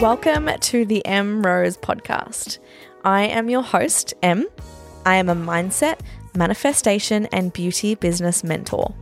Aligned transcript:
Welcome 0.00 0.50
to 0.60 0.84
the 0.84 1.04
M 1.06 1.40
Rose 1.40 1.78
podcast. 1.78 2.58
I 3.02 3.22
am 3.22 3.48
your 3.48 3.62
host, 3.62 4.12
M. 4.22 4.46
I 5.06 5.16
am 5.16 5.30
a 5.30 5.34
mindset, 5.34 6.00
manifestation, 6.34 7.24
and 7.32 7.50
beauty 7.50 7.94
business 7.94 8.44
mentor. 8.44 8.94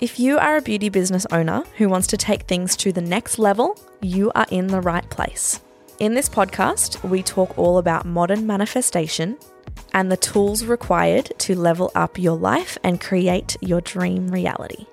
If 0.00 0.18
you 0.18 0.38
are 0.38 0.56
a 0.56 0.62
beauty 0.62 0.88
business 0.88 1.26
owner 1.32 1.64
who 1.76 1.90
wants 1.90 2.06
to 2.06 2.16
take 2.16 2.44
things 2.44 2.76
to 2.76 2.92
the 2.92 3.02
next 3.02 3.38
level, 3.38 3.78
you 4.00 4.32
are 4.34 4.46
in 4.50 4.68
the 4.68 4.80
right 4.80 5.08
place. 5.10 5.60
In 5.98 6.14
this 6.14 6.30
podcast, 6.30 7.06
we 7.06 7.22
talk 7.22 7.58
all 7.58 7.76
about 7.76 8.06
modern 8.06 8.46
manifestation 8.46 9.36
and 9.92 10.10
the 10.10 10.16
tools 10.16 10.64
required 10.64 11.30
to 11.40 11.54
level 11.54 11.92
up 11.94 12.18
your 12.18 12.38
life 12.38 12.78
and 12.82 13.02
create 13.02 13.58
your 13.60 13.82
dream 13.82 14.28
reality. 14.28 14.86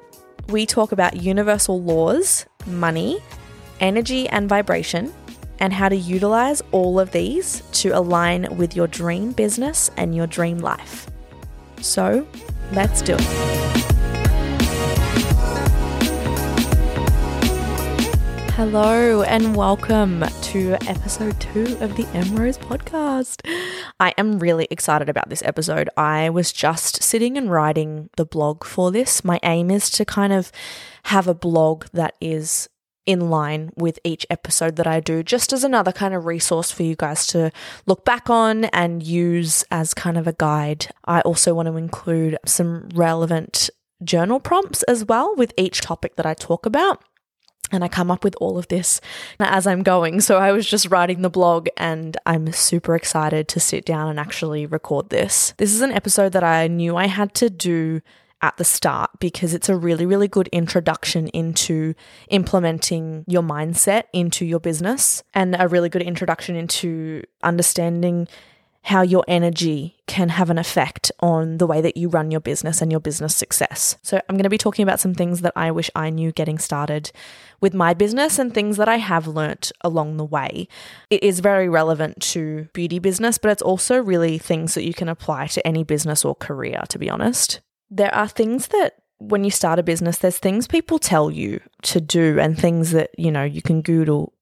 We 0.50 0.66
talk 0.66 0.92
about 0.92 1.16
universal 1.16 1.82
laws, 1.82 2.46
money, 2.68 3.20
energy 3.80 4.28
and 4.28 4.50
vibration, 4.50 5.14
and 5.60 5.74
how 5.74 5.90
to 5.90 5.96
utilize 5.96 6.62
all 6.72 7.00
of 7.00 7.12
these 7.12 7.62
to 7.72 7.90
align 7.90 8.48
with 8.58 8.76
your 8.76 8.88
dream 8.88 9.32
business 9.32 9.92
and 9.98 10.16
your 10.16 10.28
dream 10.28 10.60
life. 10.60 11.08
So, 11.82 12.28
let's 12.72 13.02
do 13.02 13.16
it. 13.18 13.70
Hello 18.60 19.24
and 19.24 19.56
welcome 19.56 20.26
to 20.42 20.74
episode 20.86 21.40
two 21.40 21.78
of 21.80 21.96
the 21.96 22.06
M 22.14 22.36
Rose 22.36 22.58
podcast. 22.58 23.40
I 24.02 24.14
am 24.18 24.38
really 24.38 24.68
excited 24.70 25.08
about 25.08 25.30
this 25.30 25.42
episode. 25.44 25.90
I 25.96 26.30
was 26.30 26.52
just 26.52 27.02
sitting 27.02 27.38
and 27.38 27.50
writing 27.50 28.10
the 28.18 28.26
blog 28.26 28.66
for 28.66 28.92
this. 28.92 29.24
My 29.24 29.40
aim 29.44 29.72
is 29.72 29.90
to 29.92 30.04
kind 30.04 30.34
of 30.34 30.52
have 31.04 31.26
a 31.26 31.34
blog 31.34 31.86
that 31.94 32.16
is 32.20 32.68
in 33.06 33.30
line 33.30 33.72
with 33.76 34.00
each 34.04 34.26
episode 34.30 34.76
that 34.76 34.88
I 34.88 35.00
do, 35.00 35.24
just 35.24 35.52
as 35.54 35.64
another 35.64 35.92
kind 35.92 36.14
of 36.14 36.26
resource 36.26 36.72
for 36.72 36.84
you 36.84 36.96
guys 36.96 37.26
to 37.28 37.52
look 37.86 38.06
back 38.06 38.30
on 38.30 38.66
and 38.66 39.02
use 39.02 39.64
as 39.72 39.94
kind 39.94 40.18
of 40.18 40.28
a 40.28 40.34
guide. 40.34 40.88
I 41.06 41.22
also 41.22 41.54
want 41.54 41.68
to 41.68 41.78
include 41.78 42.38
some 42.46 42.90
relevant 42.94 43.70
journal 44.04 44.40
prompts 44.40 44.84
as 44.84 45.06
well 45.06 45.34
with 45.36 45.54
each 45.58 45.82
topic 45.82 46.16
that 46.16 46.26
I 46.26 46.34
talk 46.34 46.66
about. 46.66 47.04
And 47.72 47.84
I 47.84 47.88
come 47.88 48.10
up 48.10 48.24
with 48.24 48.36
all 48.42 48.58
of 48.58 48.68
this 48.68 49.00
as 49.40 49.68
I'm 49.68 49.84
going. 49.84 50.22
So 50.22 50.40
I 50.40 50.52
was 50.52 50.68
just 50.68 50.90
writing 50.90 51.22
the 51.22 51.30
blog 51.30 51.68
and 51.78 52.18
I'm 52.26 52.52
super 52.52 52.96
excited 52.96 53.48
to 53.50 53.60
sit 53.60 53.86
down 53.86 54.10
and 54.10 54.20
actually 54.20 54.66
record 54.66 55.10
this. 55.10 55.54
This 55.58 55.74
is 55.74 55.82
an 55.82 55.92
episode 55.92 56.32
that 56.32 56.44
I 56.44 56.68
knew 56.68 56.96
I 56.96 57.06
had 57.06 57.36
to 57.36 57.50
do 57.50 58.02
at 58.42 58.58
the 58.58 58.64
start 58.64 59.12
because 59.20 59.54
it's 59.54 59.70
a 59.70 59.76
really, 59.76 60.06
really 60.06 60.28
good 60.28 60.48
introduction 60.50 61.28
into 61.30 61.94
implementing 62.30 63.24
your 63.28 63.44
mindset 63.44 64.04
into 64.14 64.46
your 64.46 64.60
business 64.60 65.24
and 65.34 65.56
a 65.60 65.68
really 65.68 65.90
good 65.90 66.02
introduction 66.02 66.56
into 66.56 67.24
understanding 67.44 68.28
how 68.84 69.02
your 69.02 69.26
energy 69.28 69.98
can 70.08 70.30
have 70.30 70.50
an 70.50 70.58
effect 70.58 71.12
on 71.20 71.58
the 71.58 71.68
way 71.68 71.82
that 71.82 71.98
you 71.98 72.08
run 72.08 72.32
your 72.32 72.40
business 72.40 72.82
and 72.82 72.92
your 72.92 73.02
business 73.02 73.36
success. 73.36 73.98
So, 74.02 74.22
I'm 74.28 74.36
going 74.36 74.44
to 74.44 74.50
be 74.50 74.58
talking 74.58 74.84
about 74.84 75.02
some 75.02 75.14
things 75.14 75.42
that 75.42 75.54
I 75.56 75.70
wish 75.70 75.92
I 75.96 76.10
knew 76.10 76.32
getting 76.32 76.58
started 76.58 77.12
with 77.60 77.74
my 77.74 77.94
business 77.94 78.40
and 78.40 78.54
things 78.54 78.78
that 78.78 78.88
I 78.88 78.98
have 78.98 79.28
learnt 79.28 79.72
along 79.82 80.16
the 80.16 80.26
way. 80.26 80.68
It 81.10 81.22
is 81.24 81.42
very 81.42 81.68
relevant 81.68 82.22
to 82.34 82.70
beauty 82.74 83.00
business, 83.00 83.38
but 83.38 83.52
it's 83.52 83.62
also 83.62 84.02
really 84.02 84.38
things 84.38 84.76
that 84.76 84.86
you 84.86 84.94
can 84.94 85.10
apply 85.10 85.48
to 85.48 85.68
any 85.68 85.84
business 85.84 86.24
or 86.24 86.34
career, 86.34 86.84
to 86.88 86.98
be 86.98 87.10
honest. 87.10 87.60
There 87.90 88.14
are 88.14 88.28
things 88.28 88.68
that 88.68 88.96
when 89.18 89.44
you 89.44 89.52
start 89.52 89.80
a 89.80 89.84
business, 89.84 90.18
there's 90.18 90.38
things 90.38 90.68
people 90.68 91.00
tell 91.00 91.30
you 91.30 91.60
to 91.84 92.00
do 92.02 92.40
and 92.40 92.58
things 92.58 92.92
that, 92.92 93.12
you 93.18 93.32
know, 93.32 93.44
you 93.44 93.62
can 93.62 93.82
Google, 93.82 94.34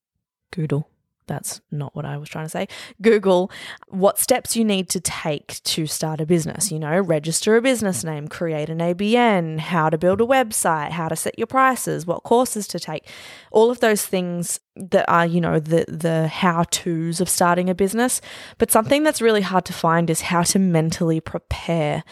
Google, 0.51 0.89
that's 1.27 1.61
not 1.71 1.95
what 1.95 2.05
I 2.05 2.17
was 2.17 2.29
trying 2.29 2.45
to 2.45 2.49
say. 2.49 2.67
Google 3.01 3.51
what 3.87 4.17
steps 4.17 4.55
you 4.55 4.65
need 4.65 4.89
to 4.89 4.99
take 4.99 5.61
to 5.63 5.85
start 5.85 6.21
a 6.21 6.25
business. 6.25 6.71
You 6.71 6.79
know, 6.79 6.99
register 6.99 7.55
a 7.55 7.61
business 7.61 8.03
name, 8.03 8.27
create 8.27 8.69
an 8.69 8.79
ABN, 8.79 9.59
how 9.59 9.89
to 9.89 9.97
build 9.97 10.21
a 10.21 10.25
website, 10.25 10.91
how 10.91 11.09
to 11.09 11.15
set 11.15 11.37
your 11.37 11.47
prices, 11.47 12.05
what 12.05 12.23
courses 12.23 12.67
to 12.69 12.79
take. 12.79 13.07
All 13.51 13.69
of 13.69 13.79
those 13.79 14.05
things 14.05 14.59
that 14.75 15.09
are, 15.09 15.25
you 15.25 15.41
know, 15.41 15.59
the 15.59 15.85
the 15.87 16.27
how-tos 16.27 17.19
of 17.19 17.29
starting 17.29 17.69
a 17.69 17.75
business. 17.75 18.21
But 18.57 18.71
something 18.71 19.03
that's 19.03 19.21
really 19.21 19.41
hard 19.41 19.65
to 19.65 19.73
find 19.73 20.09
is 20.09 20.21
how 20.21 20.43
to 20.43 20.59
mentally 20.59 21.19
prepare 21.19 22.03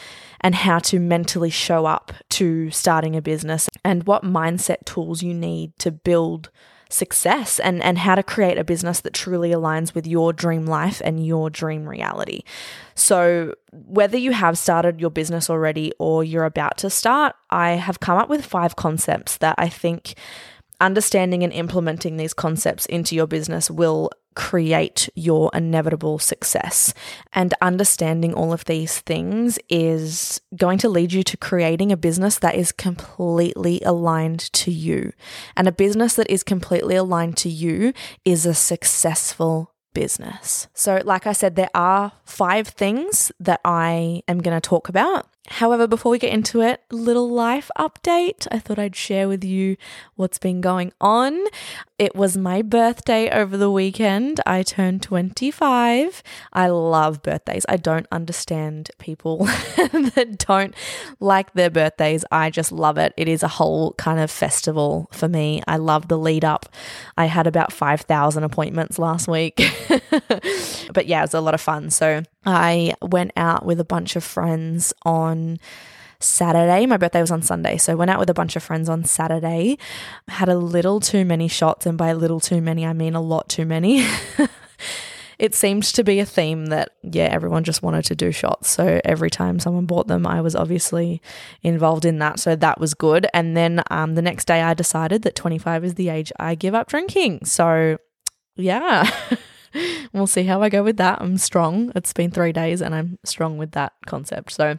and 0.41 0.55
how 0.55 0.79
to 0.79 0.99
mentally 0.99 1.49
show 1.49 1.85
up 1.85 2.11
to 2.29 2.69
starting 2.71 3.15
a 3.15 3.21
business 3.21 3.69
and 3.83 4.05
what 4.05 4.23
mindset 4.23 4.85
tools 4.85 5.23
you 5.23 5.33
need 5.33 5.77
to 5.79 5.91
build 5.91 6.49
success 6.89 7.59
and, 7.59 7.81
and 7.83 7.97
how 7.97 8.15
to 8.15 8.23
create 8.23 8.57
a 8.57 8.63
business 8.63 9.01
that 9.01 9.13
truly 9.13 9.51
aligns 9.51 9.93
with 9.93 10.05
your 10.05 10.33
dream 10.33 10.65
life 10.65 11.01
and 11.03 11.25
your 11.25 11.49
dream 11.49 11.87
reality. 11.87 12.43
So, 12.93 13.53
whether 13.71 14.17
you 14.17 14.31
have 14.31 14.57
started 14.57 15.01
your 15.01 15.09
business 15.09 15.49
already 15.49 15.91
or 15.99 16.23
you're 16.23 16.45
about 16.45 16.77
to 16.79 16.89
start, 16.89 17.35
I 17.49 17.71
have 17.71 17.99
come 17.99 18.17
up 18.17 18.29
with 18.29 18.45
five 18.45 18.75
concepts 18.75 19.37
that 19.37 19.55
I 19.57 19.67
think 19.67 20.15
understanding 20.79 21.43
and 21.43 21.53
implementing 21.53 22.17
these 22.17 22.33
concepts 22.33 22.85
into 22.85 23.15
your 23.15 23.27
business 23.27 23.69
will 23.69 24.11
create 24.35 25.09
your 25.15 25.49
inevitable 25.53 26.19
success. 26.19 26.93
And 27.33 27.53
understanding 27.61 28.33
all 28.33 28.53
of 28.53 28.65
these 28.65 28.99
things 28.99 29.57
is 29.69 30.41
going 30.55 30.77
to 30.79 30.89
lead 30.89 31.13
you 31.13 31.23
to 31.23 31.37
creating 31.37 31.91
a 31.91 31.97
business 31.97 32.37
that 32.39 32.55
is 32.55 32.71
completely 32.71 33.81
aligned 33.81 34.51
to 34.53 34.71
you. 34.71 35.13
And 35.55 35.67
a 35.67 35.71
business 35.71 36.15
that 36.15 36.29
is 36.29 36.43
completely 36.43 36.95
aligned 36.95 37.37
to 37.37 37.49
you 37.49 37.93
is 38.25 38.45
a 38.45 38.53
successful 38.53 39.73
business. 39.93 40.67
So, 40.73 41.01
like 41.03 41.25
I 41.25 41.31
said, 41.31 41.55
there 41.55 41.69
are 41.73 42.11
five 42.25 42.67
things 42.67 43.31
that 43.39 43.61
I 43.63 44.21
am 44.27 44.39
going 44.39 44.55
to 44.55 44.61
talk 44.61 44.89
about. 44.89 45.27
However, 45.47 45.87
before 45.87 46.11
we 46.11 46.19
get 46.19 46.33
into 46.33 46.61
it, 46.61 46.81
little 46.91 47.29
life 47.29 47.69
update. 47.77 48.47
I 48.51 48.59
thought 48.59 48.79
I'd 48.79 48.95
share 48.95 49.27
with 49.27 49.43
you 49.43 49.77
what's 50.15 50.39
been 50.39 50.59
going 50.59 50.91
on. 50.99 51.45
It 51.97 52.15
was 52.15 52.35
my 52.35 52.61
birthday 52.61 53.29
over 53.29 53.55
the 53.55 53.71
weekend. 53.71 54.41
I 54.45 54.63
turned 54.63 55.01
25. 55.03 56.23
I 56.51 56.67
love 56.67 57.21
birthdays. 57.21 57.65
I 57.69 57.77
don't 57.77 58.07
understand 58.11 58.89
people 58.97 59.37
that 59.45 60.43
don't 60.45 60.73
like 61.19 61.53
their 61.53 61.69
birthdays. 61.69 62.25
I 62.31 62.49
just 62.49 62.71
love 62.71 62.97
it. 62.97 63.13
It 63.15 63.27
is 63.27 63.43
a 63.43 63.47
whole 63.47 63.93
kind 63.93 64.19
of 64.19 64.31
festival 64.31 65.07
for 65.11 65.29
me. 65.29 65.61
I 65.67 65.77
love 65.77 66.07
the 66.07 66.17
lead 66.17 66.43
up. 66.43 66.67
I 67.17 67.25
had 67.25 67.47
about 67.47 67.71
5,000 67.71 68.43
appointments 68.43 68.99
last 68.99 69.27
week. 69.27 69.61
but 70.93 71.05
yeah, 71.05 71.19
it 71.19 71.23
was 71.23 71.33
a 71.33 71.41
lot 71.41 71.53
of 71.53 71.61
fun. 71.61 71.91
So 71.91 72.23
I 72.45 72.93
went 73.01 73.31
out 73.35 73.65
with 73.65 73.79
a 73.79 73.85
bunch 73.85 74.15
of 74.15 74.23
friends 74.23 74.93
on 75.03 75.59
Saturday. 76.19 76.85
My 76.85 76.97
birthday 76.97 77.21
was 77.21 77.31
on 77.31 77.41
Sunday. 77.41 77.77
So 77.77 77.95
went 77.95 78.11
out 78.11 78.19
with 78.19 78.29
a 78.29 78.33
bunch 78.33 78.55
of 78.55 78.63
friends 78.63 78.89
on 78.89 79.03
Saturday, 79.03 79.77
had 80.27 80.49
a 80.49 80.57
little 80.57 80.99
too 80.99 81.25
many 81.25 81.47
shots. 81.47 81.85
And 81.85 81.97
by 81.97 82.09
a 82.09 82.15
little 82.15 82.39
too 82.39 82.61
many, 82.61 82.85
I 82.85 82.93
mean 82.93 83.15
a 83.15 83.21
lot 83.21 83.49
too 83.49 83.65
many. 83.65 84.05
it 85.39 85.53
seemed 85.53 85.83
to 85.83 86.03
be 86.03 86.19
a 86.19 86.25
theme 86.25 86.67
that, 86.67 86.91
yeah, 87.03 87.25
everyone 87.25 87.63
just 87.63 87.83
wanted 87.83 88.05
to 88.05 88.15
do 88.15 88.31
shots. 88.31 88.69
So 88.69 89.01
every 89.03 89.29
time 89.29 89.59
someone 89.59 89.85
bought 89.85 90.07
them, 90.07 90.25
I 90.25 90.41
was 90.41 90.55
obviously 90.55 91.21
involved 91.61 92.05
in 92.05 92.19
that. 92.19 92.39
So 92.39 92.55
that 92.55 92.79
was 92.79 92.93
good. 92.93 93.27
And 93.33 93.55
then 93.55 93.83
um, 93.91 94.15
the 94.15 94.21
next 94.21 94.45
day, 94.45 94.61
I 94.61 94.73
decided 94.73 95.23
that 95.23 95.35
25 95.35 95.83
is 95.83 95.95
the 95.95 96.09
age 96.09 96.31
I 96.39 96.55
give 96.55 96.73
up 96.73 96.87
drinking. 96.87 97.45
So 97.45 97.97
yeah. 98.55 99.09
we'll 100.13 100.27
see 100.27 100.43
how 100.43 100.61
I 100.61 100.69
go 100.69 100.83
with 100.83 100.97
that. 100.97 101.21
I'm 101.21 101.37
strong. 101.37 101.91
It's 101.95 102.13
been 102.13 102.31
three 102.31 102.51
days 102.51 102.81
and 102.81 102.93
I'm 102.93 103.19
strong 103.23 103.57
with 103.57 103.71
that 103.71 103.93
concept. 104.05 104.51
So, 104.51 104.77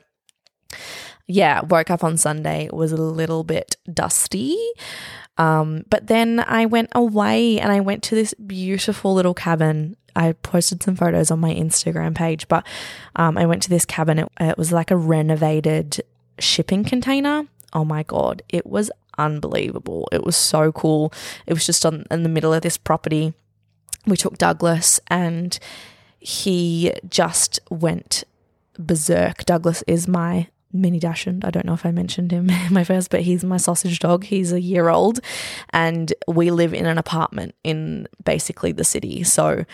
yeah, 1.26 1.62
woke 1.62 1.90
up 1.90 2.04
on 2.04 2.16
Sunday, 2.16 2.68
was 2.72 2.92
a 2.92 2.96
little 2.96 3.44
bit 3.44 3.76
dusty. 3.92 4.56
Um, 5.38 5.84
but 5.90 6.06
then 6.06 6.40
I 6.46 6.66
went 6.66 6.90
away 6.92 7.60
and 7.60 7.70
I 7.70 7.80
went 7.80 8.02
to 8.04 8.14
this 8.14 8.34
beautiful 8.34 9.14
little 9.14 9.34
cabin. 9.34 9.96
I 10.14 10.32
posted 10.32 10.82
some 10.82 10.96
photos 10.96 11.30
on 11.30 11.40
my 11.40 11.52
Instagram 11.52 12.14
page, 12.14 12.48
but 12.48 12.66
um, 13.16 13.36
I 13.36 13.44
went 13.44 13.62
to 13.64 13.70
this 13.70 13.84
cabin. 13.84 14.18
It, 14.18 14.28
it 14.40 14.58
was 14.58 14.72
like 14.72 14.90
a 14.90 14.96
renovated 14.96 16.00
shipping 16.38 16.84
container. 16.84 17.46
Oh 17.72 17.84
my 17.84 18.02
God, 18.02 18.42
it 18.48 18.66
was 18.66 18.90
unbelievable. 19.18 20.08
It 20.12 20.24
was 20.24 20.36
so 20.36 20.72
cool. 20.72 21.12
It 21.46 21.52
was 21.52 21.66
just 21.66 21.84
on 21.84 22.04
in 22.10 22.22
the 22.22 22.28
middle 22.30 22.54
of 22.54 22.62
this 22.62 22.78
property 22.78 23.34
we 24.06 24.16
took 24.16 24.38
Douglas 24.38 25.00
and 25.08 25.58
he 26.18 26.92
just 27.08 27.60
went 27.70 28.24
berserk. 28.78 29.44
Douglas 29.44 29.82
is 29.86 30.08
my 30.08 30.48
mini 30.72 30.98
dachshund. 30.98 31.44
I 31.44 31.50
don't 31.50 31.66
know 31.66 31.74
if 31.74 31.86
I 31.86 31.90
mentioned 31.90 32.30
him 32.30 32.50
in 32.66 32.72
my 32.72 32.84
first, 32.84 33.10
but 33.10 33.20
he's 33.20 33.44
my 33.44 33.56
sausage 33.56 33.98
dog. 33.98 34.24
He's 34.24 34.52
a 34.52 34.60
year 34.60 34.88
old 34.88 35.20
and 35.70 36.12
we 36.28 36.50
live 36.50 36.74
in 36.74 36.86
an 36.86 36.98
apartment 36.98 37.54
in 37.64 38.08
basically 38.24 38.72
the 38.72 38.84
city. 38.84 39.22
So 39.24 39.64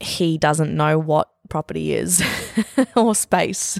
he 0.00 0.38
doesn't 0.38 0.74
know 0.74 0.98
what 0.98 1.30
property 1.48 1.94
is 1.94 2.22
or 2.96 3.14
space. 3.14 3.78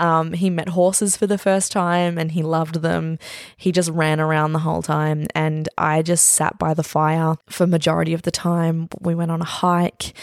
Um, 0.00 0.32
he 0.32 0.50
met 0.50 0.70
horses 0.70 1.16
for 1.16 1.26
the 1.26 1.38
first 1.38 1.72
time 1.72 2.18
and 2.18 2.32
he 2.32 2.42
loved 2.42 2.82
them. 2.82 3.18
He 3.56 3.72
just 3.72 3.90
ran 3.90 4.20
around 4.20 4.52
the 4.52 4.60
whole 4.60 4.82
time, 4.82 5.26
and 5.34 5.68
I 5.76 6.02
just 6.02 6.26
sat 6.26 6.58
by 6.58 6.74
the 6.74 6.82
fire 6.82 7.36
for 7.48 7.66
majority 7.66 8.14
of 8.14 8.22
the 8.22 8.30
time. 8.30 8.88
We 9.00 9.14
went 9.14 9.30
on 9.30 9.40
a 9.40 9.46
hike. 9.46 10.14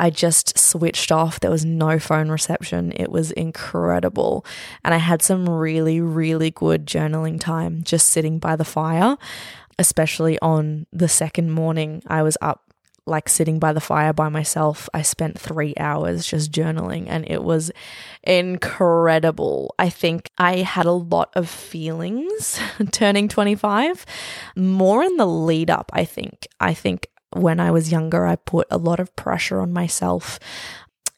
I 0.00 0.08
just 0.08 0.58
switched 0.58 1.12
off. 1.12 1.40
There 1.40 1.50
was 1.50 1.66
no 1.66 1.98
phone 1.98 2.30
reception. 2.30 2.92
It 2.96 3.12
was 3.12 3.32
incredible. 3.32 4.46
And 4.82 4.94
I 4.94 4.96
had 4.96 5.20
some 5.20 5.46
really, 5.46 6.00
really 6.00 6.50
good 6.50 6.86
journaling 6.86 7.38
time 7.38 7.82
just 7.82 8.08
sitting 8.08 8.38
by 8.38 8.56
the 8.56 8.64
fire, 8.64 9.18
especially 9.78 10.38
on 10.40 10.86
the 10.90 11.08
second 11.08 11.50
morning. 11.50 12.02
I 12.06 12.22
was 12.22 12.38
up 12.40 12.69
like 13.10 13.28
sitting 13.28 13.58
by 13.58 13.72
the 13.72 13.80
fire 13.80 14.12
by 14.12 14.28
myself. 14.28 14.88
I 14.94 15.02
spent 15.02 15.38
three 15.38 15.74
hours 15.78 16.26
just 16.26 16.52
journaling 16.52 17.06
and 17.08 17.28
it 17.28 17.42
was 17.42 17.70
incredible. 18.22 19.74
I 19.78 19.90
think 19.90 20.30
I 20.38 20.58
had 20.58 20.86
a 20.86 20.92
lot 20.92 21.30
of 21.34 21.48
feelings 21.48 22.58
turning 22.92 23.28
25, 23.28 24.06
more 24.56 25.02
in 25.02 25.16
the 25.16 25.26
lead 25.26 25.68
up, 25.70 25.90
I 25.92 26.04
think. 26.04 26.46
I 26.60 26.72
think 26.72 27.08
when 27.36 27.60
I 27.60 27.70
was 27.70 27.92
younger, 27.92 28.26
I 28.26 28.36
put 28.36 28.66
a 28.70 28.78
lot 28.78 29.00
of 29.00 29.14
pressure 29.16 29.60
on 29.60 29.72
myself 29.72 30.38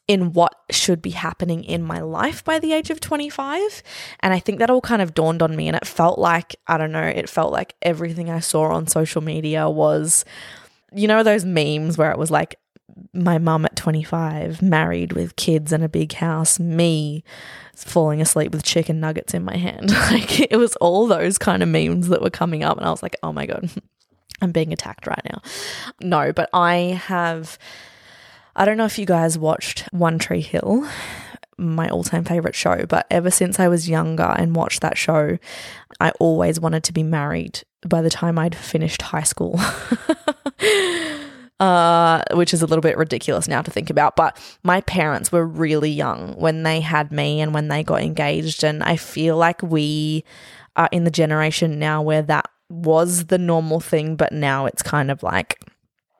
in 0.07 0.33
what 0.33 0.53
should 0.69 1.01
be 1.01 1.11
happening 1.11 1.63
in 1.63 1.81
my 1.81 1.99
life 1.99 2.43
by 2.43 2.59
the 2.59 2.73
age 2.73 2.89
of 2.89 2.99
25. 2.99 3.81
And 4.19 4.33
I 4.33 4.39
think 4.39 4.59
that 4.59 4.69
all 4.69 4.81
kind 4.81 5.01
of 5.01 5.13
dawned 5.13 5.41
on 5.41 5.55
me. 5.55 5.67
And 5.67 5.77
it 5.77 5.87
felt 5.87 6.19
like, 6.19 6.55
I 6.67 6.77
don't 6.77 6.91
know, 6.91 7.03
it 7.03 7.29
felt 7.29 7.53
like 7.53 7.75
everything 7.81 8.29
I 8.29 8.39
saw 8.39 8.73
on 8.73 8.87
social 8.87 9.21
media 9.21 9.69
was, 9.69 10.25
you 10.95 11.07
know, 11.07 11.23
those 11.23 11.45
memes 11.45 11.97
where 11.97 12.11
it 12.11 12.17
was 12.17 12.31
like, 12.31 12.55
my 13.13 13.37
mum 13.37 13.65
at 13.65 13.75
25, 13.75 14.61
married 14.61 15.13
with 15.13 15.35
kids 15.35 15.71
and 15.71 15.83
a 15.83 15.89
big 15.89 16.13
house, 16.13 16.59
me 16.59 17.23
falling 17.75 18.21
asleep 18.21 18.51
with 18.51 18.63
chicken 18.63 18.99
nuggets 18.99 19.33
in 19.33 19.43
my 19.43 19.57
hand. 19.57 19.91
Like 20.11 20.51
it 20.51 20.57
was 20.57 20.75
all 20.75 21.07
those 21.07 21.37
kind 21.37 21.63
of 21.63 21.69
memes 21.69 22.09
that 22.09 22.21
were 22.21 22.29
coming 22.29 22.63
up. 22.63 22.77
And 22.77 22.85
I 22.85 22.91
was 22.91 23.01
like, 23.01 23.15
oh 23.23 23.33
my 23.33 23.45
God, 23.45 23.69
I'm 24.41 24.51
being 24.51 24.73
attacked 24.73 25.07
right 25.07 25.21
now. 25.25 25.41
No, 26.01 26.31
but 26.31 26.49
I 26.53 26.99
have. 27.05 27.57
I 28.55 28.65
don't 28.65 28.77
know 28.77 28.85
if 28.85 28.99
you 28.99 29.07
guys 29.07 29.37
watched 29.39 29.91
One 29.91 30.19
Tree 30.19 30.41
Hill, 30.41 30.87
my 31.57 31.89
all 31.89 32.03
time 32.03 32.23
favorite 32.23 32.53
show, 32.53 32.85
but 32.85 33.07
ever 33.09 33.31
since 33.31 33.59
I 33.59 33.67
was 33.67 33.89
younger 33.89 34.35
and 34.37 34.55
watched 34.55 34.81
that 34.81 34.97
show, 34.97 35.39
I 35.99 36.11
always 36.19 36.59
wanted 36.59 36.83
to 36.83 36.93
be 36.93 37.01
married 37.01 37.63
by 37.87 38.01
the 38.01 38.09
time 38.09 38.37
I'd 38.39 38.55
finished 38.55 39.01
high 39.01 39.23
school. 39.23 39.59
uh, 41.59 42.23
which 42.31 42.53
is 42.53 42.61
a 42.61 42.65
little 42.65 42.81
bit 42.81 42.97
ridiculous 42.97 43.47
now 43.47 43.61
to 43.61 43.71
think 43.71 43.89
about. 43.89 44.15
But 44.15 44.37
my 44.63 44.81
parents 44.81 45.31
were 45.31 45.45
really 45.45 45.89
young 45.89 46.35
when 46.35 46.63
they 46.63 46.81
had 46.81 47.11
me 47.11 47.41
and 47.41 47.53
when 47.53 47.67
they 47.67 47.83
got 47.83 48.01
engaged. 48.01 48.63
And 48.63 48.83
I 48.83 48.97
feel 48.97 49.37
like 49.37 49.61
we 49.61 50.23
are 50.75 50.89
in 50.91 51.03
the 51.03 51.11
generation 51.11 51.79
now 51.79 52.01
where 52.01 52.23
that 52.23 52.49
was 52.69 53.25
the 53.25 53.37
normal 53.37 53.79
thing, 53.79 54.15
but 54.15 54.33
now 54.33 54.65
it's 54.65 54.81
kind 54.81 55.11
of 55.11 55.23
like 55.23 55.59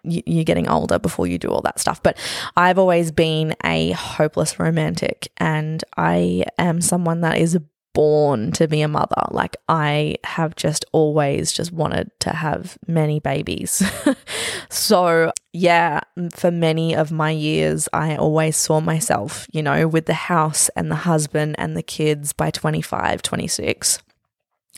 you're 0.04 0.44
getting 0.44 0.68
older 0.68 1.00
before 1.00 1.28
you 1.28 1.38
do 1.38 1.48
all 1.48 1.62
that 1.62 1.80
stuff. 1.80 2.04
But 2.04 2.18
I've 2.56 2.78
always 2.78 3.12
been 3.12 3.56
a 3.64 3.92
hopeless 3.92 4.60
romantic, 4.60 5.30
and 5.38 5.84
I 5.98 6.46
am 6.58 6.82
someone 6.82 7.22
that 7.22 7.38
is 7.38 7.58
born 7.94 8.52
to 8.54 8.68
be 8.68 8.82
a 8.82 8.88
mother. 8.88 9.24
Like, 9.32 9.56
I 9.70 10.18
have 10.24 10.56
just 10.56 10.86
always 10.92 11.52
just 11.52 11.72
wanted 11.72 12.12
to 12.22 12.32
have 12.32 12.78
many 12.88 13.20
babies. 13.20 13.84
so, 14.70 15.32
yeah, 15.54 16.02
for 16.32 16.52
many 16.52 16.96
of 16.96 17.12
my 17.12 17.32
years, 17.32 17.88
I 17.94 18.16
always 18.16 18.58
saw 18.58 18.80
myself, 18.80 19.48
you 19.52 19.62
know, 19.64 19.88
with 19.88 20.06
the 20.06 20.14
house 20.14 20.70
and 20.70 20.90
the 20.90 20.96
husband 20.96 21.56
and 21.58 21.78
the 21.78 21.84
kids 21.84 22.34
by 22.34 22.50
25, 22.52 23.22
26. 23.22 24.00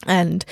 And 0.06 0.46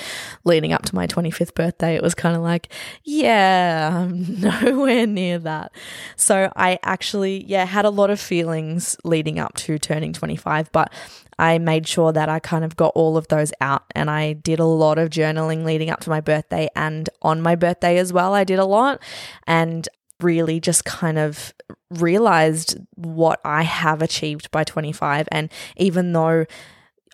leading 0.44 0.72
up 0.72 0.82
to 0.86 0.94
my 0.94 1.06
25th 1.06 1.54
birthday, 1.54 1.94
it 1.94 2.02
was 2.02 2.14
kind 2.14 2.36
of 2.36 2.42
like, 2.42 2.72
yeah, 3.04 3.90
I'm 3.94 4.40
nowhere 4.62 5.06
near 5.06 5.38
that. 5.40 5.72
So 6.16 6.52
I 6.56 6.78
actually, 6.82 7.44
yeah, 7.44 7.64
had 7.64 7.84
a 7.84 7.90
lot 7.90 8.10
of 8.10 8.20
feelings 8.20 8.96
leading 9.04 9.38
up 9.38 9.54
to 9.54 9.78
turning 9.78 10.12
25, 10.12 10.72
but 10.72 10.92
I 11.38 11.58
made 11.58 11.86
sure 11.86 12.12
that 12.12 12.28
I 12.28 12.38
kind 12.38 12.64
of 12.64 12.76
got 12.76 12.92
all 12.94 13.16
of 13.16 13.28
those 13.28 13.52
out 13.60 13.84
and 13.94 14.10
I 14.10 14.34
did 14.34 14.60
a 14.60 14.64
lot 14.64 14.98
of 14.98 15.10
journaling 15.10 15.64
leading 15.64 15.90
up 15.90 16.00
to 16.00 16.10
my 16.10 16.20
birthday 16.20 16.68
and 16.76 17.08
on 17.22 17.42
my 17.42 17.56
birthday 17.56 17.98
as 17.98 18.12
well. 18.12 18.34
I 18.34 18.44
did 18.44 18.58
a 18.58 18.64
lot 18.64 19.02
and 19.46 19.88
really 20.20 20.60
just 20.60 20.84
kind 20.84 21.18
of 21.18 21.52
realized 21.90 22.78
what 22.94 23.40
I 23.44 23.62
have 23.62 24.00
achieved 24.00 24.50
by 24.50 24.64
25. 24.64 25.28
And 25.30 25.50
even 25.76 26.12
though 26.12 26.46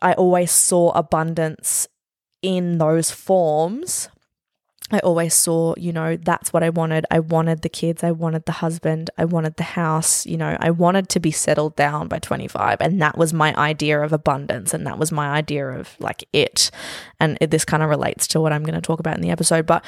I 0.02 0.12
always 0.14 0.50
saw 0.50 0.90
abundance 0.90 1.88
in 2.42 2.78
those 2.78 3.10
forms, 3.10 4.08
I 4.92 4.98
always 5.00 5.34
saw, 5.34 5.75
you 5.76 5.92
know, 5.92 6.16
that's 6.16 6.52
what 6.52 6.62
I 6.62 6.70
wanted. 6.70 7.06
I 7.10 7.20
wanted 7.20 7.62
the 7.62 7.69
kids, 7.69 8.02
I 8.02 8.10
wanted 8.10 8.44
the 8.46 8.52
husband, 8.52 9.08
I 9.16 9.25
wanted 9.25 9.56
the 9.56 9.62
house, 9.62 10.26
you 10.26 10.37
know, 10.37 10.56
I 10.58 10.70
wanted 10.70 11.08
to 11.10 11.20
be 11.20 11.31
settled 11.31 11.76
down 11.76 12.08
by 12.08 12.19
25. 12.19 12.78
And 12.81 13.00
that 13.00 13.16
was 13.16 13.32
my 13.32 13.54
idea 13.54 14.00
of 14.00 14.12
abundance. 14.12 14.75
And 14.75 14.84
that 14.87 14.98
was 14.98 15.12
my 15.12 15.31
idea 15.31 15.69
of 15.69 15.94
like 16.00 16.25
it. 16.32 16.70
And 17.20 17.38
it, 17.40 17.50
this 17.50 17.64
kind 17.64 17.82
of 17.82 17.88
relates 17.88 18.26
to 18.28 18.40
what 18.40 18.52
I'm 18.52 18.64
going 18.64 18.75
to 18.75 18.81
talk 18.81 18.98
about 18.98 19.14
in 19.14 19.22
the 19.22 19.31
episode. 19.31 19.64
But 19.64 19.84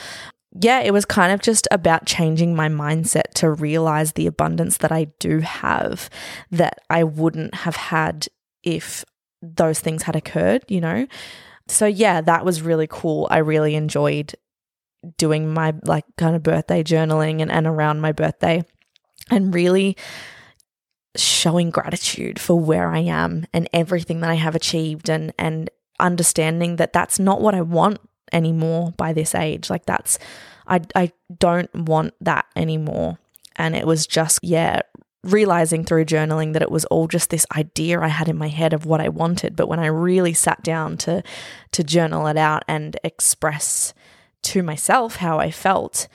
yeah, 0.52 0.80
it 0.80 0.92
was 0.92 1.04
kind 1.04 1.32
of 1.32 1.40
just 1.40 1.66
about 1.70 2.06
changing 2.06 2.54
my 2.54 2.68
mindset 2.68 3.32
to 3.34 3.50
realize 3.50 4.12
the 4.12 4.26
abundance 4.26 4.76
that 4.78 4.92
I 4.92 5.04
do 5.18 5.40
have 5.40 6.10
that 6.50 6.78
I 6.90 7.02
wouldn't 7.04 7.54
have 7.54 7.76
had 7.76 8.28
if 8.62 9.04
those 9.40 9.80
things 9.80 10.04
had 10.04 10.14
occurred, 10.14 10.62
you 10.68 10.80
know? 10.80 11.08
So 11.72 11.86
yeah, 11.86 12.20
that 12.20 12.44
was 12.44 12.62
really 12.62 12.86
cool. 12.86 13.26
I 13.30 13.38
really 13.38 13.74
enjoyed 13.74 14.34
doing 15.16 15.52
my 15.52 15.74
like 15.84 16.04
kind 16.16 16.36
of 16.36 16.42
birthday 16.42 16.84
journaling 16.84 17.40
and, 17.40 17.50
and 17.50 17.66
around 17.66 18.00
my 18.00 18.12
birthday 18.12 18.62
and 19.30 19.54
really 19.54 19.96
showing 21.16 21.70
gratitude 21.70 22.38
for 22.38 22.58
where 22.58 22.90
I 22.90 23.00
am 23.00 23.46
and 23.52 23.68
everything 23.72 24.20
that 24.20 24.30
I 24.30 24.34
have 24.34 24.54
achieved 24.54 25.10
and 25.10 25.32
and 25.38 25.70
understanding 25.98 26.76
that 26.76 26.92
that's 26.92 27.18
not 27.18 27.40
what 27.40 27.54
I 27.54 27.62
want 27.62 27.98
anymore 28.32 28.92
by 28.96 29.12
this 29.12 29.34
age 29.34 29.68
like 29.68 29.84
that's 29.84 30.18
I 30.66 30.80
I 30.94 31.12
don't 31.38 31.72
want 31.74 32.14
that 32.20 32.46
anymore 32.56 33.18
and 33.56 33.76
it 33.76 33.86
was 33.86 34.06
just 34.06 34.40
yeah 34.42 34.80
realizing 35.24 35.84
through 35.84 36.04
journaling 36.04 36.52
that 36.52 36.62
it 36.62 36.70
was 36.70 36.84
all 36.86 37.06
just 37.06 37.30
this 37.30 37.46
idea 37.56 38.00
I 38.00 38.08
had 38.08 38.28
in 38.28 38.36
my 38.36 38.48
head 38.48 38.72
of 38.72 38.86
what 38.86 39.00
I 39.00 39.08
wanted. 39.08 39.54
But 39.56 39.68
when 39.68 39.78
I 39.78 39.86
really 39.86 40.34
sat 40.34 40.62
down 40.62 40.96
to 40.98 41.22
to 41.72 41.84
journal 41.84 42.26
it 42.26 42.36
out 42.36 42.64
and 42.66 42.98
express 43.04 43.94
to 44.42 44.62
myself 44.62 45.16
how 45.16 45.38
I 45.38 45.50
felt, 45.50 46.08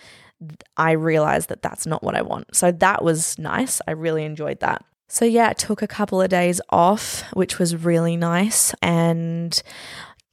I 0.75 0.91
realized 0.91 1.49
that 1.49 1.61
that's 1.61 1.85
not 1.85 2.03
what 2.03 2.15
I 2.15 2.21
want. 2.21 2.55
So 2.55 2.71
that 2.71 3.03
was 3.03 3.39
nice. 3.39 3.81
I 3.87 3.91
really 3.91 4.25
enjoyed 4.25 4.59
that. 4.59 4.83
So 5.07 5.23
yeah, 5.23 5.49
it 5.51 5.57
took 5.57 5.81
a 5.81 5.87
couple 5.87 6.21
of 6.21 6.29
days 6.29 6.59
off, 6.69 7.23
which 7.33 7.59
was 7.59 7.75
really 7.75 8.17
nice. 8.17 8.73
And 8.81 9.61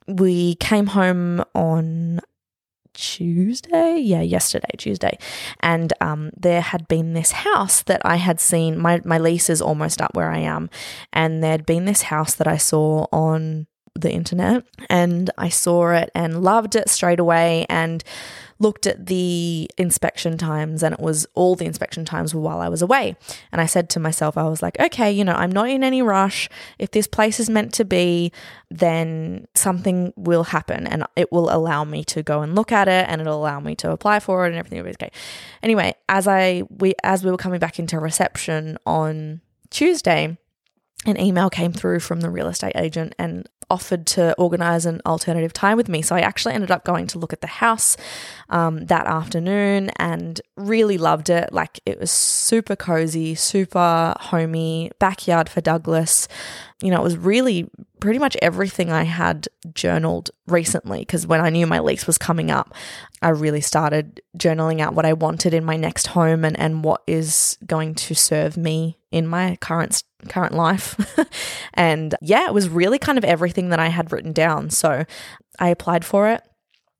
we 0.08 0.56
came 0.56 0.86
home 0.86 1.44
on 1.54 2.20
Tuesday, 2.94 3.98
yeah, 3.98 4.22
yesterday, 4.22 4.70
Tuesday, 4.78 5.18
and 5.60 5.92
um, 6.00 6.30
there 6.36 6.60
had 6.60 6.88
been 6.88 7.12
this 7.12 7.32
house 7.32 7.82
that 7.82 8.00
I 8.04 8.16
had 8.16 8.40
seen. 8.40 8.78
My 8.78 9.00
my 9.04 9.18
lease 9.18 9.50
is 9.50 9.60
almost 9.60 10.00
up 10.00 10.14
where 10.14 10.30
I 10.30 10.38
am, 10.38 10.70
and 11.12 11.42
there'd 11.42 11.66
been 11.66 11.84
this 11.84 12.02
house 12.02 12.34
that 12.36 12.46
I 12.46 12.56
saw 12.56 13.06
on 13.12 13.66
the 13.94 14.10
internet, 14.10 14.64
and 14.88 15.30
I 15.36 15.48
saw 15.48 15.90
it 15.92 16.10
and 16.14 16.42
loved 16.42 16.76
it 16.76 16.88
straight 16.88 17.20
away, 17.20 17.66
and 17.68 18.02
looked 18.64 18.86
at 18.86 19.06
the 19.06 19.70
inspection 19.76 20.38
times 20.38 20.82
and 20.82 20.94
it 20.94 21.00
was 21.00 21.26
all 21.34 21.54
the 21.54 21.66
inspection 21.66 22.04
times 22.04 22.34
were 22.34 22.40
while 22.40 22.60
I 22.60 22.68
was 22.68 22.80
away. 22.82 23.14
And 23.52 23.60
I 23.60 23.66
said 23.66 23.90
to 23.90 24.00
myself, 24.00 24.38
I 24.38 24.44
was 24.44 24.62
like, 24.62 24.80
okay, 24.80 25.12
you 25.12 25.22
know, 25.22 25.34
I'm 25.34 25.52
not 25.52 25.68
in 25.68 25.84
any 25.84 26.00
rush. 26.00 26.48
If 26.78 26.90
this 26.90 27.06
place 27.06 27.38
is 27.38 27.50
meant 27.50 27.74
to 27.74 27.84
be, 27.84 28.32
then 28.70 29.46
something 29.54 30.14
will 30.16 30.44
happen 30.44 30.86
and 30.86 31.04
it 31.14 31.30
will 31.30 31.54
allow 31.54 31.84
me 31.84 32.02
to 32.04 32.22
go 32.22 32.40
and 32.40 32.56
look 32.56 32.72
at 32.72 32.88
it 32.88 33.06
and 33.08 33.20
it'll 33.20 33.38
allow 33.38 33.60
me 33.60 33.74
to 33.76 33.90
apply 33.90 34.18
for 34.18 34.46
it 34.46 34.48
and 34.48 34.56
everything 34.56 34.78
will 34.78 34.86
be 34.86 34.92
okay. 34.92 35.12
Anyway, 35.62 35.94
as 36.08 36.26
I 36.26 36.62
we 36.70 36.94
as 37.04 37.22
we 37.22 37.30
were 37.30 37.36
coming 37.36 37.60
back 37.60 37.78
into 37.78 37.98
reception 38.00 38.78
on 38.86 39.42
Tuesday, 39.70 40.38
an 41.06 41.20
email 41.20 41.50
came 41.50 41.72
through 41.72 42.00
from 42.00 42.20
the 42.20 42.30
real 42.30 42.48
estate 42.48 42.72
agent 42.76 43.14
and 43.18 43.48
offered 43.70 44.06
to 44.06 44.34
organize 44.34 44.86
an 44.86 45.00
alternative 45.06 45.52
time 45.52 45.76
with 45.76 45.88
me. 45.88 46.02
So 46.02 46.14
I 46.14 46.20
actually 46.20 46.54
ended 46.54 46.70
up 46.70 46.84
going 46.84 47.06
to 47.08 47.18
look 47.18 47.32
at 47.32 47.40
the 47.40 47.46
house 47.46 47.96
um, 48.50 48.86
that 48.86 49.06
afternoon 49.06 49.90
and 49.96 50.40
really 50.56 50.98
loved 50.98 51.30
it. 51.30 51.52
Like 51.52 51.80
it 51.86 51.98
was 51.98 52.10
super 52.10 52.76
cozy, 52.76 53.34
super 53.34 54.14
homey, 54.20 54.90
backyard 54.98 55.48
for 55.48 55.60
Douglas. 55.60 56.28
you 56.82 56.90
know, 56.90 57.00
it 57.00 57.04
was 57.04 57.16
really 57.16 57.70
pretty 58.00 58.18
much 58.18 58.36
everything 58.42 58.92
I 58.92 59.04
had 59.04 59.48
journaled 59.72 60.30
recently 60.46 61.00
because 61.00 61.26
when 61.26 61.40
I 61.40 61.48
knew 61.48 61.66
my 61.66 61.80
lease 61.80 62.06
was 62.06 62.18
coming 62.18 62.50
up, 62.50 62.74
I 63.22 63.30
really 63.30 63.62
started 63.62 64.20
journaling 64.36 64.80
out 64.80 64.94
what 64.94 65.06
I 65.06 65.14
wanted 65.14 65.54
in 65.54 65.64
my 65.64 65.76
next 65.76 66.08
home 66.08 66.44
and, 66.44 66.58
and 66.58 66.84
what 66.84 67.02
is 67.06 67.56
going 67.66 67.94
to 67.94 68.14
serve 68.14 68.56
me 68.56 68.98
in 69.10 69.26
my 69.26 69.56
current 69.60 69.94
current 70.28 70.54
life. 70.54 70.96
and 71.74 72.14
yeah, 72.20 72.46
it 72.46 72.54
was 72.54 72.68
really 72.68 72.98
kind 72.98 73.18
of 73.18 73.24
everything 73.24 73.70
that 73.70 73.80
I 73.80 73.88
had 73.88 74.12
written 74.12 74.32
down. 74.32 74.70
So 74.70 75.04
I 75.58 75.68
applied 75.68 76.04
for 76.04 76.28
it 76.28 76.42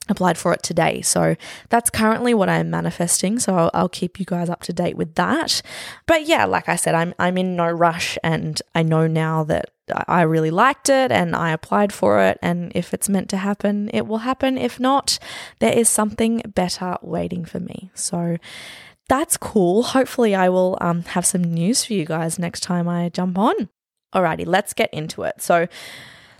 applied 0.09 0.37
for 0.37 0.52
it 0.52 0.62
today. 0.62 1.00
So 1.00 1.35
that's 1.71 1.88
currently 1.88 2.35
what 2.35 2.50
I'm 2.50 2.69
manifesting. 2.69 3.38
So 3.38 3.57
I'll, 3.57 3.71
I'll, 3.73 3.88
keep 3.88 4.21
you 4.21 4.26
guys 4.26 4.50
up 4.50 4.61
to 4.64 4.73
date 4.73 4.99
with 4.99 5.14
that. 5.14 5.62
But 6.04 6.26
yeah, 6.26 6.45
like 6.45 6.69
I 6.69 6.76
said, 6.76 6.95
I'm 6.95 7.14
I'm 7.19 7.38
in 7.38 7.57
no 7.57 7.71
rush, 7.71 8.19
and 8.23 8.61
I 8.75 8.83
know 8.83 9.07
now 9.07 9.45
that 9.45 9.71
I 10.09 10.23
really 10.23 10.50
liked 10.50 10.88
it 10.88 11.12
and 11.12 11.37
I 11.37 11.50
applied 11.50 11.93
for 11.93 12.21
it. 12.21 12.38
And 12.40 12.73
if 12.75 12.95
it's 12.95 13.09
meant 13.09 13.28
to 13.31 13.37
happen, 13.37 13.90
it 13.93 14.07
will 14.07 14.19
happen. 14.19 14.57
If 14.57 14.81
not, 14.81 15.19
there 15.59 15.73
is 15.73 15.88
something 15.88 16.43
better 16.54 16.97
waiting 17.02 17.45
for 17.45 17.61
me. 17.61 17.90
So 17.95 18.38
that's 19.08 19.37
cool. 19.37 19.82
Hopefully, 19.82 20.34
I 20.34 20.49
will 20.49 20.78
um, 20.80 21.02
have 21.02 21.26
some 21.26 21.42
news 21.42 21.84
for 21.84 21.92
you 21.92 22.04
guys 22.04 22.38
next 22.38 22.61
time 22.61 22.88
I 22.88 23.08
jump 23.11 23.38
on. 23.38 23.68
Alrighty, 24.14 24.46
let's 24.46 24.73
get 24.73 24.92
into 24.94 25.23
it. 25.23 25.42
So 25.42 25.66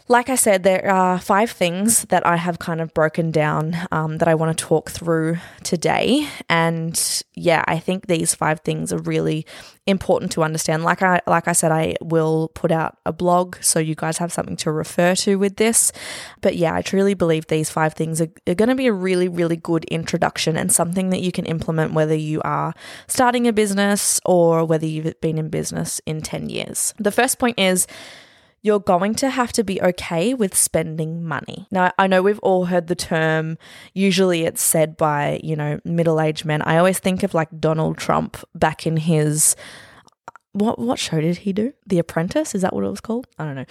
like 0.07 0.29
I 0.29 0.35
said, 0.35 0.65
there 0.65 0.91
are 0.91 1.19
five 1.19 1.51
things 1.51 2.03
that 2.07 2.27
I 2.27 2.37
have 2.37 2.59
kind 2.59 2.83
of 2.83 2.93
broken 2.93 3.31
down 3.31 3.75
um, 3.91 4.19
that 4.19 4.29
I 4.29 4.35
want 4.35 4.57
to 4.57 4.65
talk 4.65 4.91
through 4.91 5.39
today. 5.63 6.29
And 6.51 7.23
yeah, 7.35 7.65
I 7.67 7.79
think 7.79 8.07
these 8.07 8.35
five 8.35 8.61
things 8.61 8.93
are 8.93 8.99
really 8.99 9.47
important 9.87 10.31
to 10.33 10.43
understand. 10.43 10.85
Like 10.85 11.03
I 11.03 11.23
like 11.27 11.49
I 11.49 11.53
said, 11.53 11.73
I 11.73 11.95
will 12.03 12.49
put 12.55 12.71
out 12.71 12.99
a 13.07 13.15
blog 13.15 13.57
so 13.63 13.79
you 13.79 13.95
guys 13.95 14.19
have 14.19 14.31
something 14.31 14.57
to 14.57 14.71
refer 14.71 15.15
to 15.17 15.37
with 15.37 15.57
this. 15.57 15.91
But 16.43 16.57
yeah, 16.57 16.75
I 16.75 16.83
truly 16.83 17.15
believe 17.15 17.47
these 17.47 17.71
five 17.71 17.95
things 17.95 18.21
are, 18.21 18.29
are 18.47 18.55
going 18.55 18.69
to 18.69 18.75
be 18.75 18.87
a 18.87 18.93
really, 18.93 19.29
really 19.29 19.57
good 19.57 19.85
introduction 19.87 20.59
and 20.59 20.71
something 20.71 21.09
that 21.11 21.23
you 21.23 21.33
can 21.33 21.47
implement 21.47 21.95
whether 21.95 22.15
you 22.15 22.43
are 22.43 22.75
starting 23.07 23.49
a 23.49 23.55
business 23.55 24.21
or 24.27 24.67
whether 24.67 24.87
you've 24.87 25.19
been 25.23 25.39
in 25.39 25.49
business 25.49 26.03
in 26.05 26.21
10 26.21 26.51
years. 26.51 26.93
The 26.99 27.13
first 27.13 27.39
point 27.39 27.59
is 27.59 27.87
you're 28.65 28.81
going 28.81 29.15
to 29.15 29.29
have 29.29 29.53
to 29.53 29.63
be 29.63 29.81
okay 29.83 30.33
with 30.33 30.57
spending 30.57 31.23
money. 31.23 31.67
Now, 31.71 31.93
I 31.99 32.07
know 32.07 32.23
we've 32.23 32.39
all 32.39 32.65
heard 32.65 32.87
the 32.87 32.95
term, 32.95 33.59
usually 33.93 34.45
it's 34.45 34.63
said 34.63 34.97
by, 34.97 35.39
you 35.45 35.55
know, 35.55 35.81
middle 35.85 36.19
aged 36.19 36.47
men. 36.47 36.63
I 36.63 36.79
always 36.79 36.99
think 36.99 37.23
of 37.23 37.35
like 37.35 37.61
Donald 37.61 37.99
Trump 37.99 38.39
back 38.55 38.87
in 38.87 38.97
his 38.97 39.55
what 40.55 40.79
what 40.79 41.01
show 41.01 41.21
did 41.21 41.39
he 41.39 41.53
do? 41.53 41.75
The 41.85 41.99
Apprentice? 41.99 42.55
Is 42.55 42.63
that 42.63 42.73
what 42.73 42.85
it 42.85 42.89
was 42.89 43.01
called? 43.01 43.27
I 43.41 43.45
don't 43.45 43.57
know. 43.57 43.65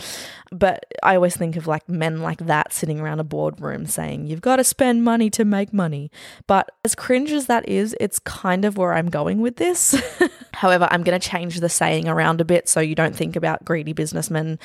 But 0.51 0.85
I 1.01 1.15
always 1.15 1.35
think 1.35 1.55
of 1.55 1.65
like 1.65 1.87
men 1.87 2.21
like 2.21 2.45
that 2.45 2.73
sitting 2.73 2.99
around 2.99 3.21
a 3.21 3.23
boardroom 3.23 3.85
saying, 3.85 4.27
You've 4.27 4.41
got 4.41 4.57
to 4.57 4.65
spend 4.65 5.01
money 5.01 5.29
to 5.29 5.45
make 5.45 5.71
money. 5.71 6.11
But 6.45 6.71
as 6.83 6.93
cringe 6.93 7.31
as 7.31 7.47
that 7.47 7.67
is, 7.69 7.95
it's 8.01 8.19
kind 8.19 8.65
of 8.65 8.77
where 8.77 8.93
I'm 8.93 9.09
going 9.09 9.39
with 9.39 9.55
this. 9.55 9.95
However, 10.55 10.89
I'm 10.91 11.03
going 11.03 11.19
to 11.19 11.29
change 11.29 11.61
the 11.61 11.69
saying 11.69 12.09
around 12.09 12.41
a 12.41 12.45
bit 12.45 12.67
so 12.67 12.81
you 12.81 12.95
don't 12.95 13.15
think 13.15 13.37
about 13.37 13.63
greedy 13.63 13.93
businessmen 13.93 14.59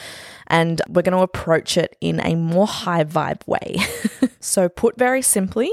and 0.48 0.82
we're 0.88 1.02
going 1.02 1.16
to 1.16 1.22
approach 1.22 1.76
it 1.78 1.96
in 2.00 2.20
a 2.20 2.34
more 2.34 2.66
high 2.66 3.04
vibe 3.04 3.46
way. 3.46 3.76
so, 4.40 4.68
put 4.68 4.98
very 4.98 5.22
simply, 5.22 5.70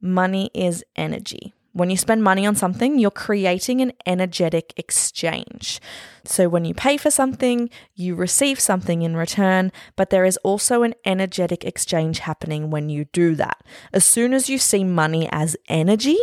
money 0.00 0.50
is 0.54 0.82
energy. 0.96 1.52
When 1.72 1.88
you 1.88 1.96
spend 1.96 2.22
money 2.22 2.46
on 2.46 2.54
something, 2.54 2.98
you're 2.98 3.10
creating 3.10 3.80
an 3.80 3.92
energetic 4.04 4.74
exchange. 4.76 5.80
So, 6.24 6.48
when 6.48 6.64
you 6.64 6.74
pay 6.74 6.96
for 6.98 7.10
something, 7.10 7.70
you 7.94 8.14
receive 8.14 8.60
something 8.60 9.02
in 9.02 9.16
return, 9.16 9.72
but 9.96 10.10
there 10.10 10.24
is 10.24 10.36
also 10.38 10.82
an 10.82 10.94
energetic 11.04 11.64
exchange 11.64 12.20
happening 12.20 12.70
when 12.70 12.88
you 12.90 13.06
do 13.06 13.34
that. 13.36 13.62
As 13.92 14.04
soon 14.04 14.34
as 14.34 14.50
you 14.50 14.58
see 14.58 14.84
money 14.84 15.28
as 15.32 15.56
energy, 15.68 16.18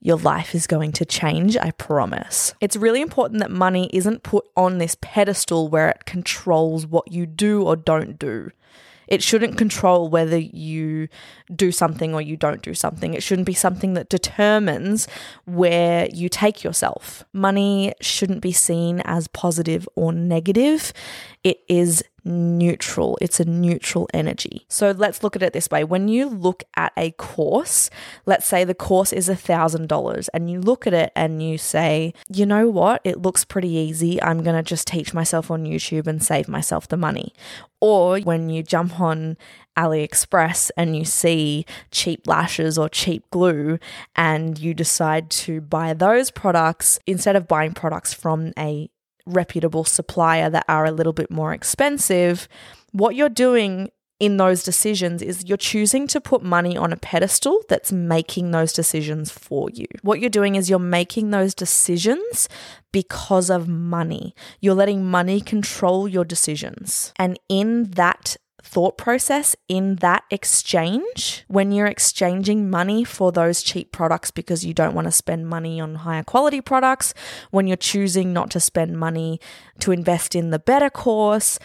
your 0.00 0.18
life 0.18 0.54
is 0.54 0.68
going 0.68 0.92
to 0.92 1.04
change, 1.04 1.56
I 1.56 1.72
promise. 1.72 2.54
It's 2.60 2.76
really 2.76 3.00
important 3.00 3.40
that 3.40 3.50
money 3.50 3.90
isn't 3.92 4.22
put 4.22 4.46
on 4.56 4.78
this 4.78 4.96
pedestal 5.00 5.68
where 5.68 5.88
it 5.88 6.04
controls 6.04 6.86
what 6.86 7.10
you 7.10 7.26
do 7.26 7.62
or 7.62 7.74
don't 7.74 8.18
do. 8.18 8.52
It 9.08 9.22
shouldn't 9.22 9.58
control 9.58 10.08
whether 10.08 10.38
you 10.38 11.08
do 11.54 11.70
something 11.72 12.14
or 12.14 12.20
you 12.20 12.36
don't 12.36 12.62
do 12.62 12.74
something. 12.74 13.14
It 13.14 13.22
shouldn't 13.22 13.46
be 13.46 13.54
something 13.54 13.94
that 13.94 14.08
determines 14.08 15.06
where 15.44 16.08
you 16.12 16.28
take 16.28 16.64
yourself. 16.64 17.24
Money 17.32 17.92
shouldn't 18.00 18.40
be 18.40 18.52
seen 18.52 19.00
as 19.04 19.28
positive 19.28 19.88
or 19.94 20.12
negative. 20.12 20.92
It 21.46 21.60
is 21.68 22.02
neutral. 22.24 23.16
It's 23.20 23.38
a 23.38 23.44
neutral 23.44 24.08
energy. 24.12 24.66
So 24.68 24.90
let's 24.90 25.22
look 25.22 25.36
at 25.36 25.44
it 25.44 25.52
this 25.52 25.70
way. 25.70 25.84
When 25.84 26.08
you 26.08 26.28
look 26.28 26.64
at 26.74 26.92
a 26.96 27.12
course, 27.12 27.88
let's 28.26 28.46
say 28.46 28.64
the 28.64 28.74
course 28.74 29.12
is 29.12 29.28
$1,000 29.28 30.28
and 30.34 30.50
you 30.50 30.60
look 30.60 30.88
at 30.88 30.92
it 30.92 31.12
and 31.14 31.40
you 31.40 31.56
say, 31.56 32.14
you 32.28 32.46
know 32.46 32.68
what? 32.68 33.00
It 33.04 33.22
looks 33.22 33.44
pretty 33.44 33.70
easy. 33.70 34.20
I'm 34.20 34.42
going 34.42 34.56
to 34.56 34.62
just 34.64 34.88
teach 34.88 35.14
myself 35.14 35.48
on 35.48 35.66
YouTube 35.66 36.08
and 36.08 36.20
save 36.20 36.48
myself 36.48 36.88
the 36.88 36.96
money. 36.96 37.32
Or 37.80 38.18
when 38.18 38.48
you 38.48 38.64
jump 38.64 38.98
on 38.98 39.36
AliExpress 39.78 40.72
and 40.76 40.96
you 40.96 41.04
see 41.04 41.64
cheap 41.92 42.26
lashes 42.26 42.76
or 42.76 42.88
cheap 42.88 43.30
glue 43.30 43.78
and 44.16 44.58
you 44.58 44.74
decide 44.74 45.30
to 45.30 45.60
buy 45.60 45.94
those 45.94 46.32
products 46.32 46.98
instead 47.06 47.36
of 47.36 47.46
buying 47.46 47.72
products 47.72 48.12
from 48.12 48.52
a 48.58 48.90
reputable 49.26 49.84
supplier 49.84 50.48
that 50.50 50.64
are 50.68 50.84
a 50.84 50.92
little 50.92 51.12
bit 51.12 51.30
more 51.30 51.52
expensive, 51.52 52.48
what 52.92 53.14
you're 53.14 53.28
doing 53.28 53.90
in 54.18 54.38
those 54.38 54.62
decisions 54.62 55.20
is 55.20 55.44
you're 55.44 55.58
choosing 55.58 56.06
to 56.06 56.20
put 56.20 56.42
money 56.42 56.76
on 56.76 56.92
a 56.92 56.96
pedestal 56.96 57.62
that's 57.68 57.92
making 57.92 58.50
those 58.50 58.72
decisions 58.72 59.30
for 59.30 59.68
you. 59.70 59.86
What 60.02 60.20
you're 60.20 60.30
doing 60.30 60.54
is 60.54 60.70
you're 60.70 60.78
making 60.78 61.30
those 61.30 61.54
decisions 61.54 62.48
because 62.92 63.50
of 63.50 63.68
money. 63.68 64.34
You're 64.60 64.74
letting 64.74 65.04
money 65.04 65.40
control 65.42 66.08
your 66.08 66.24
decisions. 66.24 67.12
And 67.18 67.38
in 67.50 67.90
that 67.90 68.36
thought 68.66 68.98
process 68.98 69.54
in 69.68 69.96
that 69.96 70.24
exchange 70.30 71.44
when 71.46 71.70
you're 71.70 71.86
exchanging 71.86 72.68
money 72.68 73.04
for 73.04 73.30
those 73.30 73.62
cheap 73.62 73.92
products 73.92 74.30
because 74.30 74.64
you 74.64 74.74
don't 74.74 74.94
want 74.94 75.06
to 75.06 75.12
spend 75.12 75.48
money 75.48 75.80
on 75.80 75.94
higher 75.96 76.24
quality 76.24 76.60
products, 76.60 77.14
when 77.50 77.66
you're 77.66 77.76
choosing 77.76 78.32
not 78.32 78.50
to 78.50 78.60
spend 78.60 78.98
money 78.98 79.40
to 79.78 79.92
invest 79.92 80.34
in 80.34 80.50
the 80.50 80.58
better 80.58 80.90
course. 80.90 81.58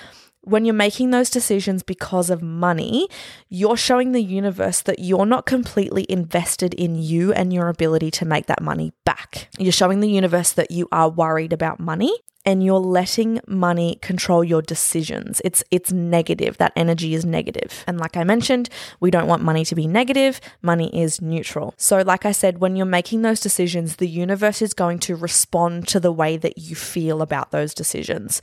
When 0.43 0.65
you're 0.65 0.73
making 0.73 1.11
those 1.11 1.29
decisions 1.29 1.83
because 1.83 2.29
of 2.29 2.41
money, 2.41 3.07
you're 3.49 3.77
showing 3.77 4.11
the 4.11 4.23
universe 4.23 4.81
that 4.81 4.99
you're 4.99 5.25
not 5.25 5.45
completely 5.45 6.05
invested 6.09 6.73
in 6.73 6.95
you 6.95 7.31
and 7.31 7.53
your 7.53 7.67
ability 7.67 8.11
to 8.11 8.25
make 8.25 8.47
that 8.47 8.61
money 8.61 8.91
back. 9.05 9.49
You're 9.59 9.71
showing 9.71 9.99
the 9.99 10.09
universe 10.09 10.51
that 10.53 10.71
you 10.71 10.87
are 10.91 11.09
worried 11.09 11.53
about 11.53 11.79
money 11.79 12.15
and 12.45 12.63
you're 12.63 12.79
letting 12.79 13.39
money 13.47 13.99
control 14.01 14.43
your 14.43 14.61
decisions. 14.61 15.41
It's 15.43 15.63
it's 15.71 15.91
negative. 15.91 16.57
That 16.57 16.73
energy 16.75 17.13
is 17.13 17.25
negative. 17.25 17.83
And 17.87 17.99
like 17.99 18.17
I 18.17 18.23
mentioned, 18.23 18.69
we 18.99 19.11
don't 19.11 19.27
want 19.27 19.43
money 19.43 19.63
to 19.65 19.75
be 19.75 19.87
negative. 19.87 20.41
Money 20.61 20.89
is 20.99 21.21
neutral. 21.21 21.73
So 21.77 22.01
like 22.01 22.25
I 22.25 22.31
said, 22.31 22.59
when 22.59 22.75
you're 22.75 22.85
making 22.85 23.21
those 23.21 23.39
decisions, 23.39 23.97
the 23.97 24.07
universe 24.07 24.61
is 24.61 24.73
going 24.73 24.99
to 24.99 25.15
respond 25.15 25.87
to 25.89 25.99
the 25.99 26.11
way 26.11 26.37
that 26.37 26.57
you 26.57 26.75
feel 26.75 27.21
about 27.21 27.51
those 27.51 27.73
decisions. 27.73 28.41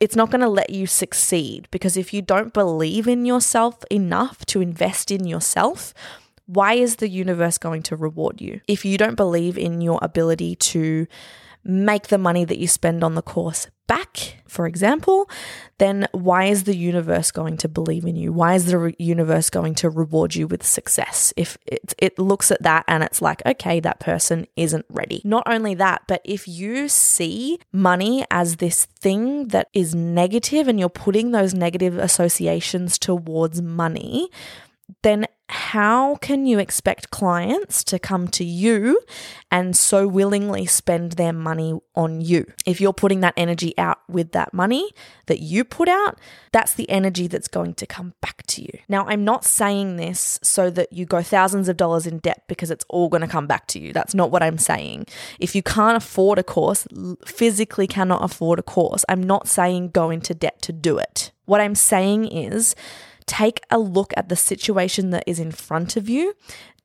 It's 0.00 0.16
not 0.16 0.30
going 0.30 0.42
to 0.42 0.48
let 0.48 0.70
you 0.70 0.86
succeed 0.86 1.66
because 1.70 1.96
if 1.96 2.14
you 2.14 2.22
don't 2.22 2.52
believe 2.52 3.08
in 3.08 3.24
yourself 3.26 3.82
enough 3.90 4.46
to 4.46 4.60
invest 4.60 5.10
in 5.10 5.26
yourself, 5.26 5.92
why 6.46 6.74
is 6.74 6.96
the 6.96 7.08
universe 7.08 7.58
going 7.58 7.82
to 7.84 7.96
reward 7.96 8.40
you? 8.40 8.60
If 8.68 8.84
you 8.84 8.96
don't 8.96 9.16
believe 9.16 9.58
in 9.58 9.80
your 9.80 9.98
ability 10.00 10.56
to 10.56 11.06
make 11.68 12.08
the 12.08 12.18
money 12.18 12.44
that 12.44 12.58
you 12.58 12.66
spend 12.66 13.04
on 13.04 13.14
the 13.14 13.22
course 13.22 13.68
back, 13.86 14.42
for 14.46 14.66
example, 14.66 15.28
then 15.78 16.06
why 16.12 16.44
is 16.44 16.64
the 16.64 16.76
universe 16.76 17.30
going 17.30 17.56
to 17.56 17.68
believe 17.68 18.04
in 18.04 18.16
you? 18.16 18.32
Why 18.32 18.54
is 18.54 18.66
the 18.66 18.78
re- 18.78 18.96
universe 18.98 19.50
going 19.50 19.74
to 19.76 19.90
reward 19.90 20.34
you 20.34 20.46
with 20.46 20.64
success? 20.64 21.32
If 21.36 21.58
it, 21.66 21.94
it 21.98 22.18
looks 22.18 22.50
at 22.50 22.62
that 22.62 22.84
and 22.86 23.02
it's 23.02 23.20
like, 23.20 23.42
okay, 23.46 23.80
that 23.80 23.98
person 23.98 24.46
isn't 24.56 24.86
ready. 24.90 25.22
Not 25.24 25.44
only 25.46 25.74
that, 25.74 26.02
but 26.06 26.20
if 26.24 26.46
you 26.46 26.88
see 26.88 27.58
money 27.72 28.24
as 28.30 28.56
this 28.56 28.84
thing 28.84 29.48
that 29.48 29.68
is 29.72 29.94
negative 29.94 30.68
and 30.68 30.78
you're 30.78 30.88
putting 30.88 31.32
those 31.32 31.54
negative 31.54 31.98
associations 31.98 32.98
towards 32.98 33.62
money, 33.62 34.28
then 35.02 35.26
how 35.50 36.16
can 36.16 36.44
you 36.44 36.58
expect 36.58 37.10
clients 37.10 37.82
to 37.84 37.98
come 37.98 38.28
to 38.28 38.44
you 38.44 39.00
and 39.50 39.74
so 39.74 40.06
willingly 40.06 40.66
spend 40.66 41.12
their 41.12 41.32
money 41.32 41.78
on 41.94 42.20
you? 42.20 42.46
If 42.66 42.82
you're 42.82 42.92
putting 42.92 43.20
that 43.20 43.32
energy 43.36 43.72
out 43.78 43.98
with 44.08 44.32
that 44.32 44.52
money 44.52 44.90
that 45.26 45.40
you 45.40 45.64
put 45.64 45.88
out, 45.88 46.18
that's 46.52 46.74
the 46.74 46.88
energy 46.90 47.28
that's 47.28 47.48
going 47.48 47.74
to 47.74 47.86
come 47.86 48.12
back 48.20 48.46
to 48.48 48.62
you. 48.62 48.78
Now, 48.88 49.06
I'm 49.06 49.24
not 49.24 49.44
saying 49.44 49.96
this 49.96 50.38
so 50.42 50.68
that 50.70 50.92
you 50.92 51.06
go 51.06 51.22
thousands 51.22 51.68
of 51.70 51.78
dollars 51.78 52.06
in 52.06 52.18
debt 52.18 52.42
because 52.46 52.70
it's 52.70 52.84
all 52.90 53.08
going 53.08 53.22
to 53.22 53.26
come 53.26 53.46
back 53.46 53.66
to 53.68 53.78
you. 53.78 53.94
That's 53.94 54.14
not 54.14 54.30
what 54.30 54.42
I'm 54.42 54.58
saying. 54.58 55.06
If 55.38 55.54
you 55.54 55.62
can't 55.62 55.96
afford 55.96 56.38
a 56.38 56.44
course, 56.44 56.86
physically 57.24 57.86
cannot 57.86 58.22
afford 58.22 58.58
a 58.58 58.62
course, 58.62 59.02
I'm 59.08 59.22
not 59.22 59.48
saying 59.48 59.90
go 59.90 60.10
into 60.10 60.34
debt 60.34 60.60
to 60.62 60.72
do 60.72 60.98
it. 60.98 61.32
What 61.46 61.62
I'm 61.62 61.74
saying 61.74 62.26
is, 62.26 62.74
take 63.28 63.60
a 63.70 63.78
look 63.78 64.12
at 64.16 64.28
the 64.28 64.36
situation 64.36 65.10
that 65.10 65.24
is 65.26 65.38
in 65.38 65.52
front 65.52 65.96
of 65.96 66.08
you 66.08 66.34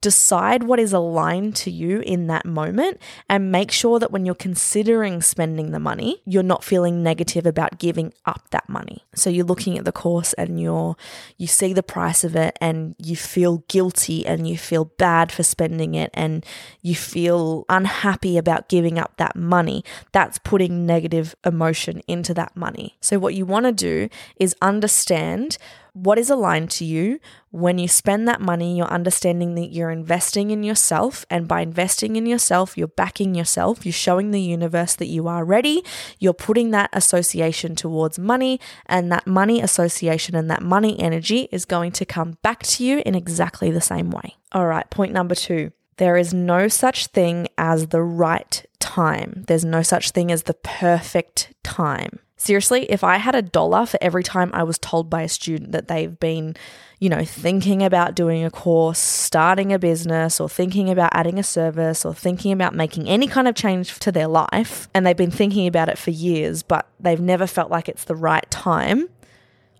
decide 0.03 0.63
what 0.63 0.81
is 0.81 0.91
aligned 0.91 1.55
to 1.55 1.71
you 1.71 2.01
in 2.01 2.27
that 2.27 2.45
moment 2.45 2.99
and 3.29 3.53
make 3.53 3.71
sure 3.71 3.99
that 3.99 4.11
when 4.11 4.25
you're 4.25 4.35
considering 4.35 5.21
spending 5.21 5.71
the 5.71 5.79
money, 5.79 6.21
you're 6.25 6.43
not 6.43 6.61
feeling 6.61 7.01
negative 7.01 7.45
about 7.45 7.79
giving 7.79 8.13
up 8.25 8.41
that 8.49 8.67
money. 8.67 9.05
So 9.15 9.29
you're 9.29 9.45
looking 9.45 9.77
at 9.77 9.85
the 9.85 9.93
course 9.93 10.33
and 10.33 10.59
you're 10.59 10.97
you 11.37 11.47
see 11.47 11.71
the 11.71 11.81
price 11.81 12.25
of 12.25 12.35
it 12.35 12.57
and 12.59 12.95
you 12.97 13.15
feel 13.15 13.59
guilty 13.69 14.25
and 14.25 14.45
you 14.45 14.57
feel 14.57 14.83
bad 14.83 15.31
for 15.31 15.41
spending 15.41 15.95
it 15.95 16.11
and 16.13 16.45
you 16.81 16.95
feel 16.95 17.63
unhappy 17.69 18.37
about 18.37 18.67
giving 18.67 18.99
up 18.99 19.15
that 19.15 19.37
money. 19.37 19.85
That's 20.11 20.37
putting 20.37 20.85
negative 20.85 21.33
emotion 21.45 22.01
into 22.09 22.33
that 22.33 22.57
money. 22.57 22.97
So 22.99 23.19
what 23.19 23.35
you 23.35 23.45
want 23.45 23.67
to 23.67 23.71
do 23.71 24.09
is 24.35 24.53
understand 24.61 25.57
what 25.93 26.17
is 26.17 26.29
aligned 26.29 26.71
to 26.71 26.85
you. 26.85 27.19
When 27.51 27.77
you 27.77 27.87
spend 27.87 28.27
that 28.27 28.41
money, 28.41 28.75
you're 28.77 28.87
understanding 28.87 29.55
that 29.55 29.71
you're 29.71 29.91
investing 29.91 30.49
in 30.49 30.63
yourself. 30.63 31.23
And 31.29 31.47
by 31.47 31.61
investing 31.61 32.15
in 32.15 32.25
yourself, 32.25 32.77
you're 32.77 32.87
backing 32.87 33.35
yourself. 33.35 33.85
You're 33.85 33.93
showing 33.93 34.31
the 34.31 34.41
universe 34.41 34.95
that 34.95 35.07
you 35.07 35.27
are 35.27 35.45
ready. 35.45 35.83
You're 36.19 36.33
putting 36.33 36.71
that 36.71 36.89
association 36.93 37.75
towards 37.75 38.17
money. 38.17 38.59
And 38.87 39.11
that 39.11 39.27
money 39.27 39.61
association 39.61 40.35
and 40.35 40.49
that 40.49 40.63
money 40.63 40.99
energy 40.99 41.47
is 41.51 41.65
going 41.65 41.91
to 41.93 42.05
come 42.05 42.37
back 42.41 42.63
to 42.63 42.83
you 42.83 43.03
in 43.05 43.13
exactly 43.13 43.69
the 43.69 43.81
same 43.81 44.09
way. 44.09 44.35
All 44.51 44.65
right, 44.67 44.89
point 44.89 45.13
number 45.13 45.35
two. 45.35 45.71
There 45.97 46.17
is 46.17 46.33
no 46.33 46.67
such 46.67 47.07
thing 47.07 47.47
as 47.55 47.87
the 47.87 48.01
right 48.01 48.65
time. 48.79 49.43
There's 49.47 49.63
no 49.63 49.83
such 49.83 50.09
thing 50.09 50.31
as 50.31 50.43
the 50.43 50.55
perfect 50.55 51.53
time. 51.63 52.17
Seriously, 52.35 52.85
if 52.91 53.03
I 53.03 53.17
had 53.17 53.35
a 53.35 53.41
dollar 53.41 53.85
for 53.85 53.97
every 54.01 54.23
time 54.23 54.49
I 54.53 54.63
was 54.63 54.77
told 54.79 55.09
by 55.09 55.21
a 55.21 55.29
student 55.29 55.71
that 55.71 55.87
they've 55.87 56.19
been, 56.19 56.55
you 56.99 57.07
know, 57.07 57.23
thinking 57.23 57.83
about 57.83 58.15
doing 58.15 58.43
a 58.43 58.49
course, 58.49 58.97
starting 58.97 59.71
a 59.71 59.79
business, 59.79 60.39
or 60.39 60.49
thinking 60.49 60.89
about 60.89 61.11
adding 61.13 61.37
a 61.37 61.43
service, 61.43 62.03
or 62.03 62.13
thinking 62.13 62.51
about 62.51 62.73
making 62.73 63.07
any 63.07 63.27
kind 63.27 63.47
of 63.47 63.55
change 63.55 63.99
to 63.99 64.11
their 64.11 64.27
life, 64.27 64.89
and 64.93 65.05
they've 65.05 65.15
been 65.15 65.31
thinking 65.31 65.67
about 65.67 65.89
it 65.89 65.97
for 65.97 66.09
years, 66.09 66.63
but 66.63 66.89
they've 66.99 67.21
never 67.21 67.45
felt 67.45 67.69
like 67.69 67.87
it's 67.87 68.05
the 68.05 68.15
right 68.15 68.49
time, 68.49 69.09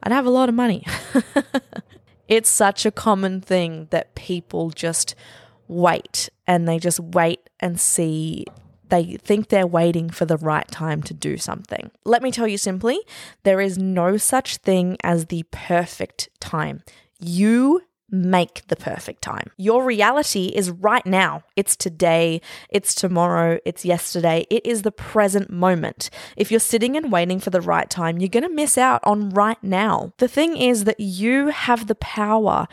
I'd 0.04 0.12
have 0.12 0.26
a 0.26 0.30
lot 0.30 0.50
of 0.50 0.56
money. 0.56 0.86
it's 2.28 2.50
such 2.50 2.86
a 2.86 2.92
common 2.92 3.42
thing 3.42 3.88
that 3.90 4.14
people 4.16 4.70
just 4.70 5.16
wait 5.68 6.30
and 6.46 6.68
they 6.68 6.78
just 6.78 7.00
wait 7.00 7.50
and 7.60 7.80
see 7.80 8.46
they 8.94 9.18
think 9.18 9.50
they're 9.50 9.66
waiting 9.66 10.08
for 10.12 10.26
the 10.26 10.38
right 10.38 10.68
time 10.68 11.02
to 11.02 11.16
do 11.16 11.36
something. 11.36 11.90
Let 12.06 12.22
me 12.22 12.32
tell 12.32 12.48
you 12.48 12.60
simply 12.60 13.00
there 13.42 13.60
is 13.60 13.76
no 13.76 14.18
such 14.18 14.58
thing 14.58 14.98
as 15.04 15.26
the 15.26 15.44
perfect 15.50 16.30
time. 16.40 16.84
You 17.20 17.82
make 18.12 18.68
the 18.68 18.76
perfect 18.76 19.24
time. 19.24 19.50
Your 19.58 19.84
reality 19.84 20.52
is 20.56 20.70
right 20.70 21.04
now. 21.08 21.42
It's 21.56 21.76
today, 21.76 22.40
it's 22.70 22.94
tomorrow, 22.94 23.58
it's 23.66 23.84
yesterday, 23.84 24.46
it 24.52 24.64
is 24.64 24.84
the 24.84 24.92
present 24.92 25.50
moment. 25.50 26.12
If 26.38 26.52
you're 26.52 26.60
sitting 26.60 26.96
and 26.96 27.12
waiting 27.12 27.40
for 27.40 27.50
the 27.50 27.62
right 27.62 27.90
time, 27.90 28.20
you're 28.20 28.30
going 28.30 28.44
to 28.44 28.50
miss 28.50 28.78
out 28.78 29.02
on 29.04 29.32
right 29.32 29.62
now. 29.64 30.14
The 30.20 30.28
thing 30.28 30.56
is 30.56 30.84
that 30.84 31.00
you 31.00 31.48
have 31.48 31.88
the 31.88 31.96
power 31.96 32.68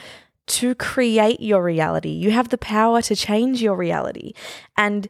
to 0.49 0.75
create 0.75 1.41
your 1.41 1.63
reality, 1.63 2.11
you 2.11 2.33
have 2.33 2.51
the 2.51 2.59
power 2.59 3.01
to 3.01 3.17
change 3.17 3.63
your 3.63 3.77
reality. 3.77 4.35
And 4.77 5.09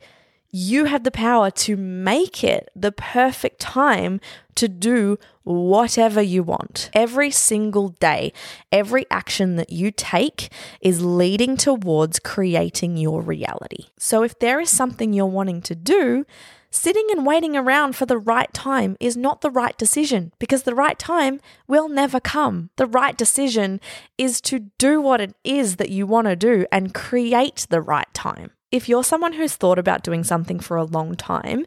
you 0.52 0.86
have 0.86 1.04
the 1.04 1.10
power 1.10 1.50
to 1.50 1.76
make 1.76 2.42
it 2.42 2.68
the 2.74 2.92
perfect 2.92 3.60
time 3.60 4.20
to 4.56 4.68
do 4.68 5.18
whatever 5.44 6.20
you 6.20 6.42
want. 6.42 6.90
Every 6.92 7.30
single 7.30 7.90
day, 7.90 8.32
every 8.72 9.06
action 9.10 9.56
that 9.56 9.70
you 9.70 9.90
take 9.90 10.52
is 10.80 11.04
leading 11.04 11.56
towards 11.56 12.18
creating 12.18 12.96
your 12.96 13.22
reality. 13.22 13.86
So 13.98 14.22
if 14.22 14.38
there 14.38 14.60
is 14.60 14.70
something 14.70 15.12
you're 15.12 15.26
wanting 15.26 15.62
to 15.62 15.74
do, 15.74 16.26
sitting 16.70 17.06
and 17.10 17.24
waiting 17.24 17.56
around 17.56 17.96
for 17.96 18.06
the 18.06 18.18
right 18.18 18.52
time 18.52 18.96
is 19.00 19.16
not 19.16 19.40
the 19.40 19.50
right 19.50 19.76
decision 19.78 20.32
because 20.38 20.64
the 20.64 20.74
right 20.74 20.98
time 20.98 21.40
will 21.66 21.88
never 21.88 22.20
come. 22.20 22.70
The 22.76 22.86
right 22.86 23.16
decision 23.16 23.80
is 24.18 24.40
to 24.42 24.70
do 24.78 25.00
what 25.00 25.20
it 25.20 25.34
is 25.44 25.76
that 25.76 25.90
you 25.90 26.06
want 26.06 26.26
to 26.26 26.36
do 26.36 26.66
and 26.70 26.94
create 26.94 27.66
the 27.70 27.80
right 27.80 28.12
time 28.14 28.52
if 28.72 28.88
you're 28.88 29.04
someone 29.04 29.34
who's 29.34 29.56
thought 29.56 29.78
about 29.78 30.02
doing 30.02 30.24
something 30.24 30.60
for 30.60 30.76
a 30.76 30.84
long 30.84 31.16
time, 31.16 31.66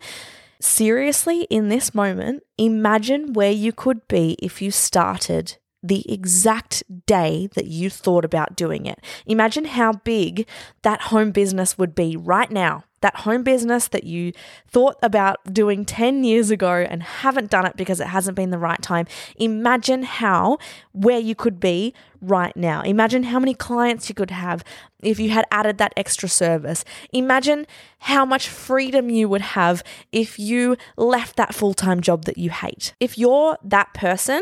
seriously, 0.59 1.43
in 1.49 1.69
this 1.69 1.93
moment, 1.93 2.43
imagine 2.57 3.33
where 3.33 3.51
you 3.51 3.71
could 3.71 4.07
be 4.07 4.37
if 4.41 4.61
you 4.61 4.71
started 4.71 5.57
the 5.83 6.09
exact 6.11 6.81
day 7.05 7.49
that 7.55 7.67
you 7.67 7.89
thought 7.89 8.23
about 8.23 8.55
doing 8.55 8.85
it. 8.85 8.99
Imagine 9.25 9.65
how 9.65 9.91
big 9.91 10.47
that 10.83 11.01
home 11.01 11.31
business 11.31 11.77
would 11.77 11.93
be 11.93 12.15
right 12.15 12.49
now 12.49 12.85
that 13.03 13.17
home 13.17 13.43
business 13.43 13.89
that 13.89 14.05
you 14.05 14.31
thought 14.67 14.95
about 15.03 15.53
doing 15.53 15.85
10 15.85 16.23
years 16.23 16.49
ago 16.49 16.85
and 16.89 17.03
haven't 17.03 17.51
done 17.51 17.65
it 17.65 17.75
because 17.77 17.99
it 17.99 18.07
hasn't 18.07 18.35
been 18.35 18.49
the 18.49 18.57
right 18.57 18.81
time, 18.81 19.05
imagine 19.35 20.03
how, 20.03 20.57
where 20.93 21.19
you 21.19 21.35
could 21.35 21.59
be 21.59 21.93
right 22.21 22.55
now. 22.55 22.81
Imagine 22.81 23.23
how 23.23 23.39
many 23.39 23.53
clients 23.53 24.07
you 24.07 24.15
could 24.15 24.31
have 24.31 24.63
if 25.01 25.19
you 25.19 25.29
had 25.29 25.45
added 25.51 25.77
that 25.77 25.93
extra 25.97 26.29
service. 26.29 26.85
Imagine 27.11 27.67
how 27.99 28.25
much 28.25 28.47
freedom 28.47 29.09
you 29.09 29.27
would 29.27 29.41
have 29.41 29.83
if 30.11 30.39
you 30.39 30.77
left 30.95 31.35
that 31.35 31.53
full 31.53 31.73
time 31.73 31.99
job 31.99 32.23
that 32.23 32.37
you 32.37 32.49
hate. 32.49 32.93
If 32.99 33.17
you're 33.17 33.57
that 33.63 33.93
person, 33.93 34.41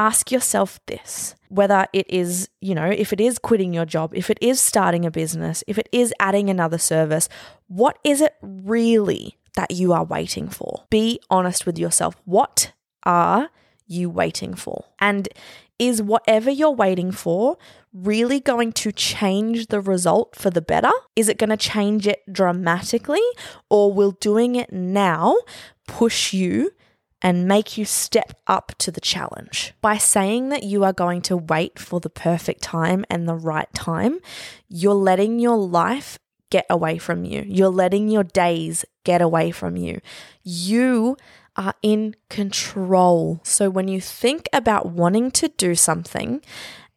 ask 0.00 0.32
yourself 0.32 0.80
this 0.86 1.36
whether 1.50 1.86
it 1.92 2.08
is, 2.08 2.48
you 2.60 2.74
know, 2.74 2.86
if 2.86 3.12
it 3.12 3.20
is 3.20 3.38
quitting 3.38 3.74
your 3.74 3.84
job, 3.84 4.12
if 4.14 4.30
it 4.30 4.38
is 4.40 4.60
starting 4.60 5.04
a 5.04 5.10
business, 5.10 5.62
if 5.66 5.78
it 5.78 5.88
is 5.92 6.14
adding 6.18 6.48
another 6.48 6.78
service, 6.78 7.28
what 7.66 7.98
is 8.04 8.20
it 8.20 8.34
really 8.40 9.36
that 9.56 9.72
you 9.72 9.92
are 9.92 10.04
waiting 10.04 10.48
for? 10.48 10.84
Be 10.90 11.20
honest 11.28 11.66
with 11.66 11.78
yourself. 11.78 12.16
What 12.24 12.72
are 13.04 13.50
you 13.86 14.08
waiting 14.08 14.54
for? 14.54 14.86
And 15.00 15.28
is 15.78 16.00
whatever 16.00 16.50
you're 16.50 16.70
waiting 16.70 17.10
for 17.10 17.58
really 17.92 18.38
going 18.38 18.72
to 18.72 18.92
change 18.92 19.66
the 19.66 19.80
result 19.80 20.36
for 20.36 20.50
the 20.50 20.62
better? 20.62 20.92
Is 21.16 21.28
it 21.28 21.36
going 21.36 21.50
to 21.50 21.56
change 21.56 22.06
it 22.06 22.22
dramatically? 22.32 23.22
Or 23.68 23.92
will 23.92 24.12
doing 24.12 24.54
it 24.54 24.72
now 24.72 25.36
push 25.88 26.32
you 26.32 26.70
and 27.22 27.46
make 27.46 27.76
you 27.76 27.84
step 27.84 28.32
up 28.46 28.72
to 28.78 28.90
the 28.90 29.00
challenge. 29.00 29.74
By 29.80 29.98
saying 29.98 30.48
that 30.48 30.62
you 30.62 30.84
are 30.84 30.92
going 30.92 31.22
to 31.22 31.36
wait 31.36 31.78
for 31.78 32.00
the 32.00 32.10
perfect 32.10 32.62
time 32.62 33.04
and 33.10 33.28
the 33.28 33.34
right 33.34 33.72
time, 33.74 34.20
you're 34.68 34.94
letting 34.94 35.38
your 35.38 35.56
life 35.56 36.18
get 36.50 36.66
away 36.68 36.98
from 36.98 37.24
you. 37.24 37.44
You're 37.46 37.68
letting 37.68 38.08
your 38.08 38.24
days 38.24 38.84
get 39.04 39.22
away 39.22 39.50
from 39.50 39.76
you. 39.76 40.00
You 40.42 41.16
are 41.56 41.74
in 41.82 42.16
control. 42.28 43.40
So 43.42 43.70
when 43.70 43.88
you 43.88 44.00
think 44.00 44.48
about 44.52 44.86
wanting 44.86 45.30
to 45.32 45.48
do 45.48 45.74
something 45.74 46.42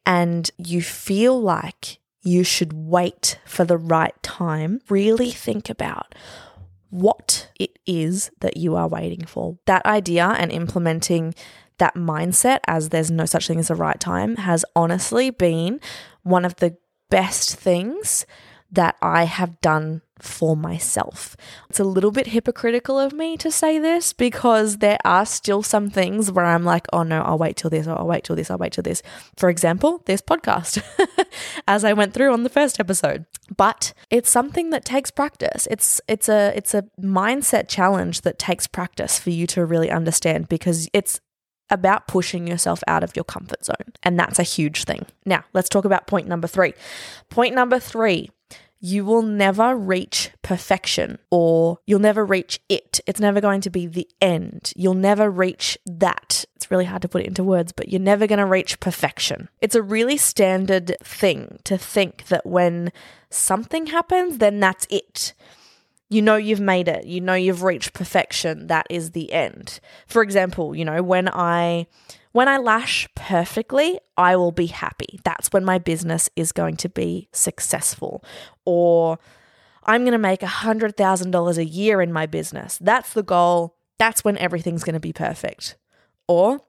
and 0.05 0.49
you 0.57 0.81
feel 0.81 1.39
like 1.39 1.99
you 2.21 2.43
should 2.43 2.73
wait 2.73 3.39
for 3.45 3.65
the 3.65 3.77
right 3.77 4.15
time, 4.23 4.79
really 4.89 5.31
think 5.31 5.69
about 5.69 6.15
what 6.93 7.49
it 7.60 7.79
is 7.88 8.29
that 8.41 8.56
you 8.56 8.75
are 8.75 8.88
waiting 8.88 9.25
for. 9.25 9.58
That 9.65 9.84
idea 9.84 10.27
and 10.38 10.51
implementing 10.51 11.34
that 11.79 11.95
mindset 11.95 12.60
as 12.67 12.89
there's 12.89 13.10
no 13.10 13.25
such 13.25 13.47
thing 13.47 13.60
as 13.60 13.71
a 13.71 13.75
right 13.75 13.99
time 13.99 14.36
has 14.36 14.63
honestly 14.75 15.32
been 15.32 15.79
one 16.21 16.45
of 16.45 16.56
the 16.58 16.77
best 17.10 17.56
things 17.56 18.27
that 18.71 18.95
I 19.01 19.23
have 19.23 19.60
done 19.60 20.03
for 20.23 20.55
myself. 20.55 21.36
It's 21.69 21.79
a 21.79 21.83
little 21.83 22.12
bit 22.12 22.27
hypocritical 22.27 22.97
of 22.97 23.13
me 23.13 23.38
to 23.38 23.51
say 23.51 23.77
this 23.77 24.13
because 24.13 24.77
there 24.77 24.97
are 25.03 25.25
still 25.25 25.62
some 25.62 25.89
things 25.89 26.31
where 26.31 26.45
I'm 26.45 26.63
like, 26.63 26.88
oh 26.93 27.03
no, 27.03 27.21
I'll 27.21 27.38
wait 27.38 27.57
till 27.57 27.69
this, 27.69 27.88
or 27.88 27.97
I'll 27.97 28.07
wait 28.07 28.23
till 28.23 28.36
this, 28.36 28.49
I'll 28.49 28.57
wait 28.57 28.73
till 28.73 28.83
this. 28.83 29.03
For 29.38 29.49
example, 29.49 30.01
this 30.05 30.21
podcast, 30.21 30.81
as 31.67 31.83
I 31.83 31.93
went 31.93 32.13
through 32.13 32.31
on 32.31 32.43
the 32.43 32.49
first 32.49 32.79
episode. 32.79 33.25
But 33.55 33.93
it's 34.09 34.29
something 34.29 34.69
that 34.69 34.86
takes 34.86 35.12
practice. 35.12 35.67
It's 35.69 35.99
it's 36.07 36.29
a 36.29 36.53
it's 36.55 36.73
a 36.73 36.83
mindset 36.99 37.67
challenge 37.67 38.21
that 38.21 38.39
takes 38.39 38.67
practice 38.67 39.19
for 39.19 39.29
you 39.29 39.45
to 39.47 39.65
really 39.65 39.91
understand 39.91 40.47
because 40.47 40.88
it's 40.93 41.19
about 41.69 42.07
pushing 42.07 42.47
yourself 42.47 42.83
out 42.88 43.03
of 43.03 43.15
your 43.15 43.23
comfort 43.25 43.65
zone. 43.65 43.93
And 44.03 44.19
that's 44.19 44.39
a 44.39 44.43
huge 44.43 44.83
thing. 44.83 45.05
Now, 45.25 45.43
let's 45.53 45.69
talk 45.69 45.86
about 45.86 46.07
point 46.07 46.27
number 46.27 46.47
three. 46.47 46.73
Point 47.29 47.55
number 47.55 47.79
three 47.79 48.29
you 48.83 49.05
will 49.05 49.21
never 49.21 49.77
reach 49.77 50.29
perfection 50.41 51.17
or 51.31 51.79
you'll 51.87 51.99
never 51.99 52.25
reach 52.25 52.59
it. 52.67 52.99
It's 53.07 53.21
never 53.21 53.39
going 53.39 53.61
to 53.61 53.69
be 53.69 53.87
the 53.87 54.09
end. 54.19 54.73
You'll 54.75 54.93
never 54.93 55.31
reach 55.31 55.77
that. 55.85 56.43
It's 56.57 56.69
really 56.69 56.83
hard 56.83 57.01
to 57.03 57.07
put 57.07 57.21
it 57.21 57.27
into 57.27 57.45
words, 57.45 57.71
but 57.71 57.87
you're 57.87 58.01
never 58.01 58.27
going 58.27 58.39
to 58.39 58.45
reach 58.45 58.81
perfection. 58.81 59.47
It's 59.61 59.73
a 59.73 59.81
really 59.81 60.17
standard 60.17 60.97
thing 61.01 61.59
to 61.63 61.77
think 61.77 62.25
that 62.25 62.45
when 62.45 62.91
something 63.29 63.85
happens, 63.85 64.39
then 64.39 64.59
that's 64.59 64.85
it. 64.89 65.33
You 66.13 66.21
know 66.21 66.36
you've 66.36 66.60
made 66.60 66.88
it. 66.88 67.06
You 67.06 67.21
know 67.21 67.34
you've 67.34 67.63
reached 67.63 67.93
perfection. 67.93 68.67
That 68.67 68.86
is 68.89 69.12
the 69.12 69.34
end. 69.34 69.80
For 70.06 70.21
example, 70.21 70.76
you 70.76 70.86
know, 70.86 71.02
when 71.02 71.28
I 71.28 71.88
when 72.34 72.47
I 72.47 72.58
lash 72.58 73.08
perfectly, 73.15 73.99
I 74.15 74.36
will 74.36 74.52
be 74.52 74.67
happy. 74.67 75.19
That's 75.23 75.52
when 75.52 75.65
my 75.65 75.80
business 75.80 76.30
is 76.36 76.52
going 76.52 76.78
to 76.78 76.89
be 76.89 77.30
successful. 77.32 78.23
Or 78.63 79.17
I'm 79.86 80.02
going 80.02 80.13
to 80.13 80.17
make 80.17 80.41
$100,000 80.41 81.58
a 81.58 81.65
year 81.65 82.02
in 82.02 82.13
my 82.13 82.26
business. 82.26 82.80
That's 82.80 83.13
the 83.13 83.23
goal. 83.23 83.76
That's 83.97 84.23
when 84.23 84.38
everything's 84.38 84.84
going 84.84 84.95
to 84.95 84.99
be 84.99 85.13
perfect. 85.13 85.78
Or, 86.28 86.62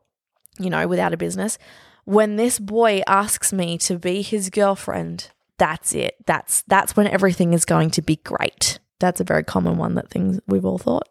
you 0.58 0.68
know, 0.70 0.86
without 0.86 1.14
a 1.14 1.18
business, 1.18 1.58
when 2.04 2.36
this 2.36 2.58
boy 2.58 3.02
asks 3.06 3.52
me 3.52 3.78
to 3.78 3.98
be 3.98 4.20
his 4.20 4.50
girlfriend, 4.50 5.30
that's 5.56 5.94
it. 5.94 6.16
That's 6.26 6.62
that's 6.66 6.96
when 6.96 7.06
everything 7.06 7.52
is 7.52 7.64
going 7.64 7.90
to 7.90 8.02
be 8.02 8.16
great. 8.16 8.78
That's 9.00 9.20
a 9.20 9.24
very 9.24 9.44
common 9.44 9.76
one 9.76 9.94
that 9.94 10.10
things 10.10 10.40
we've 10.46 10.64
all 10.64 10.78
thought. 10.78 11.08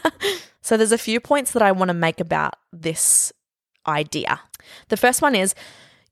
so 0.60 0.76
there's 0.76 0.92
a 0.92 0.98
few 0.98 1.20
points 1.20 1.52
that 1.52 1.62
I 1.62 1.72
want 1.72 1.88
to 1.88 1.94
make 1.94 2.20
about 2.20 2.54
this 2.72 3.32
idea. 3.86 4.40
The 4.88 4.96
first 4.96 5.22
one 5.22 5.34
is 5.34 5.54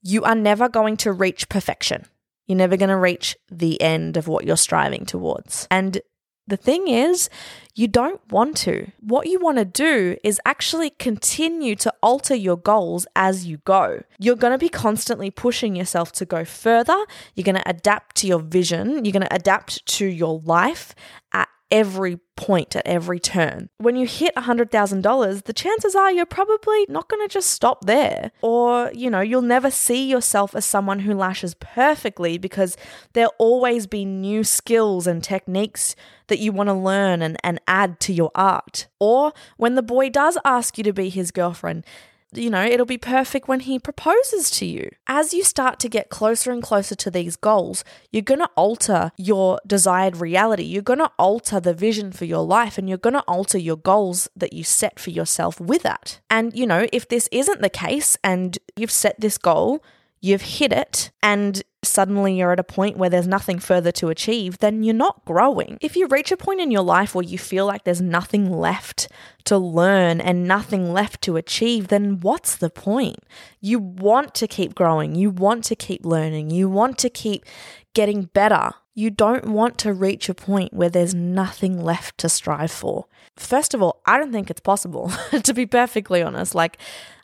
you 0.02 0.24
are 0.24 0.34
never 0.34 0.68
going 0.68 0.96
to 0.98 1.12
reach 1.12 1.48
perfection. 1.48 2.06
You're 2.46 2.58
never 2.58 2.76
going 2.76 2.88
to 2.88 2.96
reach 2.96 3.36
the 3.50 3.80
end 3.80 4.16
of 4.16 4.26
what 4.26 4.44
you're 4.44 4.56
striving 4.56 5.06
towards. 5.06 5.68
And 5.70 6.00
the 6.46 6.56
thing 6.56 6.88
is, 6.88 7.30
you 7.74 7.88
don't 7.88 8.20
want 8.30 8.56
to. 8.58 8.90
What 9.00 9.28
you 9.28 9.40
want 9.40 9.58
to 9.58 9.64
do 9.64 10.16
is 10.22 10.40
actually 10.44 10.90
continue 10.90 11.74
to 11.76 11.92
alter 12.02 12.34
your 12.34 12.56
goals 12.56 13.06
as 13.16 13.46
you 13.46 13.58
go. 13.58 14.02
You're 14.18 14.36
going 14.36 14.52
to 14.52 14.58
be 14.58 14.68
constantly 14.68 15.30
pushing 15.30 15.76
yourself 15.76 16.12
to 16.12 16.24
go 16.26 16.44
further. 16.44 16.96
You're 17.34 17.44
going 17.44 17.56
to 17.56 17.68
adapt 17.68 18.16
to 18.16 18.26
your 18.26 18.40
vision. 18.40 19.04
You're 19.04 19.12
going 19.12 19.22
to 19.22 19.34
adapt 19.34 19.86
to 19.86 20.06
your 20.06 20.40
life 20.44 20.94
at 21.32 21.48
every 21.72 22.18
point 22.36 22.76
at 22.76 22.86
every 22.86 23.18
turn. 23.18 23.70
When 23.78 23.96
you 23.96 24.06
hit 24.06 24.34
$100,000, 24.36 25.44
the 25.44 25.52
chances 25.52 25.94
are 25.96 26.12
you're 26.12 26.26
probably 26.26 26.86
not 26.88 27.08
going 27.08 27.26
to 27.26 27.32
just 27.32 27.50
stop 27.50 27.86
there. 27.86 28.30
Or, 28.42 28.90
you 28.92 29.08
know, 29.08 29.20
you'll 29.20 29.42
never 29.42 29.70
see 29.70 30.08
yourself 30.08 30.54
as 30.54 30.66
someone 30.66 31.00
who 31.00 31.14
lashes 31.14 31.54
perfectly 31.54 32.36
because 32.36 32.76
there'll 33.14 33.34
always 33.38 33.86
be 33.86 34.04
new 34.04 34.44
skills 34.44 35.06
and 35.06 35.24
techniques 35.24 35.96
that 36.28 36.38
you 36.38 36.52
want 36.52 36.68
to 36.68 36.74
learn 36.74 37.22
and, 37.22 37.38
and 37.42 37.58
add 37.66 37.98
to 38.00 38.12
your 38.12 38.30
art. 38.34 38.86
Or 39.00 39.32
when 39.56 39.74
the 39.74 39.82
boy 39.82 40.10
does 40.10 40.36
ask 40.44 40.76
you 40.76 40.84
to 40.84 40.92
be 40.92 41.08
his 41.08 41.30
girlfriend, 41.30 41.84
you 42.32 42.50
know, 42.50 42.64
it'll 42.64 42.86
be 42.86 42.98
perfect 42.98 43.48
when 43.48 43.60
he 43.60 43.78
proposes 43.78 44.50
to 44.52 44.66
you. 44.66 44.90
As 45.06 45.34
you 45.34 45.44
start 45.44 45.78
to 45.80 45.88
get 45.88 46.10
closer 46.10 46.50
and 46.50 46.62
closer 46.62 46.94
to 46.94 47.10
these 47.10 47.36
goals, 47.36 47.84
you're 48.10 48.22
going 48.22 48.40
to 48.40 48.50
alter 48.56 49.12
your 49.16 49.60
desired 49.66 50.16
reality. 50.16 50.64
You're 50.64 50.82
going 50.82 50.98
to 50.98 51.12
alter 51.18 51.60
the 51.60 51.74
vision 51.74 52.12
for 52.12 52.24
your 52.24 52.44
life 52.44 52.78
and 52.78 52.88
you're 52.88 52.98
going 52.98 53.14
to 53.14 53.24
alter 53.28 53.58
your 53.58 53.76
goals 53.76 54.28
that 54.36 54.52
you 54.52 54.64
set 54.64 54.98
for 54.98 55.10
yourself 55.10 55.60
with 55.60 55.82
that. 55.82 56.20
And, 56.30 56.56
you 56.56 56.66
know, 56.66 56.86
if 56.92 57.08
this 57.08 57.28
isn't 57.30 57.60
the 57.60 57.70
case 57.70 58.16
and 58.24 58.58
you've 58.76 58.90
set 58.90 59.20
this 59.20 59.38
goal, 59.38 59.82
you've 60.22 60.42
hit 60.42 60.72
it, 60.72 61.10
and 61.20 61.62
suddenly 61.82 62.38
you're 62.38 62.52
at 62.52 62.60
a 62.60 62.64
point 62.64 62.96
where 62.96 63.10
there's 63.10 63.26
nothing 63.26 63.58
further 63.58 63.90
to 63.90 64.08
achieve, 64.08 64.58
then 64.58 64.84
you're 64.84 64.94
not 64.94 65.24
growing. 65.24 65.76
If 65.80 65.96
you 65.96 66.06
reach 66.06 66.30
a 66.30 66.36
point 66.36 66.60
in 66.60 66.70
your 66.70 66.82
life 66.82 67.14
where 67.14 67.24
you 67.24 67.38
feel 67.38 67.66
like 67.66 67.82
there's 67.82 68.00
nothing 68.00 68.50
left 68.50 69.08
to 69.44 69.58
learn 69.58 70.20
and 70.20 70.46
nothing 70.46 70.92
left 70.92 71.22
to 71.22 71.36
achieve, 71.36 71.88
then 71.88 72.20
what's 72.20 72.54
the 72.56 72.70
point? 72.70 73.18
You 73.60 73.80
want 73.80 74.32
to 74.36 74.46
keep 74.46 74.76
growing, 74.76 75.16
you 75.16 75.28
want 75.28 75.64
to 75.64 75.76
keep 75.76 76.06
learning, 76.06 76.50
you 76.50 76.70
want 76.70 76.98
to 76.98 77.10
keep 77.10 77.44
getting 77.92 78.24
better. 78.26 78.70
You 78.94 79.10
don't 79.10 79.46
want 79.46 79.76
to 79.78 79.92
reach 79.92 80.28
a 80.28 80.34
point 80.34 80.72
where 80.72 80.90
there's 80.90 81.14
nothing 81.14 81.82
left 81.82 82.18
to 82.18 82.28
strive 82.28 82.70
for. 82.70 83.06
First 83.36 83.74
of 83.74 83.82
all, 83.82 84.02
I 84.06 84.18
don't 84.18 84.32
think 84.32 84.50
it's 84.50 84.60
possible, 84.60 85.10
to 85.42 85.52
be 85.54 85.66
perfectly 85.66 86.22
honest. 86.22 86.54
Like, 86.54 86.78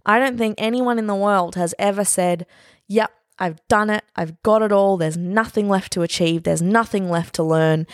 I 0.05 0.19
don't 0.19 0.39
think 0.39 0.55
anyone 0.59 0.99
in 0.99 1.07
the 1.07 1.15
world 1.15 1.55
has 1.57 1.75
ever 1.79 2.05
said, 2.05 2.47
Yep, 2.89 3.11
I've 3.39 3.67
done 3.69 3.91
it. 3.91 4.05
I've 4.17 4.43
got 4.43 4.63
it 4.63 4.73
all. 4.73 4.97
There's 4.97 5.17
nothing 5.17 5.69
left 5.69 5.93
to 5.93 6.03
achieve. 6.03 6.43
There's 6.43 6.63
nothing 6.63 7.09
left 7.11 7.35
to 7.37 7.43
learn. 7.43 7.87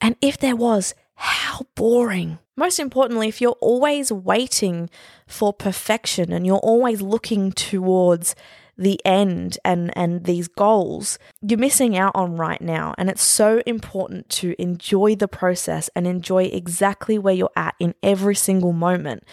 And 0.00 0.16
if 0.20 0.38
there 0.38 0.56
was, 0.56 0.94
how 1.14 1.66
boring. 1.74 2.38
Most 2.56 2.78
importantly, 2.78 3.28
if 3.28 3.40
you're 3.40 3.56
always 3.60 4.10
waiting 4.10 4.88
for 5.26 5.52
perfection 5.52 6.32
and 6.32 6.46
you're 6.46 6.56
always 6.58 7.02
looking 7.02 7.52
towards 7.52 8.34
the 8.78 9.00
end 9.04 9.58
and 9.64 9.90
and 9.96 10.24
these 10.24 10.48
goals 10.48 11.18
you're 11.40 11.58
missing 11.58 11.96
out 11.96 12.12
on 12.14 12.36
right 12.36 12.60
now 12.60 12.94
and 12.98 13.08
it's 13.08 13.22
so 13.22 13.62
important 13.64 14.28
to 14.28 14.54
enjoy 14.60 15.14
the 15.14 15.28
process 15.28 15.88
and 15.96 16.06
enjoy 16.06 16.44
exactly 16.44 17.18
where 17.18 17.32
you're 17.32 17.50
at 17.56 17.74
in 17.80 17.94
every 18.02 18.34
single 18.34 18.74
moment 18.74 19.24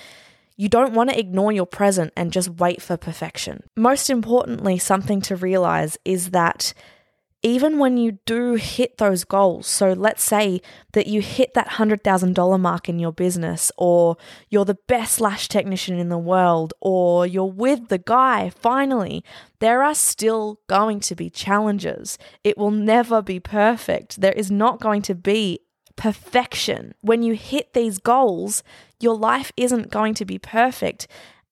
you 0.63 0.69
don't 0.69 0.93
want 0.93 1.10
to 1.10 1.19
ignore 1.19 1.52
your 1.52 1.65
present 1.65 2.13
and 2.15 2.32
just 2.32 2.47
wait 2.47 2.82
for 2.82 2.95
perfection. 2.95 3.62
Most 3.76 4.10
importantly, 4.10 4.78
something 4.78 5.19
to 5.23 5.36
realize 5.36 5.97
is 6.06 6.30
that 6.30 6.73
even 7.41 7.80
when 7.80 7.97
you 7.97 8.19
do 8.26 8.54
hit 8.54 8.97
those 8.97 9.26
goals, 9.26 9.67
so 9.67 9.91
let's 9.91 10.23
say 10.23 10.62
that 10.93 11.06
you 11.06 11.19
hit 11.19 11.54
that 11.56 11.71
$100,000 11.71 12.60
mark 12.62 12.88
in 12.88 12.97
your 12.97 13.12
business, 13.12 13.73
or 13.78 14.15
you're 14.49 14.63
the 14.63 14.78
best 14.88 15.19
lash 15.19 15.49
technician 15.49 15.99
in 15.99 16.08
the 16.08 16.17
world, 16.17 16.73
or 16.80 17.28
you're 17.28 17.43
with 17.43 17.89
the 17.89 17.97
guy 17.97 18.49
finally, 18.49 19.21
there 19.60 19.84
are 19.84 19.93
still 19.93 20.62
going 20.69 21.02
to 21.02 21.13
be 21.13 21.30
challenges. 21.30 22.17
It 22.45 22.58
will 22.58 22.71
never 22.71 23.21
be 23.21 23.41
perfect. 23.41 24.21
There 24.21 24.32
is 24.32 24.49
not 24.49 24.80
going 24.80 25.02
to 25.02 25.13
be 25.13 25.60
perfection. 25.95 26.93
When 27.01 27.23
you 27.23 27.34
hit 27.34 27.73
these 27.73 27.99
goals, 27.99 28.63
your 28.99 29.15
life 29.15 29.51
isn't 29.58 29.91
going 29.91 30.13
to 30.15 30.25
be 30.25 30.39
perfect. 30.39 31.08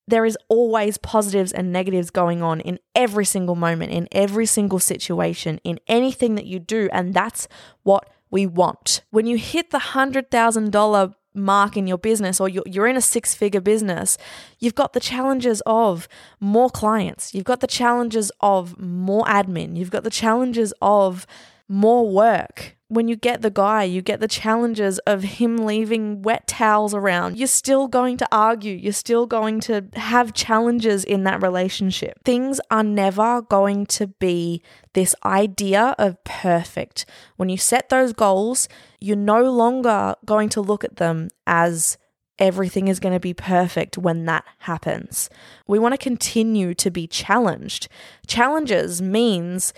There 0.08 0.26
is 0.26 0.38
always 0.50 0.98
positives 0.98 1.52
and 1.52 1.72
negatives 1.72 2.10
going 2.10 2.42
on 2.42 2.60
in 2.60 2.80
every 2.96 3.26
single 3.26 3.56
moment, 3.56 3.92
in 3.92 4.08
every 4.12 4.46
single 4.46 4.80
situation, 4.80 5.60
in 5.64 5.80
anything 5.88 6.36
that 6.36 6.46
you 6.46 6.60
do. 6.60 6.90
And 6.92 7.14
that's 7.14 7.48
what 7.84 8.10
we 8.30 8.46
want. 8.46 9.04
When 9.12 9.26
you 9.26 9.38
hit 9.38 9.70
the 9.70 9.80
$100,000 9.80 11.14
mark 11.34 11.78
in 11.78 11.88
your 11.88 11.98
business 11.98 12.40
or 12.40 12.50
you're, 12.50 12.64
you're 12.66 12.88
in 12.88 12.98
a 12.98 13.02
six 13.02 13.34
figure 13.34 13.62
business, 13.62 14.18
you've 14.60 14.76
got 14.76 14.94
the 14.94 15.00
challenges 15.00 15.62
of 15.66 16.08
more 16.40 16.70
clients, 16.70 17.34
you've 17.34 17.46
got 17.46 17.60
the 17.60 17.68
challenges 17.68 18.32
of 18.42 18.78
more 18.80 19.24
admin, 19.26 19.78
you've 19.78 19.92
got 19.92 20.04
the 20.04 20.10
challenges 20.10 20.74
of 20.82 21.26
more 21.68 22.10
work, 22.10 22.76
when 22.92 23.08
you 23.08 23.16
get 23.16 23.42
the 23.42 23.50
guy, 23.50 23.84
you 23.84 24.02
get 24.02 24.20
the 24.20 24.28
challenges 24.28 25.00
of 25.00 25.24
him 25.24 25.66
leaving 25.66 26.22
wet 26.24 26.46
towels 26.46 26.94
around. 26.94 27.38
You're 27.38 27.48
still 27.48 27.88
going 27.88 28.18
to 28.18 28.28
argue. 28.34 28.76
You're 28.76 28.92
still 28.92 29.26
going 29.26 29.62
to 29.62 29.86
have 29.94 30.34
challenges 30.34 31.06
in 31.06 31.24
that 31.24 31.42
relationship. 31.42 32.20
Things 32.26 32.60
are 32.70 32.84
never 32.84 33.44
going 33.44 33.86
to 33.86 34.08
be 34.08 34.62
this 34.92 35.16
idea 35.24 35.96
of 35.98 36.22
perfect. 36.26 37.06
When 37.38 37.48
you 37.48 37.56
set 37.56 37.88
those 37.88 38.12
goals, 38.12 38.68
you're 39.00 39.16
no 39.16 39.50
longer 39.50 40.16
going 40.26 40.50
to 40.50 40.60
look 40.60 40.84
at 40.84 40.98
them 40.98 41.30
as 41.48 41.98
everything 42.40 42.90
is 42.90 43.00
going 43.00 43.14
to 43.14 43.22
be 43.22 43.34
perfect 43.34 43.98
when 43.98 44.26
that 44.26 44.44
happens. 44.60 45.30
We 45.66 45.80
want 45.80 45.94
to 45.94 45.98
continue 45.98 46.74
to 46.74 46.92
be 46.92 47.08
challenged. 47.08 47.88
Challenges 48.28 49.02
means 49.02 49.74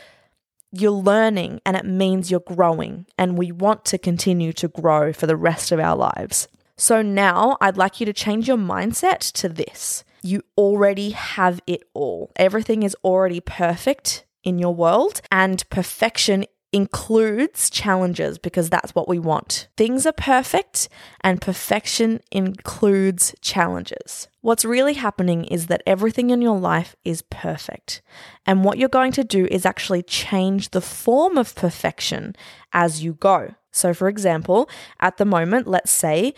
you're 0.74 0.92
learning 0.92 1.62
and 1.66 1.78
it 1.78 1.86
means 1.86 2.32
you're 2.32 2.40
growing, 2.40 3.06
and 3.18 3.38
we 3.38 3.52
want 3.52 3.86
to 3.86 3.98
continue 3.98 4.52
to 4.54 4.68
grow 4.68 5.14
for 5.14 5.28
the 5.28 5.38
rest 5.38 5.72
of 5.72 5.80
our 5.80 5.96
lives. 5.96 6.48
So 6.76 7.02
now 7.04 7.58
I'd 7.62 7.78
like 7.78 8.00
you 8.00 8.06
to 8.08 8.14
change 8.14 8.48
your 8.48 8.58
mindset 8.58 9.32
to 9.34 9.48
this. 9.48 10.04
You 10.24 10.42
already 10.58 11.12
have 11.12 11.62
it 11.68 11.84
all. 11.94 12.32
Everything 12.36 12.82
is 12.82 12.98
already 13.04 13.40
perfect 13.40 14.26
in 14.44 14.58
your 14.58 14.74
world, 14.74 15.22
and 15.32 15.64
perfection 15.70 16.46
includes 16.74 17.70
challenges 17.70 18.38
because 18.40 18.70
that's 18.70 18.96
what 18.96 19.08
we 19.08 19.20
want. 19.20 19.68
Things 19.78 20.06
are 20.06 20.12
perfect, 20.12 20.90
and 21.22 21.40
perfection 21.40 22.20
includes 22.32 23.36
challenges. 23.40 24.28
What's 24.42 24.66
really 24.66 24.96
happening 24.96 25.46
is 25.46 25.68
that 25.68 25.84
everything 25.86 26.32
in 26.32 26.42
your 26.42 26.60
life 26.60 26.96
is 27.06 27.22
perfect. 27.22 28.02
And 28.46 28.66
what 28.66 28.78
you're 28.78 28.90
going 28.90 29.14
to 29.14 29.24
do 29.24 29.48
is 29.52 29.66
actually 29.66 30.04
change 30.04 30.72
the 30.72 30.82
form 30.82 31.38
of 31.38 31.56
perfection 31.56 32.36
as 32.74 33.04
you 33.04 33.14
go. 33.14 33.54
So, 33.72 33.94
for 33.94 34.10
example, 34.10 34.70
at 35.00 35.18
the 35.18 35.26
moment, 35.26 35.68
let's 35.68 35.92
say 35.92 36.34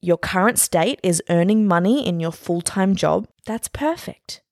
your 0.00 0.18
current 0.18 0.58
state 0.58 1.00
is 1.02 1.22
earning 1.28 1.66
money 1.66 2.06
in 2.06 2.20
your 2.20 2.32
full 2.32 2.60
time 2.60 2.94
job, 2.94 3.26
that's 3.46 3.68
perfect. 3.68 4.42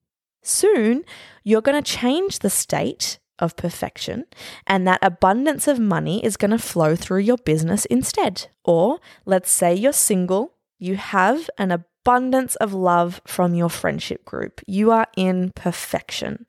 Soon, 0.41 1.03
you're 1.43 1.61
going 1.61 1.81
to 1.81 1.91
change 1.91 2.39
the 2.39 2.49
state 2.49 3.19
of 3.39 3.55
perfection, 3.55 4.25
and 4.67 4.87
that 4.87 4.99
abundance 5.01 5.67
of 5.67 5.79
money 5.79 6.23
is 6.23 6.37
going 6.37 6.51
to 6.51 6.57
flow 6.57 6.95
through 6.95 7.19
your 7.19 7.37
business 7.37 7.85
instead. 7.85 8.47
Or 8.63 8.99
let's 9.25 9.51
say 9.51 9.73
you're 9.73 9.93
single, 9.93 10.53
you 10.77 10.95
have 10.95 11.49
an 11.57 11.71
abundance 11.71 12.55
of 12.57 12.73
love 12.73 13.21
from 13.25 13.53
your 13.53 13.69
friendship 13.69 14.25
group, 14.25 14.61
you 14.67 14.91
are 14.91 15.07
in 15.15 15.51
perfection. 15.55 16.45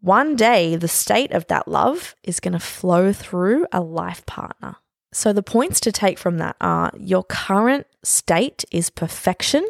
One 0.00 0.36
day, 0.36 0.76
the 0.76 0.88
state 0.88 1.32
of 1.32 1.48
that 1.48 1.66
love 1.66 2.14
is 2.22 2.38
going 2.38 2.52
to 2.52 2.60
flow 2.60 3.12
through 3.12 3.66
a 3.72 3.80
life 3.80 4.24
partner. 4.26 4.76
So, 5.12 5.32
the 5.32 5.42
points 5.42 5.80
to 5.80 5.92
take 5.92 6.18
from 6.18 6.38
that 6.38 6.56
are 6.60 6.92
your 6.96 7.24
current 7.24 7.86
state 8.04 8.64
is 8.70 8.90
perfection. 8.90 9.66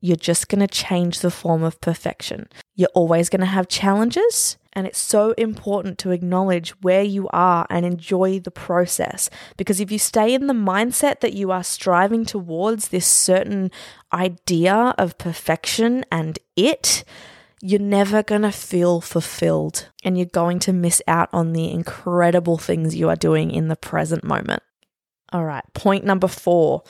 You're 0.00 0.16
just 0.16 0.48
going 0.48 0.60
to 0.60 0.66
change 0.66 1.20
the 1.20 1.30
form 1.30 1.62
of 1.62 1.80
perfection. 1.80 2.48
You're 2.74 2.88
always 2.94 3.28
going 3.28 3.40
to 3.40 3.46
have 3.46 3.68
challenges, 3.68 4.56
and 4.72 4.86
it's 4.86 4.98
so 4.98 5.32
important 5.32 5.98
to 5.98 6.10
acknowledge 6.10 6.70
where 6.82 7.02
you 7.02 7.28
are 7.32 7.66
and 7.68 7.84
enjoy 7.84 8.40
the 8.40 8.50
process. 8.50 9.28
Because 9.56 9.80
if 9.80 9.90
you 9.90 9.98
stay 9.98 10.32
in 10.32 10.46
the 10.46 10.54
mindset 10.54 11.20
that 11.20 11.34
you 11.34 11.50
are 11.50 11.64
striving 11.64 12.24
towards 12.24 12.88
this 12.88 13.06
certain 13.06 13.70
idea 14.12 14.94
of 14.96 15.18
perfection 15.18 16.04
and 16.10 16.38
it, 16.56 17.04
you're 17.60 17.80
never 17.80 18.22
going 18.22 18.42
to 18.42 18.52
feel 18.52 19.00
fulfilled 19.00 19.88
and 20.02 20.16
you're 20.16 20.26
going 20.26 20.60
to 20.60 20.72
miss 20.72 21.02
out 21.06 21.28
on 21.32 21.52
the 21.52 21.70
incredible 21.70 22.56
things 22.56 22.94
you 22.94 23.08
are 23.08 23.16
doing 23.16 23.50
in 23.50 23.68
the 23.68 23.76
present 23.76 24.24
moment. 24.24 24.62
All 25.32 25.44
right, 25.44 25.64
point 25.74 26.04
number 26.04 26.28
four. 26.28 26.84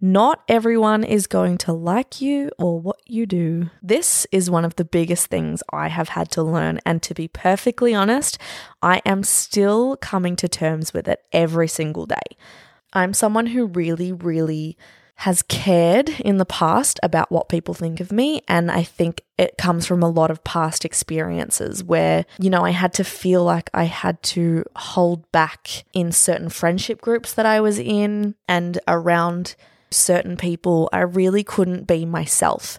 Not 0.00 0.42
everyone 0.46 1.04
is 1.04 1.26
going 1.26 1.58
to 1.58 1.72
like 1.72 2.20
you 2.20 2.50
or 2.58 2.80
what 2.80 3.00
you 3.06 3.24
do. 3.24 3.70
This 3.82 4.26
is 4.30 4.50
one 4.50 4.64
of 4.64 4.76
the 4.76 4.84
biggest 4.84 5.28
things 5.28 5.62
I 5.72 5.88
have 5.88 6.10
had 6.10 6.30
to 6.32 6.42
learn. 6.42 6.80
And 6.84 7.02
to 7.02 7.14
be 7.14 7.28
perfectly 7.28 7.94
honest, 7.94 8.38
I 8.82 9.00
am 9.06 9.22
still 9.22 9.96
coming 9.96 10.36
to 10.36 10.48
terms 10.48 10.92
with 10.92 11.08
it 11.08 11.22
every 11.32 11.68
single 11.68 12.04
day. 12.06 12.36
I'm 12.92 13.14
someone 13.14 13.46
who 13.46 13.66
really, 13.66 14.12
really 14.12 14.76
has 15.20 15.40
cared 15.42 16.10
in 16.20 16.36
the 16.36 16.44
past 16.44 17.00
about 17.02 17.32
what 17.32 17.48
people 17.48 17.72
think 17.72 18.00
of 18.00 18.12
me. 18.12 18.42
And 18.48 18.70
I 18.70 18.82
think 18.82 19.22
it 19.38 19.56
comes 19.56 19.86
from 19.86 20.02
a 20.02 20.10
lot 20.10 20.30
of 20.30 20.44
past 20.44 20.84
experiences 20.84 21.82
where, 21.82 22.26
you 22.38 22.50
know, 22.50 22.66
I 22.66 22.70
had 22.70 22.92
to 22.94 23.04
feel 23.04 23.42
like 23.42 23.70
I 23.72 23.84
had 23.84 24.22
to 24.24 24.64
hold 24.76 25.30
back 25.32 25.84
in 25.94 26.12
certain 26.12 26.50
friendship 26.50 27.00
groups 27.00 27.32
that 27.32 27.46
I 27.46 27.62
was 27.62 27.78
in 27.78 28.34
and 28.46 28.78
around 28.86 29.56
certain 29.96 30.36
people. 30.36 30.88
I 30.92 31.00
really 31.00 31.42
couldn't 31.44 31.86
be 31.86 32.04
myself. 32.04 32.78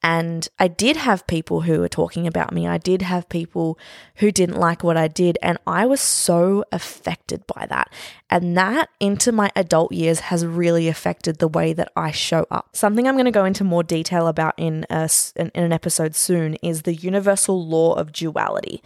And 0.00 0.46
I 0.60 0.68
did 0.68 0.96
have 0.96 1.26
people 1.26 1.62
who 1.62 1.80
were 1.80 1.88
talking 1.88 2.28
about 2.28 2.52
me. 2.52 2.68
I 2.68 2.78
did 2.78 3.02
have 3.02 3.28
people 3.28 3.76
who 4.16 4.30
didn't 4.30 4.58
like 4.58 4.84
what 4.84 4.96
I 4.96 5.08
did. 5.08 5.38
And 5.42 5.58
I 5.66 5.86
was 5.86 6.00
so 6.00 6.64
affected 6.70 7.44
by 7.48 7.66
that. 7.66 7.92
And 8.30 8.56
that 8.56 8.90
into 9.00 9.32
my 9.32 9.50
adult 9.56 9.90
years 9.90 10.20
has 10.20 10.46
really 10.46 10.86
affected 10.86 11.38
the 11.38 11.48
way 11.48 11.72
that 11.72 11.90
I 11.96 12.12
show 12.12 12.46
up. 12.48 12.76
Something 12.76 13.08
I'm 13.08 13.16
going 13.16 13.24
to 13.24 13.32
go 13.32 13.44
into 13.44 13.64
more 13.64 13.82
detail 13.82 14.28
about 14.28 14.54
in, 14.56 14.86
a, 14.88 15.10
in 15.34 15.50
an 15.54 15.72
episode 15.72 16.14
soon 16.14 16.54
is 16.56 16.82
the 16.82 16.94
universal 16.94 17.66
law 17.66 17.94
of 17.94 18.12
duality. 18.12 18.82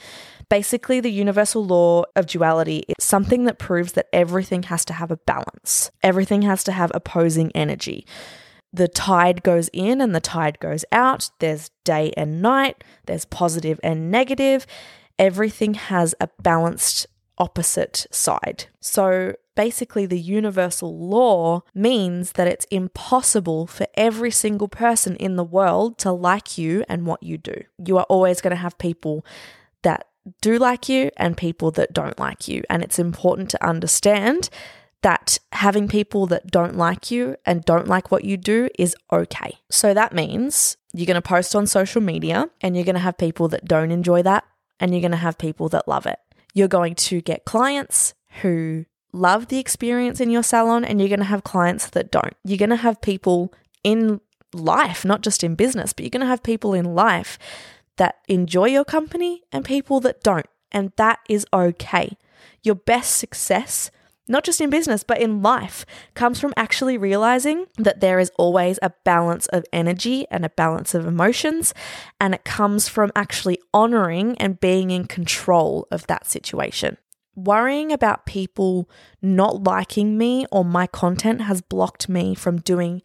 Basically, 0.53 1.01
the 1.01 1.11
universal 1.11 1.65
law 1.65 2.05
of 2.15 2.27
duality 2.27 2.85
is 2.87 3.03
something 3.03 3.45
that 3.45 3.59
proves 3.59 3.93
that 3.93 4.09
everything 4.13 4.65
has 4.65 4.85
to 4.85 4.93
have 4.93 5.11
a 5.11 5.17
balance, 5.17 5.91
everything 6.03 6.43
has 6.43 6.63
to 6.65 6.73
have 6.73 6.93
opposing 6.95 7.51
energy 7.55 8.07
the 8.73 8.89
tide 8.89 9.43
goes 9.43 9.69
in 9.73 10.01
and 10.01 10.15
the 10.15 10.21
tide 10.21 10.59
goes 10.59 10.85
out. 10.91 11.31
There's 11.39 11.71
day 11.85 12.13
and 12.17 12.41
night, 12.41 12.83
there's 13.07 13.25
positive 13.25 13.79
and 13.83 14.11
negative. 14.11 14.67
Everything 15.19 15.75
has 15.75 16.15
a 16.21 16.29
balanced 16.43 17.07
opposite 17.37 18.07
side. 18.11 18.67
So 18.81 19.35
basically, 19.55 20.07
the 20.07 20.19
universal 20.19 20.97
law 20.99 21.63
means 21.75 22.33
that 22.33 22.49
it's 22.49 22.65
impossible 22.67 23.67
for 23.67 23.87
every 23.95 24.31
single 24.31 24.69
person 24.69 25.17
in 25.17 25.37
the 25.37 25.45
world 25.45 25.99
to 25.99 26.13
like 26.13 26.57
you 26.57 26.85
and 26.89 27.07
what 27.07 27.23
you 27.23 27.37
do. 27.37 27.63
You 27.85 27.99
are 27.99 28.07
always 28.09 28.41
going 28.41 28.53
to 28.53 28.57
have 28.57 28.79
people 28.79 29.25
that 29.83 30.07
do 30.41 30.59
like 30.59 30.89
you 30.89 31.11
and 31.17 31.37
people 31.37 31.71
that 31.73 31.93
don't 31.93 32.19
like 32.19 32.49
you. 32.49 32.63
And 32.71 32.83
it's 32.83 32.99
important 32.99 33.51
to 33.51 33.67
understand 33.67 34.49
that 35.03 35.39
having 35.51 35.89
people 35.89 36.27
that 36.27 36.47
don't 36.47 36.77
like 36.77 37.11
you 37.11 37.37
and 37.45 37.65
don't 37.65 37.89
like 37.89 38.11
what 38.11 38.25
you 38.25 38.37
do 38.37 38.69
is 38.79 38.97
okay. 39.13 39.59
So 39.69 39.93
that 39.95 40.15
means 40.15 40.77
you're 40.93 41.07
going 41.07 41.17
to 41.17 41.23
post 41.23 41.57
on 41.57 41.67
social 41.67 42.01
media 42.01 42.49
and 42.61 42.77
you're 42.77 42.85
going 42.85 42.95
to 42.95 43.01
have 43.01 43.19
people 43.19 43.49
that 43.49 43.65
don't 43.65 43.91
enjoy 43.91 44.23
that 44.23 44.45
and 44.79 44.93
you're 44.93 45.01
going 45.01 45.11
to 45.11 45.17
have 45.17 45.39
people 45.39 45.69
that 45.71 45.89
love 45.89 46.07
it. 46.07 46.19
You're 46.55 46.69
going 46.69 46.95
to 46.95 47.21
get 47.21 47.45
clients 47.45 48.15
who 48.43 48.85
love 49.13 49.49
the 49.49 49.59
experience 49.59 50.21
in 50.21 50.31
your 50.31 50.43
salon 50.43 50.85
and 50.85 51.01
you're 51.01 51.09
going 51.09 51.19
to 51.19 51.25
have 51.25 51.45
clients 51.45 51.89
that 51.91 52.13
don't. 52.13 52.35
You're 52.45 52.59
going 52.59 52.71
to 52.71 52.77
have 52.77 53.01
people 53.01 53.53
in 53.83 54.21
life, 54.55 55.05
not 55.05 55.23
just 55.23 55.43
in 55.43 55.57
business, 55.57 55.93
but 55.93 56.05
you're 56.05 56.11
going 56.11 56.21
to 56.21 56.27
have 56.27 56.43
people 56.43 56.75
in 56.75 56.95
life 56.95 57.39
that 57.97 58.17
enjoy 58.29 58.67
your 58.67 58.85
company 58.85 59.43
and 59.53 59.65
people 59.65 60.01
that 60.01 60.23
don't. 60.23 60.47
And 60.71 60.93
that 60.97 61.21
is 61.29 61.47
okay. 61.53 62.17
Your 62.63 62.75
best 62.75 63.17
success 63.17 63.91
not 64.29 64.45
just 64.45 64.61
in 64.61 64.71
business, 64.71 65.03
but 65.03 65.21
in 65.21 65.43
life, 65.43 65.85
comes 66.15 66.39
from 66.39 66.55
actually 66.57 66.97
realizing 66.97 67.67
that 67.77 68.01
there 68.01 68.19
is 68.19 68.31
always 68.39 68.79
a 68.81 68.93
balance 69.05 69.47
of 69.49 69.65
energy 69.73 70.27
and 70.31 70.45
a 70.45 70.51
balance 70.51 70.95
of 70.95 71.07
emotions. 71.07 71.75
And 72.21 72.35
it 72.35 72.45
comes 72.45 72.89
from 72.89 73.11
actually 73.17 73.59
honoring 73.75 74.39
and 74.39 74.61
being 74.61 74.91
in 74.91 75.07
control 75.07 75.89
of 75.91 76.07
that 76.07 76.27
situation. 76.27 76.99
Worrying 77.35 77.93
about 77.93 78.27
people 78.27 78.89
not 79.21 79.65
liking 79.65 80.17
me 80.17 80.47
or 80.53 80.65
my 80.65 80.87
content 80.87 81.43
has 81.43 81.61
blocked 81.61 82.09
me 82.09 82.35
from 82.35 82.61
doing 82.61 83.03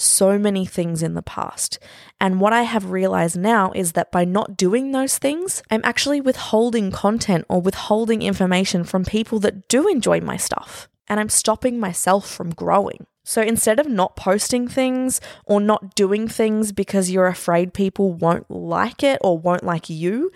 so 0.00 0.38
many 0.38 0.64
things 0.64 1.02
in 1.02 1.14
the 1.14 1.22
past. 1.22 1.78
And 2.20 2.40
what 2.40 2.52
I 2.52 2.62
have 2.62 2.90
realized 2.90 3.36
now 3.36 3.72
is 3.72 3.92
that 3.92 4.10
by 4.10 4.24
not 4.24 4.56
doing 4.56 4.92
those 4.92 5.18
things, 5.18 5.62
I'm 5.70 5.82
actually 5.84 6.20
withholding 6.20 6.90
content 6.90 7.44
or 7.48 7.60
withholding 7.60 8.22
information 8.22 8.84
from 8.84 9.04
people 9.04 9.38
that 9.40 9.68
do 9.68 9.88
enjoy 9.88 10.20
my 10.20 10.36
stuff. 10.36 10.88
And 11.08 11.20
I'm 11.20 11.28
stopping 11.28 11.78
myself 11.78 12.28
from 12.28 12.50
growing. 12.50 13.06
So 13.24 13.42
instead 13.42 13.78
of 13.78 13.88
not 13.88 14.16
posting 14.16 14.66
things 14.66 15.20
or 15.44 15.60
not 15.60 15.94
doing 15.94 16.26
things 16.28 16.72
because 16.72 17.10
you're 17.10 17.26
afraid 17.26 17.74
people 17.74 18.12
won't 18.12 18.50
like 18.50 19.02
it 19.02 19.18
or 19.22 19.38
won't 19.38 19.64
like 19.64 19.90
you, 19.90 20.32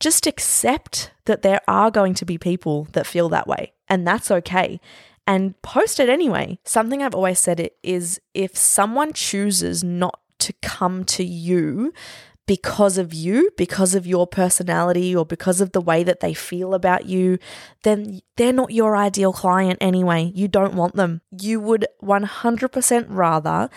just 0.00 0.26
accept 0.26 1.12
that 1.24 1.42
there 1.42 1.60
are 1.68 1.90
going 1.90 2.14
to 2.14 2.24
be 2.24 2.38
people 2.38 2.88
that 2.92 3.06
feel 3.06 3.28
that 3.30 3.46
way. 3.46 3.72
And 3.88 4.06
that's 4.06 4.30
okay 4.30 4.80
and 5.26 5.60
post 5.62 6.00
it 6.00 6.08
anyway. 6.08 6.58
Something 6.64 7.02
I've 7.02 7.14
always 7.14 7.40
said 7.40 7.70
is 7.82 8.20
if 8.34 8.56
someone 8.56 9.12
chooses 9.12 9.82
not 9.82 10.20
to 10.38 10.52
come 10.62 11.04
to 11.04 11.24
you 11.24 11.92
because 12.46 12.96
of 12.96 13.12
you, 13.12 13.50
because 13.56 13.94
of 13.96 14.06
your 14.06 14.26
personality, 14.26 15.14
or 15.14 15.26
because 15.26 15.60
of 15.60 15.72
the 15.72 15.80
way 15.80 16.04
that 16.04 16.20
they 16.20 16.32
feel 16.32 16.74
about 16.74 17.06
you, 17.06 17.38
then 17.82 18.20
they're 18.36 18.52
not 18.52 18.70
your 18.70 18.96
ideal 18.96 19.32
client 19.32 19.78
anyway. 19.80 20.30
You 20.34 20.46
don't 20.46 20.74
want 20.74 20.94
them. 20.94 21.22
You 21.40 21.58
would 21.60 21.86
100% 22.02 23.06
rather 23.08 23.68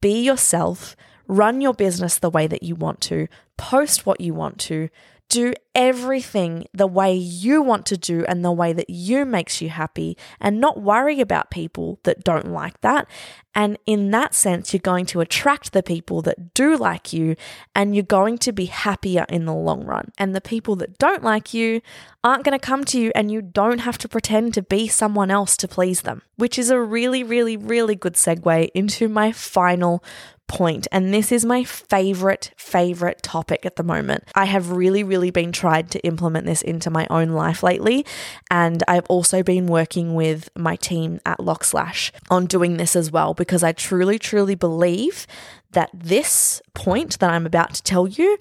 be 0.00 0.22
yourself, 0.22 0.96
run 1.26 1.60
your 1.60 1.74
business 1.74 2.18
the 2.18 2.30
way 2.30 2.46
that 2.46 2.62
you 2.62 2.74
want 2.74 3.02
to, 3.02 3.28
post 3.58 4.06
what 4.06 4.22
you 4.22 4.32
want 4.32 4.58
to, 4.60 4.88
do 5.28 5.52
everything 5.74 6.66
the 6.72 6.86
way 6.86 7.14
you 7.14 7.60
want 7.60 7.84
to 7.86 7.96
do 7.96 8.24
and 8.26 8.44
the 8.44 8.52
way 8.52 8.72
that 8.72 8.88
you 8.88 9.24
makes 9.24 9.60
you 9.60 9.68
happy 9.68 10.16
and 10.40 10.60
not 10.60 10.80
worry 10.80 11.20
about 11.20 11.50
people 11.50 12.00
that 12.04 12.24
don't 12.24 12.50
like 12.50 12.80
that. 12.80 13.06
And 13.54 13.78
in 13.86 14.10
that 14.12 14.34
sense, 14.34 14.72
you're 14.72 14.80
going 14.80 15.06
to 15.06 15.20
attract 15.20 15.72
the 15.72 15.82
people 15.82 16.22
that 16.22 16.54
do 16.54 16.76
like 16.76 17.12
you 17.12 17.36
and 17.74 17.94
you're 17.94 18.04
going 18.04 18.38
to 18.38 18.52
be 18.52 18.66
happier 18.66 19.26
in 19.28 19.44
the 19.44 19.54
long 19.54 19.84
run. 19.84 20.12
And 20.16 20.34
the 20.34 20.40
people 20.40 20.76
that 20.76 20.98
don't 20.98 21.22
like 21.22 21.52
you 21.52 21.82
aren't 22.24 22.44
going 22.44 22.58
to 22.58 22.64
come 22.64 22.84
to 22.84 23.00
you 23.00 23.12
and 23.14 23.30
you 23.30 23.42
don't 23.42 23.80
have 23.80 23.98
to 23.98 24.08
pretend 24.08 24.54
to 24.54 24.62
be 24.62 24.88
someone 24.88 25.30
else 25.30 25.56
to 25.58 25.68
please 25.68 26.02
them, 26.02 26.22
which 26.36 26.58
is 26.58 26.70
a 26.70 26.80
really, 26.80 27.22
really, 27.22 27.56
really 27.56 27.94
good 27.94 28.14
segue 28.14 28.70
into 28.74 29.08
my 29.08 29.32
final 29.32 30.02
point. 30.48 30.88
And 30.90 31.14
this 31.14 31.30
is 31.30 31.44
my 31.44 31.62
favorite, 31.62 32.50
favorite 32.56 33.22
topic 33.22 33.64
at 33.64 33.76
the 33.76 33.82
moment. 33.82 34.24
I 34.34 34.46
have 34.46 34.72
really, 34.72 35.04
really 35.04 35.30
been 35.30 35.52
tried 35.52 35.90
to 35.92 36.00
implement 36.00 36.46
this 36.46 36.62
into 36.62 36.90
my 36.90 37.06
own 37.10 37.30
life 37.30 37.62
lately. 37.62 38.04
And 38.50 38.82
I've 38.88 39.06
also 39.06 39.42
been 39.42 39.66
working 39.66 40.14
with 40.14 40.48
my 40.56 40.76
team 40.76 41.20
at 41.24 41.38
Lockslash 41.38 42.10
on 42.30 42.46
doing 42.46 42.76
this 42.76 42.96
as 42.96 43.12
well, 43.12 43.34
because 43.34 43.62
I 43.62 43.72
truly, 43.72 44.18
truly 44.18 44.54
believe 44.54 45.26
that 45.72 45.90
this 45.94 46.60
point 46.74 47.18
that 47.20 47.30
I'm 47.30 47.46
about 47.46 47.74
to 47.74 47.82
tell 47.82 48.08
you 48.08 48.38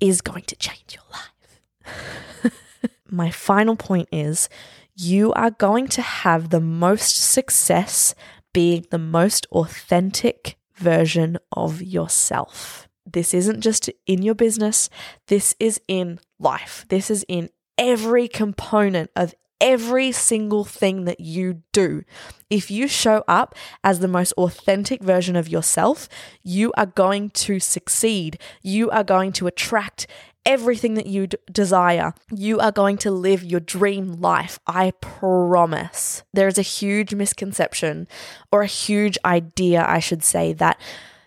is 0.00 0.20
going 0.20 0.42
to 0.44 0.56
change 0.56 0.96
your 0.96 1.04
life. 1.12 2.52
my 3.10 3.30
final 3.30 3.76
point 3.76 4.08
is 4.12 4.48
you 4.96 5.32
are 5.34 5.52
going 5.52 5.86
to 5.86 6.02
have 6.02 6.50
the 6.50 6.60
most 6.60 7.16
success 7.16 8.14
being 8.52 8.84
the 8.90 8.98
most 8.98 9.46
authentic 9.52 10.57
version 10.78 11.38
of 11.52 11.82
yourself. 11.82 12.88
This 13.04 13.32
isn't 13.34 13.60
just 13.60 13.90
in 14.06 14.22
your 14.22 14.34
business, 14.34 14.90
this 15.28 15.54
is 15.58 15.80
in 15.88 16.20
life. 16.38 16.84
This 16.88 17.10
is 17.10 17.24
in 17.28 17.50
every 17.78 18.28
component 18.28 19.10
of 19.16 19.34
every 19.60 20.12
single 20.12 20.64
thing 20.64 21.04
that 21.04 21.20
you 21.20 21.62
do. 21.72 22.02
If 22.50 22.70
you 22.70 22.88
show 22.88 23.24
up 23.26 23.54
as 23.82 23.98
the 23.98 24.08
most 24.08 24.32
authentic 24.32 25.02
version 25.02 25.36
of 25.36 25.48
yourself, 25.48 26.08
you 26.42 26.72
are 26.76 26.86
going 26.86 27.30
to 27.30 27.58
succeed. 27.58 28.38
You 28.62 28.90
are 28.90 29.04
going 29.04 29.32
to 29.32 29.46
attract 29.46 30.06
everything 30.44 30.94
that 30.94 31.06
you 31.06 31.26
d- 31.26 31.36
desire. 31.50 32.14
You 32.30 32.58
are 32.60 32.72
going 32.72 32.98
to 32.98 33.10
live 33.10 33.44
your 33.44 33.60
dream 33.60 34.20
life. 34.20 34.58
I 34.66 34.92
promise. 35.00 36.22
There 36.32 36.48
is 36.48 36.58
a 36.58 36.62
huge 36.62 37.14
misconception 37.14 38.08
or 38.50 38.62
a 38.62 38.66
huge 38.66 39.18
idea, 39.24 39.84
I 39.86 39.98
should 39.98 40.24
say, 40.24 40.52
that 40.54 40.80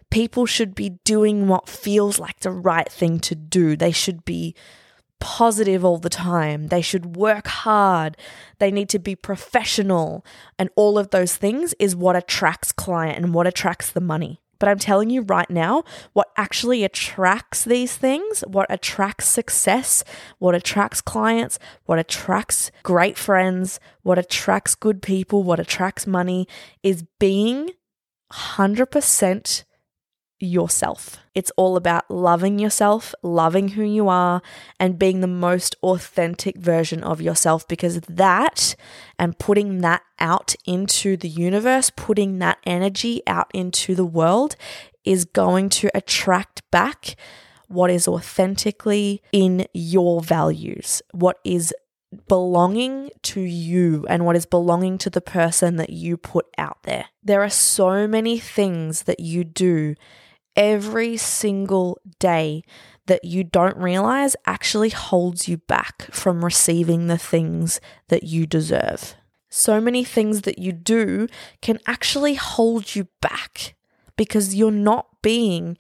people 0.10 0.46
should 0.46 0.76
be 0.76 1.00
doing 1.04 1.48
what 1.48 1.70
feels 1.70 2.20
like 2.20 2.40
the 2.42 2.52
right 2.52 2.90
thing 2.90 3.20
to 3.22 3.36
do. 3.36 3.76
They 3.76 3.92
should 3.92 4.26
be 4.26 4.56
positive 5.20 5.86
all 5.86 6.00
the 6.00 6.10
time. 6.10 6.68
They 6.68 6.82
should 6.82 7.16
work 7.16 7.48
hard. 7.48 8.18
They 8.60 8.72
need 8.72 8.90
to 8.90 9.00
be 9.00 9.16
professional. 9.16 10.26
And 10.60 10.70
all 10.76 10.98
of 10.98 11.12
those 11.12 11.38
things 11.38 11.74
is 11.80 11.96
what 11.96 12.16
attracts 12.16 12.72
client 12.72 13.18
and 13.18 13.34
what 13.34 13.48
attracts 13.48 13.92
the 13.92 14.02
money. 14.02 14.42
But 14.62 14.70
I'm 14.70 14.78
telling 14.78 15.10
you 15.10 15.24
right 15.24 15.50
now, 15.50 15.84
what 16.14 16.30
actually 16.38 16.84
attracts 16.84 17.64
these 17.64 17.98
things, 17.98 18.44
what 18.46 18.68
attracts 18.70 19.26
success, 19.28 20.04
what 20.38 20.54
attracts 20.54 21.02
clients, 21.02 21.58
what 21.86 21.98
attracts 21.98 22.70
great 22.84 23.18
friends, 23.18 23.80
what 24.04 24.20
attracts 24.20 24.76
good 24.76 25.02
people, 25.02 25.42
what 25.42 25.60
attracts 25.60 26.06
money 26.06 26.48
is 26.84 27.04
being 27.20 27.72
100% 28.32 29.64
yourself. 30.46 31.18
It's 31.34 31.52
all 31.58 31.78
about 31.78 32.10
loving 32.10 32.60
yourself, 32.60 33.14
loving 33.24 33.70
who 33.70 33.84
you 33.84 34.10
are, 34.10 34.42
and 34.80 35.00
being 35.00 35.22
the 35.22 35.28
most 35.28 35.76
authentic 35.84 36.58
version 36.58 37.04
of 37.04 37.22
yourself 37.22 37.68
because 37.68 38.02
that 38.02 38.76
and 39.18 39.38
putting 39.38 39.80
that 39.82 40.02
out 40.20 40.56
into 40.66 41.16
the 41.16 41.30
universe, 41.30 41.92
putting 41.96 42.40
that 42.40 42.58
energy 42.66 43.22
out 43.28 43.50
into 43.54 43.96
the 43.96 44.06
world 44.06 44.56
is 45.04 45.26
going 45.26 45.70
to 45.70 45.90
attract 45.96 46.70
back 46.72 47.16
what 47.68 47.90
is 47.90 48.08
authentically 48.08 49.22
in 49.32 49.66
your 49.74 50.22
values, 50.22 51.02
what 51.12 51.40
is 51.44 51.74
belonging 52.28 53.10
to 53.22 53.40
you 53.40 54.06
and 54.10 54.26
what 54.26 54.36
is 54.36 54.46
belonging 54.46 54.98
to 54.98 55.10
the 55.10 55.22
person 55.22 55.78
that 55.78 55.92
you 55.92 56.18
put 56.18 56.46
out 56.58 56.84
there. 56.84 57.06
There 57.24 57.42
are 57.42 57.50
so 57.50 58.08
many 58.08 58.38
things 58.38 59.04
that 59.04 59.22
you 59.22 59.44
do 59.44 59.96
every 60.56 61.18
single 61.18 62.00
day 62.20 62.64
that 63.08 63.26
you 63.26 63.44
don't 63.44 63.78
realize 63.78 64.36
actually 64.46 64.90
holds 64.90 65.48
you 65.48 65.58
back 65.58 66.04
from 66.12 66.46
receiving 66.46 67.08
the 67.08 67.18
things 67.18 67.80
that 68.10 68.24
you 68.24 68.46
deserve. 68.46 69.16
So 69.50 69.82
many 69.82 70.04
things 70.04 70.44
that 70.44 70.60
you 70.60 70.72
do 70.72 71.28
can 71.62 71.80
actually 71.86 72.36
hold 72.36 72.96
you 72.96 73.08
back 73.22 73.76
because 74.16 74.56
you're 74.56 74.72
not 74.72 75.08
being 75.22 75.78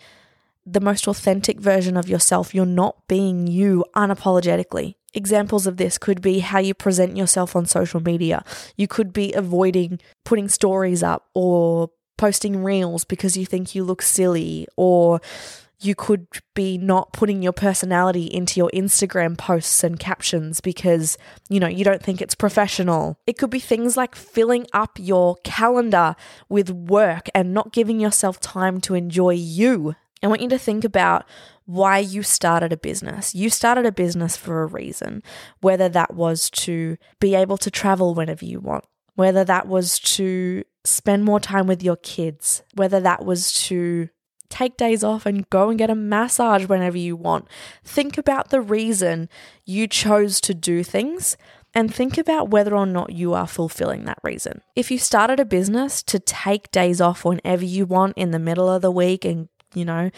the 0.65 0.81
most 0.81 1.07
authentic 1.07 1.59
version 1.59 1.95
of 1.95 2.09
yourself. 2.09 2.53
You're 2.53 2.65
not 2.65 3.07
being 3.07 3.47
you 3.47 3.85
unapologetically. 3.95 4.95
Examples 5.13 5.67
of 5.67 5.77
this 5.77 5.97
could 5.97 6.21
be 6.21 6.39
how 6.39 6.59
you 6.59 6.73
present 6.73 7.17
yourself 7.17 7.55
on 7.55 7.65
social 7.65 8.01
media. 8.01 8.43
You 8.77 8.87
could 8.87 9.13
be 9.13 9.33
avoiding 9.33 9.99
putting 10.25 10.47
stories 10.47 11.03
up 11.03 11.29
or 11.33 11.91
posting 12.21 12.63
reels 12.63 13.03
because 13.03 13.35
you 13.35 13.47
think 13.47 13.73
you 13.73 13.83
look 13.83 14.03
silly, 14.03 14.67
or 14.77 15.19
you 15.79 15.95
could 15.95 16.27
be 16.53 16.77
not 16.77 17.11
putting 17.13 17.41
your 17.41 17.51
personality 17.51 18.25
into 18.25 18.59
your 18.59 18.69
Instagram 18.75 19.35
posts 19.35 19.83
and 19.83 19.99
captions 19.99 20.61
because, 20.61 21.17
you 21.49 21.59
know, 21.59 21.67
you 21.67 21.83
don't 21.83 22.03
think 22.03 22.21
it's 22.21 22.35
professional. 22.35 23.17
It 23.25 23.39
could 23.39 23.49
be 23.49 23.57
things 23.59 23.97
like 23.97 24.13
filling 24.13 24.67
up 24.71 24.99
your 24.99 25.37
calendar 25.43 26.15
with 26.47 26.69
work 26.69 27.27
and 27.33 27.55
not 27.55 27.73
giving 27.73 27.99
yourself 27.99 28.39
time 28.39 28.79
to 28.81 28.93
enjoy 28.93 29.31
you. 29.31 29.95
I 30.21 30.27
want 30.27 30.41
you 30.41 30.49
to 30.49 30.59
think 30.59 30.83
about 30.83 31.25
why 31.65 31.97
you 31.97 32.21
started 32.21 32.71
a 32.71 32.77
business. 32.77 33.33
You 33.33 33.49
started 33.49 33.87
a 33.87 33.91
business 33.91 34.37
for 34.37 34.61
a 34.61 34.67
reason, 34.67 35.23
whether 35.61 35.89
that 35.89 36.13
was 36.13 36.51
to 36.51 36.97
be 37.19 37.33
able 37.33 37.57
to 37.57 37.71
travel 37.71 38.13
whenever 38.13 38.45
you 38.45 38.59
want, 38.59 38.85
whether 39.15 39.43
that 39.43 39.67
was 39.67 39.97
to 39.97 40.63
spend 40.83 41.23
more 41.23 41.39
time 41.39 41.67
with 41.67 41.83
your 41.83 41.97
kids, 41.97 42.63
whether 42.73 42.99
that 42.99 43.25
was 43.25 43.53
to 43.53 44.09
take 44.49 44.77
days 44.77 45.03
off 45.03 45.25
and 45.25 45.49
go 45.49 45.69
and 45.69 45.79
get 45.79 45.89
a 45.89 45.95
massage 45.95 46.65
whenever 46.65 46.97
you 46.97 47.15
want. 47.15 47.47
Think 47.83 48.17
about 48.17 48.49
the 48.49 48.61
reason 48.61 49.29
you 49.65 49.87
chose 49.87 50.41
to 50.41 50.53
do 50.53 50.83
things 50.83 51.37
and 51.73 51.93
think 51.93 52.17
about 52.17 52.49
whether 52.49 52.75
or 52.75 52.85
not 52.85 53.13
you 53.13 53.33
are 53.33 53.47
fulfilling 53.47 54.03
that 54.03 54.19
reason. 54.23 54.61
If 54.75 54.91
you 54.91 54.97
started 54.97 55.39
a 55.39 55.45
business 55.45 56.03
to 56.03 56.19
take 56.19 56.69
days 56.71 56.99
off 56.99 57.23
whenever 57.23 57.63
you 57.63 57.85
want 57.85 58.17
in 58.17 58.31
the 58.31 58.39
middle 58.39 58.69
of 58.69 58.81
the 58.81 58.91
week 58.91 59.23
and 59.23 59.47
you 59.73 59.85
know, 59.85 60.11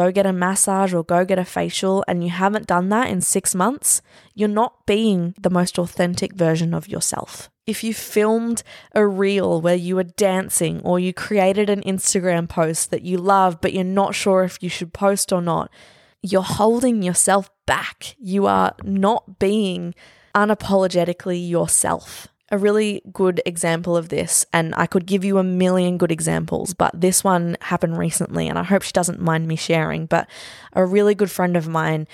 go 0.00 0.12
get 0.12 0.26
a 0.26 0.32
massage 0.32 0.92
or 0.92 1.02
go 1.02 1.24
get 1.24 1.38
a 1.38 1.44
facial, 1.44 2.04
and 2.06 2.22
you 2.22 2.30
haven't 2.30 2.66
done 2.66 2.88
that 2.90 3.08
in 3.08 3.20
six 3.20 3.54
months, 3.54 4.02
you're 4.34 4.58
not 4.62 4.72
being 4.86 5.34
the 5.40 5.54
most 5.58 5.78
authentic 5.78 6.32
version 6.34 6.74
of 6.74 6.88
yourself 6.88 7.50
if 7.66 7.82
you 7.82 7.92
filmed 7.92 8.62
a 8.94 9.04
reel 9.04 9.60
where 9.60 9.74
you 9.74 9.96
were 9.96 10.04
dancing 10.04 10.80
or 10.82 11.00
you 11.00 11.12
created 11.12 11.68
an 11.68 11.82
Instagram 11.82 12.48
post 12.48 12.90
that 12.92 13.02
you 13.02 13.18
love, 13.18 13.60
but 13.60 13.72
you're 13.72 13.84
not 13.84 14.14
sure 14.14 14.44
if 14.44 14.62
you 14.62 14.68
should 14.68 14.92
post 14.92 15.32
or 15.32 15.42
not, 15.42 15.68
you're 16.22 16.42
holding 16.42 17.02
yourself 17.02 17.50
back. 17.66 18.14
You 18.18 18.46
are 18.46 18.74
not 18.84 19.40
being 19.40 19.94
unapologetically 20.34 21.48
yourself. 21.48 22.28
A 22.50 22.58
really 22.58 23.02
good 23.12 23.42
example 23.44 23.96
of 23.96 24.08
this, 24.08 24.46
and 24.52 24.74
I 24.76 24.86
could 24.86 25.06
give 25.06 25.24
you 25.24 25.38
a 25.38 25.42
million 25.42 25.98
good 25.98 26.12
examples, 26.12 26.74
but 26.74 26.92
this 26.98 27.24
one 27.24 27.56
happened 27.60 27.98
recently, 27.98 28.48
and 28.48 28.58
I 28.58 28.62
hope 28.62 28.82
she 28.82 28.92
doesn't 28.92 29.20
mind 29.20 29.48
me 29.48 29.56
sharing. 29.56 30.06
But 30.06 30.28
a 30.72 30.86
really 30.86 31.14
good 31.14 31.30
friend 31.30 31.56
of 31.56 31.66
mine, 31.66 32.06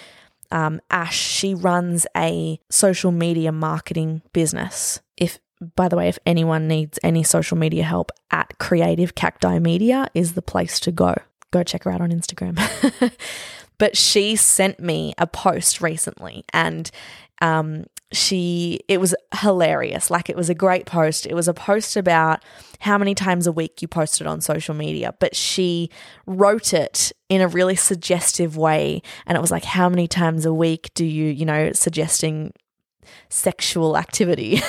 um, 0.51 0.81
Ash, 0.91 1.19
she 1.19 1.55
runs 1.55 2.07
a 2.17 2.59
social 2.71 3.13
media 3.13 3.53
marketing 3.53 4.23
business. 4.33 5.01
If 5.19 5.39
by 5.77 5.89
the 5.89 5.97
way, 5.97 6.09
if 6.09 6.19
anyone 6.27 6.67
needs 6.67 6.99
any 7.03 7.23
social 7.23 7.57
media 7.57 7.85
help, 7.85 8.11
at 8.31 8.59
Creative 8.59 9.15
Cacti 9.15 9.59
Media 9.59 10.09
is 10.15 10.33
the 10.33 10.43
place 10.43 10.81
to 10.81 10.91
go. 10.93 11.15
Go 11.51 11.63
check 11.63 11.85
her 11.85 11.91
out 11.91 12.01
on 12.01 12.11
Instagram. 12.11 12.59
but 13.79 13.97
she 13.97 14.37
sent 14.37 14.81
me 14.81 15.15
a 15.19 15.27
post 15.27 15.81
recently 15.81 16.45
and 16.53 16.91
um, 17.41 17.85
she 18.13 18.81
it 18.89 19.01
was 19.01 19.15
hilarious 19.41 20.11
like 20.11 20.29
it 20.29 20.37
was 20.37 20.51
a 20.51 20.55
great 20.55 20.87
post 20.87 21.27
it 21.27 21.35
was 21.35 21.49
a 21.49 21.55
post 21.55 21.97
about 21.97 22.43
how 22.81 22.99
many 22.99 23.15
times 23.15 23.47
a 23.47 23.53
week 23.53 23.81
you 23.81 23.89
posted 23.89 24.27
on 24.27 24.41
social 24.41 24.75
media 24.75 25.15
but 25.19 25.35
she 25.35 25.89
wrote 26.27 26.75
it 26.75 27.13
in 27.29 27.41
a 27.41 27.49
really 27.49 27.77
suggestive 27.77 28.57
way 28.57 29.01
and 29.27 29.37
it 29.37 29.41
was 29.41 29.51
like 29.51 29.65
how 29.65 29.89
many 29.89 30.07
times 30.07 30.45
a 30.45 30.53
week 30.53 30.91
do 30.95 31.05
you 31.05 31.27
you 31.27 31.45
know 31.45 31.73
suggesting 31.73 32.53
sexual 33.29 33.97
activity. 33.97 34.61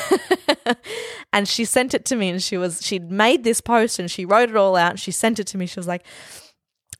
and 1.33 1.47
she 1.47 1.65
sent 1.65 1.93
it 1.93 2.05
to 2.05 2.15
me 2.15 2.29
and 2.29 2.41
she 2.41 2.57
was 2.57 2.85
she'd 2.85 3.11
made 3.11 3.43
this 3.43 3.61
post 3.61 3.99
and 3.99 4.09
she 4.09 4.25
wrote 4.25 4.49
it 4.49 4.55
all 4.55 4.75
out 4.75 4.91
and 4.91 4.99
she 4.99 5.11
sent 5.11 5.39
it 5.39 5.47
to 5.47 5.57
me. 5.57 5.65
She 5.65 5.79
was 5.79 5.87
like, 5.87 6.05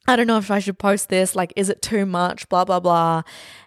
I 0.08 0.16
don't 0.16 0.28
know 0.28 0.38
if 0.38 0.52
I 0.52 0.60
should 0.60 0.80
post 0.80 1.10
this. 1.10 1.36
Like, 1.36 1.54
is 1.56 1.70
it 1.70 1.82
too 1.82 2.06
much? 2.06 2.48
Blah, 2.50 2.66
blah, 2.66 2.80
blah. 2.80 3.24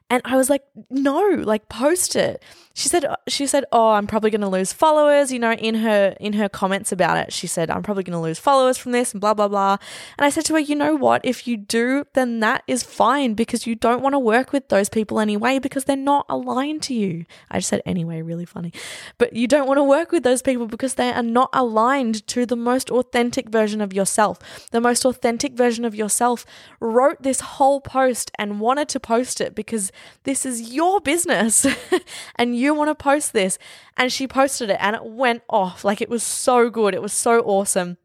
And 0.08 0.22
I 0.24 0.36
was 0.36 0.48
like, 0.48 0.62
no, 0.88 1.20
like 1.20 1.68
post 1.68 2.14
it. 2.14 2.42
She 2.76 2.90
said 2.90 3.06
she 3.26 3.46
said, 3.46 3.64
"Oh, 3.72 3.92
I'm 3.92 4.06
probably 4.06 4.30
going 4.30 4.42
to 4.42 4.48
lose 4.48 4.70
followers." 4.70 5.32
You 5.32 5.38
know, 5.38 5.52
in 5.52 5.76
her 5.76 6.14
in 6.20 6.34
her 6.34 6.46
comments 6.46 6.92
about 6.92 7.16
it, 7.16 7.32
she 7.32 7.46
said, 7.46 7.70
"I'm 7.70 7.82
probably 7.82 8.02
going 8.02 8.12
to 8.12 8.20
lose 8.20 8.38
followers 8.38 8.76
from 8.76 8.92
this 8.92 9.12
and 9.12 9.20
blah 9.20 9.32
blah 9.32 9.48
blah." 9.48 9.78
And 10.18 10.26
I 10.26 10.28
said 10.28 10.44
to 10.44 10.52
her, 10.52 10.60
"You 10.60 10.74
know 10.74 10.94
what? 10.94 11.24
If 11.24 11.48
you 11.48 11.56
do, 11.56 12.04
then 12.12 12.40
that 12.40 12.64
is 12.66 12.82
fine 12.82 13.32
because 13.32 13.66
you 13.66 13.76
don't 13.76 14.02
want 14.02 14.12
to 14.12 14.18
work 14.18 14.52
with 14.52 14.68
those 14.68 14.90
people 14.90 15.20
anyway 15.20 15.58
because 15.58 15.84
they're 15.84 15.96
not 15.96 16.26
aligned 16.28 16.82
to 16.82 16.94
you." 16.94 17.24
I 17.50 17.60
just 17.60 17.70
said 17.70 17.80
anyway, 17.86 18.20
really 18.20 18.44
funny. 18.44 18.74
But 19.16 19.32
you 19.32 19.48
don't 19.48 19.66
want 19.66 19.78
to 19.78 19.84
work 19.84 20.12
with 20.12 20.22
those 20.22 20.42
people 20.42 20.66
because 20.66 20.96
they 20.96 21.10
are 21.10 21.22
not 21.22 21.48
aligned 21.54 22.26
to 22.26 22.44
the 22.44 22.56
most 22.56 22.90
authentic 22.90 23.48
version 23.48 23.80
of 23.80 23.94
yourself. 23.94 24.68
The 24.70 24.82
most 24.82 25.06
authentic 25.06 25.54
version 25.54 25.86
of 25.86 25.94
yourself 25.94 26.44
wrote 26.78 27.22
this 27.22 27.40
whole 27.40 27.80
post 27.80 28.30
and 28.38 28.60
wanted 28.60 28.90
to 28.90 29.00
post 29.00 29.40
it 29.40 29.54
because 29.54 29.90
this 30.24 30.46
is 30.46 30.72
your 30.72 31.00
business 31.00 31.66
and 32.36 32.56
you 32.56 32.74
want 32.74 32.88
to 32.88 32.94
post 32.94 33.32
this. 33.32 33.58
And 33.96 34.12
she 34.12 34.26
posted 34.26 34.70
it 34.70 34.78
and 34.80 34.96
it 34.96 35.04
went 35.04 35.42
off. 35.48 35.84
Like 35.84 36.00
it 36.00 36.08
was 36.08 36.22
so 36.22 36.70
good. 36.70 36.94
It 36.94 37.02
was 37.02 37.12
so 37.12 37.40
awesome. 37.40 37.96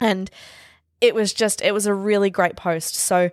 And 0.00 0.30
it 1.00 1.14
was 1.14 1.32
just, 1.32 1.60
it 1.62 1.72
was 1.72 1.86
a 1.86 1.94
really 1.94 2.30
great 2.30 2.56
post. 2.56 2.94
So 2.94 3.30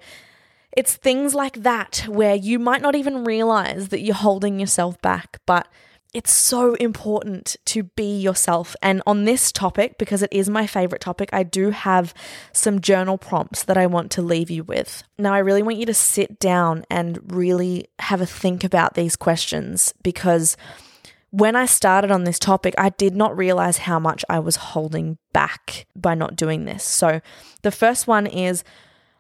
it's 0.76 0.96
things 0.96 1.34
like 1.34 1.64
that 1.64 2.06
where 2.08 2.36
you 2.36 2.60
might 2.60 2.82
not 2.82 2.96
even 2.96 3.24
realize 3.24 3.90
that 3.90 4.02
you're 4.02 4.16
holding 4.16 4.60
yourself 4.60 5.02
back, 5.02 5.40
but 5.46 5.68
it's 6.16 6.32
so 6.32 6.76
important 6.76 7.58
to 7.66 7.84
be 7.84 8.18
yourself. 8.18 8.74
And 8.82 9.02
on 9.06 9.26
this 9.26 9.52
topic, 9.52 9.98
because 9.98 10.24
it 10.24 10.32
is 10.32 10.50
my 10.50 10.66
favorite 10.66 11.02
topic, 11.02 11.30
I 11.34 11.44
do 11.44 11.72
have 11.72 12.14
some 12.54 12.80
journal 12.80 13.18
prompts 13.18 13.64
that 13.64 13.78
I 13.78 13.86
want 13.86 14.12
to 14.12 14.22
leave 14.22 14.50
you 14.50 14.64
with. 14.64 15.04
Now, 15.18 15.34
I 15.34 15.40
really 15.40 15.62
want 15.62 15.78
you 15.78 15.86
to 15.88 15.94
sit 15.94 16.40
down 16.40 16.86
and 16.90 17.20
really 17.34 17.90
have 18.00 18.22
a 18.22 18.26
think 18.26 18.64
about 18.64 18.94
these 18.94 19.18
questions 19.18 19.94
because 20.04 20.56
when 21.32 21.58
I 21.58 21.66
started 21.66 22.12
on 22.12 22.24
this 22.24 22.40
topic, 22.40 22.74
I 22.78 22.92
did 22.92 23.14
not 23.14 23.38
realize 23.38 23.80
how 23.80 24.00
much 24.00 24.24
I 24.30 24.40
was 24.40 24.56
holding 24.56 25.18
back 25.34 25.86
by 25.98 26.16
not 26.16 26.38
doing 26.38 26.64
this. 26.64 26.86
So, 26.86 27.20
the 27.62 27.72
first 27.72 28.08
one 28.08 28.26
is 28.26 28.64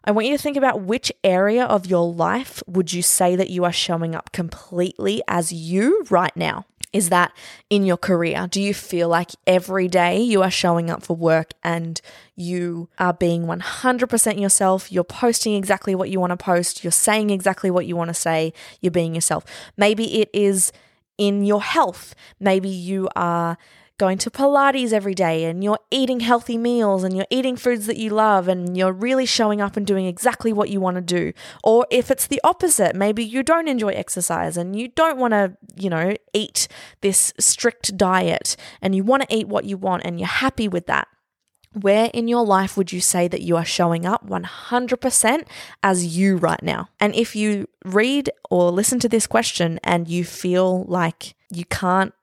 I 0.07 0.11
want 0.11 0.27
you 0.27 0.37
to 0.37 0.41
think 0.41 0.55
about 0.55 0.81
which 0.81 1.11
area 1.23 1.65
of 1.65 1.87
your 1.87 2.13
life 2.13 2.61
would 2.67 2.93
you 2.93 3.01
say 3.01 3.35
that 3.35 3.49
you 3.49 3.63
are 3.63 3.71
showing 3.71 4.13
up 4.13 4.31
completely 4.31 5.23
as 5.27 5.51
you 5.51 6.05
right 6.11 6.35
now? 6.37 6.65
Is 6.93 7.09
that 7.09 7.33
in 7.71 7.83
your 7.83 7.97
career? 7.97 8.47
Do 8.49 8.61
you 8.61 8.73
feel 8.73 9.09
like 9.09 9.31
every 9.47 9.87
day 9.87 10.21
you 10.21 10.43
are 10.43 10.51
showing 10.51 10.91
up 10.91 11.03
for 11.03 11.15
work 11.15 11.53
and 11.63 11.99
you 12.35 12.87
are 12.99 13.13
being 13.13 13.47
100% 13.47 14.39
yourself? 14.39 14.91
You're 14.91 15.03
posting 15.03 15.55
exactly 15.55 15.95
what 15.95 16.11
you 16.11 16.19
want 16.19 16.31
to 16.31 16.37
post, 16.37 16.83
you're 16.83 16.91
saying 16.91 17.31
exactly 17.31 17.71
what 17.71 17.87
you 17.87 17.95
want 17.95 18.09
to 18.09 18.13
say, 18.13 18.53
you're 18.81 18.91
being 18.91 19.15
yourself. 19.15 19.43
Maybe 19.75 20.21
it 20.21 20.29
is 20.33 20.71
in 21.17 21.43
your 21.43 21.63
health. 21.63 22.13
Maybe 22.39 22.69
you 22.69 23.09
are 23.15 23.57
going 23.97 24.17
to 24.17 24.29
Pilates 24.29 24.91
every 24.91 25.13
day 25.13 25.45
and 25.45 25.63
you're 25.63 25.79
eating 25.89 26.19
healthy 26.19 26.57
meals 26.57 27.03
and 27.03 27.15
you're 27.15 27.27
eating 27.29 27.55
foods 27.55 27.85
that 27.87 27.97
you 27.97 28.09
love 28.09 28.47
and 28.47 28.75
you're 28.75 28.91
really 28.91 29.25
showing 29.25 29.61
up 29.61 29.77
and 29.77 29.87
doing 29.87 30.05
exactly 30.05 30.51
what 30.51 30.69
you 30.69 30.81
want 30.81 30.95
to 30.95 31.01
do. 31.01 31.31
Or 31.63 31.87
if 31.89 32.11
it's 32.11 32.27
the 32.27 32.41
opposite, 32.43 32.95
maybe 32.95 33.23
you 33.23 33.41
don't 33.41 33.67
enjoy 33.67 33.89
exercise 33.89 34.57
and 34.57 34.77
you 34.77 34.89
don't 34.89 35.17
want 35.17 35.31
to, 35.31 35.55
you 35.75 35.89
know, 35.89 36.15
eat 36.33 36.67
this 37.01 37.33
strict 37.39 37.95
diet 37.95 38.57
and 38.81 38.95
you 38.95 39.03
want 39.03 39.23
to 39.23 39.35
eat 39.35 39.47
what 39.47 39.65
you 39.65 39.77
want 39.77 40.03
and 40.05 40.19
you're 40.19 40.27
happy 40.27 40.67
with 40.67 40.87
that. 40.87 41.07
Where 41.73 42.09
in 42.13 42.29
your 42.29 42.45
life 42.45 42.77
would 42.77 42.93
you 42.93 43.01
say 43.01 43.27
that 43.27 43.41
you 43.41 43.57
are 43.57 43.65
showing 43.65 44.05
up 44.05 44.25
100% 44.25 45.47
as 45.83 46.17
you 46.17 46.37
right 46.37 46.63
now? 46.63 46.87
And 47.01 47.13
if 47.13 47.35
you 47.35 47.67
read 47.83 48.29
or 48.49 48.71
listen 48.71 48.99
to 48.99 49.09
this 49.09 49.27
question 49.27 49.79
and 49.83 50.07
you 50.07 50.23
feel 50.23 50.83
like 50.85 51.35
you 51.51 51.65
can't 51.65 52.13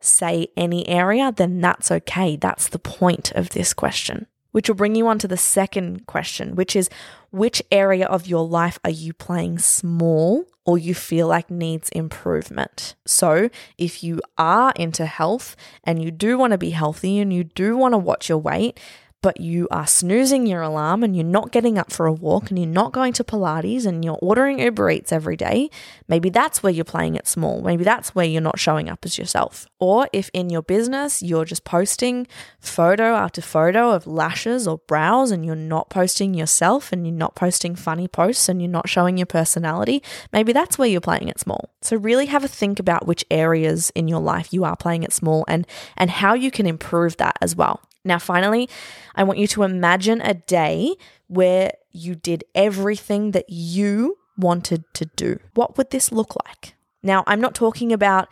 say 0.00 0.48
any 0.56 0.88
area, 0.88 1.32
then 1.34 1.60
that's 1.60 1.90
okay. 1.90 2.36
That's 2.36 2.68
the 2.68 2.78
point 2.78 3.32
of 3.32 3.50
this 3.50 3.74
question. 3.74 4.26
Which 4.52 4.68
will 4.68 4.76
bring 4.76 4.96
you 4.96 5.06
on 5.06 5.18
to 5.20 5.28
the 5.28 5.36
second 5.36 6.06
question, 6.06 6.56
which 6.56 6.74
is 6.74 6.90
which 7.30 7.62
area 7.70 8.06
of 8.06 8.26
your 8.26 8.44
life 8.46 8.80
are 8.84 8.90
you 8.90 9.12
playing 9.12 9.60
small 9.60 10.44
or 10.64 10.76
you 10.76 10.92
feel 10.92 11.28
like 11.28 11.50
needs 11.50 11.88
improvement? 11.90 12.96
So, 13.06 13.48
if 13.78 14.02
you 14.02 14.20
are 14.36 14.72
into 14.74 15.06
health 15.06 15.54
and 15.84 16.02
you 16.02 16.10
do 16.10 16.36
want 16.36 16.50
to 16.50 16.58
be 16.58 16.70
healthy 16.70 17.20
and 17.20 17.32
you 17.32 17.44
do 17.44 17.76
want 17.76 17.94
to 17.94 17.98
watch 17.98 18.28
your 18.28 18.38
weight, 18.38 18.80
but 19.22 19.40
you 19.40 19.68
are 19.70 19.86
snoozing 19.86 20.46
your 20.46 20.62
alarm 20.62 21.02
and 21.02 21.14
you're 21.14 21.24
not 21.24 21.52
getting 21.52 21.76
up 21.76 21.92
for 21.92 22.06
a 22.06 22.12
walk 22.12 22.48
and 22.48 22.58
you're 22.58 22.68
not 22.68 22.92
going 22.92 23.12
to 23.12 23.24
Pilates 23.24 23.84
and 23.84 24.04
you're 24.04 24.18
ordering 24.22 24.58
Uber 24.58 24.90
Eats 24.90 25.12
every 25.12 25.36
day, 25.36 25.68
maybe 26.08 26.30
that's 26.30 26.62
where 26.62 26.72
you're 26.72 26.84
playing 26.84 27.16
it 27.16 27.26
small. 27.26 27.60
Maybe 27.60 27.84
that's 27.84 28.14
where 28.14 28.24
you're 28.24 28.40
not 28.40 28.58
showing 28.58 28.88
up 28.88 29.04
as 29.04 29.18
yourself. 29.18 29.66
Or 29.78 30.08
if 30.12 30.30
in 30.32 30.48
your 30.48 30.62
business 30.62 31.22
you're 31.22 31.44
just 31.44 31.64
posting 31.64 32.26
photo 32.58 33.14
after 33.14 33.42
photo 33.42 33.90
of 33.90 34.06
lashes 34.06 34.66
or 34.66 34.78
brows 34.78 35.30
and 35.30 35.44
you're 35.44 35.54
not 35.54 35.90
posting 35.90 36.32
yourself 36.32 36.92
and 36.92 37.06
you're 37.06 37.14
not 37.14 37.34
posting 37.34 37.74
funny 37.74 38.08
posts 38.08 38.48
and 38.48 38.62
you're 38.62 38.70
not 38.70 38.88
showing 38.88 39.18
your 39.18 39.26
personality, 39.26 40.02
maybe 40.32 40.52
that's 40.52 40.78
where 40.78 40.88
you're 40.88 41.00
playing 41.00 41.28
it 41.28 41.38
small. 41.38 41.70
So 41.82 41.96
really 41.96 42.26
have 42.26 42.44
a 42.44 42.48
think 42.48 42.78
about 42.78 43.06
which 43.06 43.24
areas 43.30 43.92
in 43.94 44.08
your 44.08 44.20
life 44.20 44.52
you 44.52 44.64
are 44.64 44.76
playing 44.76 45.02
it 45.02 45.12
small 45.12 45.44
and 45.46 45.66
and 45.96 46.10
how 46.10 46.34
you 46.34 46.50
can 46.50 46.66
improve 46.66 47.16
that 47.18 47.36
as 47.40 47.54
well. 47.54 47.80
Now, 48.02 48.18
finally, 48.18 48.68
I 49.14 49.24
want 49.24 49.38
you 49.38 49.46
to 49.48 49.62
imagine 49.62 50.20
a 50.20 50.34
day 50.34 50.96
where 51.28 51.72
you 51.92 52.14
did 52.14 52.44
everything 52.54 53.32
that 53.32 53.48
you 53.48 54.18
wanted 54.36 54.84
to 54.94 55.06
do. 55.16 55.38
What 55.54 55.76
would 55.76 55.90
this 55.90 56.12
look 56.12 56.34
like? 56.46 56.74
Now, 57.02 57.24
I'm 57.26 57.40
not 57.40 57.54
talking 57.54 57.92
about 57.92 58.28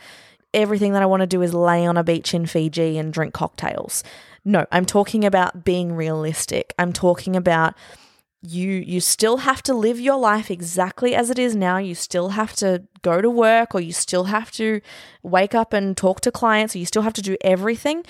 everything 0.54 0.92
that 0.92 1.02
I 1.02 1.06
want 1.06 1.20
to 1.20 1.26
do 1.26 1.42
is 1.42 1.54
lay 1.54 1.86
on 1.86 1.96
a 1.96 2.04
beach 2.04 2.34
in 2.34 2.46
Fiji 2.46 2.98
and 2.98 3.12
drink 3.12 3.34
cocktails. 3.34 4.02
No, 4.44 4.66
I'm 4.72 4.86
talking 4.86 5.24
about 5.24 5.64
being 5.64 5.92
realistic. 5.92 6.74
I'm 6.78 6.92
talking 6.92 7.36
about 7.36 7.74
you 8.40 8.70
you 8.70 9.00
still 9.00 9.38
have 9.38 9.62
to 9.64 9.74
live 9.74 9.98
your 9.98 10.16
life 10.16 10.50
exactly 10.50 11.14
as 11.14 11.28
it 11.28 11.38
is 11.38 11.56
now. 11.56 11.78
You 11.78 11.94
still 11.94 12.30
have 12.30 12.54
to 12.56 12.84
go 13.02 13.20
to 13.20 13.28
work 13.28 13.74
or 13.74 13.80
you 13.80 13.92
still 13.92 14.24
have 14.24 14.52
to 14.52 14.80
wake 15.22 15.54
up 15.54 15.72
and 15.72 15.96
talk 15.96 16.20
to 16.20 16.30
clients 16.30 16.74
or 16.74 16.78
you 16.78 16.86
still 16.86 17.02
have 17.02 17.14
to 17.14 17.22
do 17.22 17.36
everything 17.40 18.04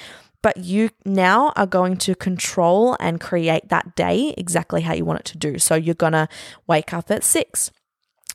but 0.49 0.65
you 0.65 0.89
now 1.05 1.53
are 1.57 1.67
going 1.67 1.99
to 1.99 2.15
control 2.15 2.97
and 3.01 3.21
create 3.21 3.69
that 3.69 3.95
day 3.95 4.33
exactly 4.39 4.81
how 4.81 4.95
you 4.95 5.05
want 5.05 5.21
it 5.21 5.27
to 5.27 5.37
do. 5.37 5.59
So 5.59 5.75
you're 5.75 5.95
going 5.95 6.15
to 6.15 6.27
wake 6.67 6.95
up 6.95 7.11
at 7.11 7.23
six. 7.23 7.71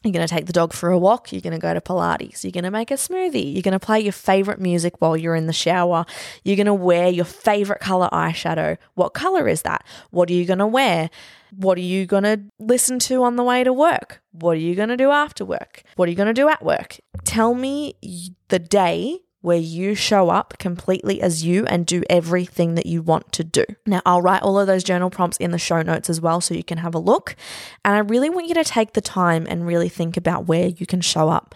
You're 0.03 0.13
going 0.13 0.27
to 0.27 0.31
take 0.31 0.45
the 0.45 0.53
dog 0.53 0.73
for 0.73 0.91
a 0.91 0.97
walk. 0.99 1.31
You're 1.31 1.41
going 1.41 1.53
to 1.53 1.59
go 1.59 1.73
to 1.73 1.81
Pilates. 1.81 2.43
You're 2.43 2.51
going 2.51 2.65
to 2.65 2.69
make 2.69 2.91
a 2.91 2.95
smoothie. 2.95 3.51
You're 3.51 3.63
going 3.63 3.71
to 3.71 3.79
play 3.79 3.99
your 3.99 4.13
favorite 4.13 4.59
music 4.59 5.01
while 5.01 5.17
you're 5.17 5.33
in 5.33 5.47
the 5.47 5.53
shower. 5.53 6.05
You're 6.43 6.55
going 6.55 6.67
to 6.67 6.73
wear 6.75 7.09
your 7.09 7.25
favorite 7.25 7.79
color 7.79 8.09
eyeshadow. 8.13 8.77
What 8.93 9.15
color 9.15 9.47
is 9.47 9.63
that? 9.63 9.83
What 10.11 10.29
are 10.29 10.33
you 10.33 10.45
going 10.45 10.59
to 10.59 10.67
wear? 10.67 11.09
What 11.49 11.79
are 11.79 11.81
you 11.81 12.05
going 12.05 12.25
to 12.25 12.41
listen 12.59 12.99
to 12.99 13.23
on 13.23 13.37
the 13.37 13.43
way 13.43 13.63
to 13.63 13.73
work? 13.73 14.21
What 14.33 14.51
are 14.51 14.59
you 14.59 14.75
going 14.75 14.89
to 14.89 14.97
do 14.97 15.09
after 15.09 15.45
work? 15.45 15.81
What 15.95 16.07
are 16.07 16.11
you 16.11 16.17
going 16.17 16.27
to 16.27 16.33
do 16.33 16.47
at 16.47 16.63
work? 16.63 16.99
Tell 17.23 17.55
me 17.55 17.95
the 18.49 18.59
day 18.59 19.21
where 19.43 19.57
you 19.57 19.93
show 19.93 20.29
up 20.29 20.57
completely 20.57 21.21
as 21.21 21.43
you 21.43 21.65
and 21.65 21.85
do 21.85 22.01
everything 22.09 22.75
that 22.75 22.85
you 22.85 23.01
want 23.01 23.29
to 23.33 23.43
do. 23.43 23.65
Now, 23.85 24.01
I'll 24.05 24.21
write 24.21 24.41
all 24.41 24.57
of 24.57 24.67
those 24.67 24.85
journal 24.85 25.09
prompts 25.09 25.35
in 25.35 25.51
the 25.51 25.59
show 25.59 25.81
notes 25.81 26.09
as 26.09 26.21
well 26.21 26.39
so 26.39 26.53
you 26.53 26.63
can 26.63 26.77
have 26.77 26.95
a 26.95 26.99
look. 26.99 27.35
And 27.83 27.93
I 27.93 27.99
really 27.99 28.29
want 28.29 28.47
you 28.47 28.53
to 28.53 28.63
take 28.63 28.93
the 28.93 29.01
time 29.01 29.45
and 29.49 29.67
really 29.67 29.89
think 29.89 30.15
about 30.15 30.47
where 30.47 30.67
you 30.67 30.85
can 30.85 31.01
show 31.01 31.27
up 31.27 31.53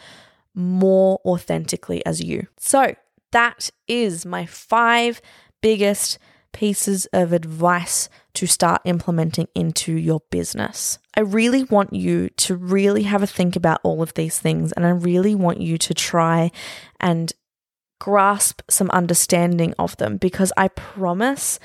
more 0.53 1.21
authentically 1.23 2.05
as 2.05 2.21
you. 2.21 2.47
So, 2.57 2.93
that 3.31 3.69
is 3.88 4.25
my 4.25 4.45
five 4.45 5.21
biggest 5.61 6.19
pieces 6.51 7.05
of 7.13 7.31
advice 7.31 8.09
to 8.33 8.47
start 8.47 8.81
implementing 8.83 9.47
into 9.55 9.93
your 9.93 10.21
business. 10.29 10.99
I 11.15 11.21
really 11.21 11.63
want 11.63 11.93
you 11.93 12.29
to 12.31 12.57
really 12.57 13.03
have 13.03 13.23
a 13.23 13.27
think 13.27 13.55
about 13.55 13.79
all 13.83 14.01
of 14.01 14.13
these 14.15 14.39
things 14.39 14.73
and 14.73 14.85
I 14.85 14.89
really 14.89 15.35
want 15.35 15.61
you 15.61 15.77
to 15.77 15.93
try 15.93 16.51
and 16.99 17.31
grasp 17.99 18.61
some 18.69 18.89
understanding 18.91 19.73
of 19.79 19.97
them 19.97 20.17
because 20.17 20.51
I 20.57 20.67
promise 20.69 21.59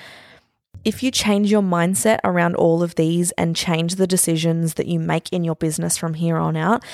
if 0.84 1.02
you 1.02 1.10
change 1.10 1.50
your 1.50 1.62
mindset 1.62 2.18
around 2.24 2.56
all 2.56 2.82
of 2.82 2.96
these 2.96 3.30
and 3.32 3.54
change 3.54 3.96
the 3.96 4.06
decisions 4.06 4.74
that 4.74 4.86
you 4.86 4.98
make 4.98 5.32
in 5.32 5.44
your 5.44 5.54
business 5.54 5.96
from 5.96 6.14
here 6.14 6.36
on 6.36 6.56
out, 6.56 6.84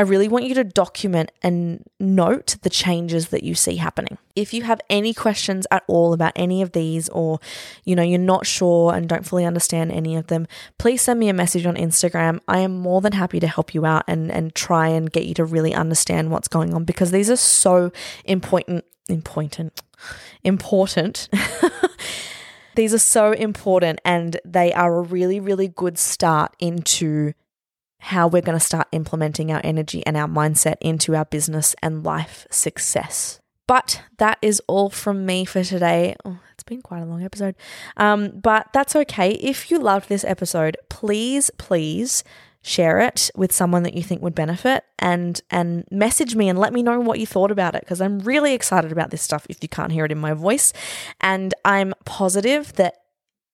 I 0.00 0.04
really 0.04 0.28
want 0.28 0.46
you 0.46 0.54
to 0.54 0.64
document 0.64 1.30
and 1.42 1.84
note 1.98 2.56
the 2.62 2.70
changes 2.70 3.28
that 3.28 3.42
you 3.42 3.54
see 3.54 3.76
happening. 3.76 4.16
If 4.34 4.54
you 4.54 4.62
have 4.62 4.80
any 4.88 5.12
questions 5.12 5.66
at 5.70 5.84
all 5.88 6.14
about 6.14 6.32
any 6.36 6.62
of 6.62 6.72
these 6.72 7.10
or 7.10 7.38
you 7.84 7.94
know 7.94 8.02
you're 8.02 8.18
not 8.18 8.46
sure 8.46 8.94
and 8.94 9.06
don't 9.06 9.26
fully 9.26 9.44
understand 9.44 9.92
any 9.92 10.16
of 10.16 10.28
them, 10.28 10.46
please 10.78 11.02
send 11.02 11.20
me 11.20 11.28
a 11.28 11.34
message 11.34 11.66
on 11.66 11.74
Instagram. 11.74 12.40
I 12.48 12.60
am 12.60 12.78
more 12.78 13.02
than 13.02 13.12
happy 13.12 13.40
to 13.40 13.46
help 13.46 13.74
you 13.74 13.84
out 13.84 14.04
and 14.08 14.32
and 14.32 14.54
try 14.54 14.88
and 14.88 15.12
get 15.12 15.26
you 15.26 15.34
to 15.34 15.44
really 15.44 15.74
understand 15.74 16.30
what's 16.30 16.48
going 16.48 16.72
on 16.72 16.84
because 16.84 17.10
these 17.10 17.28
are 17.28 17.36
so 17.36 17.92
important 18.24 18.86
important 19.10 19.82
important 20.44 21.28
these 22.74 22.94
are 22.94 22.98
so 22.98 23.32
important 23.32 24.00
and 24.02 24.40
they 24.46 24.72
are 24.72 24.96
a 24.96 25.02
really 25.02 25.40
really 25.40 25.68
good 25.68 25.98
start 25.98 26.56
into 26.58 27.34
how 28.00 28.26
we're 28.26 28.42
going 28.42 28.58
to 28.58 28.64
start 28.64 28.88
implementing 28.92 29.52
our 29.52 29.60
energy 29.62 30.04
and 30.06 30.16
our 30.16 30.26
mindset 30.26 30.76
into 30.80 31.14
our 31.14 31.24
business 31.26 31.74
and 31.82 32.02
life 32.02 32.46
success. 32.50 33.40
But 33.66 34.02
that 34.18 34.38
is 34.42 34.60
all 34.66 34.90
from 34.90 35.24
me 35.24 35.44
for 35.44 35.62
today. 35.62 36.16
Oh, 36.24 36.40
it's 36.54 36.64
been 36.64 36.82
quite 36.82 37.02
a 37.02 37.06
long 37.06 37.22
episode. 37.22 37.54
Um, 37.96 38.30
but 38.30 38.66
that's 38.72 38.96
okay. 38.96 39.32
If 39.32 39.70
you 39.70 39.78
loved 39.78 40.08
this 40.08 40.24
episode, 40.24 40.76
please, 40.88 41.50
please 41.56 42.24
share 42.62 42.98
it 42.98 43.30
with 43.34 43.52
someone 43.52 43.84
that 43.84 43.94
you 43.94 44.02
think 44.02 44.20
would 44.20 44.34
benefit 44.34 44.84
and 44.98 45.40
and 45.50 45.84
message 45.90 46.36
me 46.36 46.48
and 46.48 46.58
let 46.58 46.74
me 46.74 46.82
know 46.82 47.00
what 47.00 47.18
you 47.18 47.26
thought 47.26 47.50
about 47.50 47.74
it 47.74 47.80
because 47.80 48.02
I'm 48.02 48.18
really 48.18 48.52
excited 48.52 48.92
about 48.92 49.10
this 49.10 49.22
stuff 49.22 49.46
if 49.48 49.62
you 49.62 49.68
can't 49.68 49.92
hear 49.92 50.04
it 50.04 50.12
in 50.12 50.18
my 50.18 50.34
voice 50.34 50.74
and 51.22 51.54
I'm 51.64 51.94
positive 52.04 52.74
that 52.74 52.99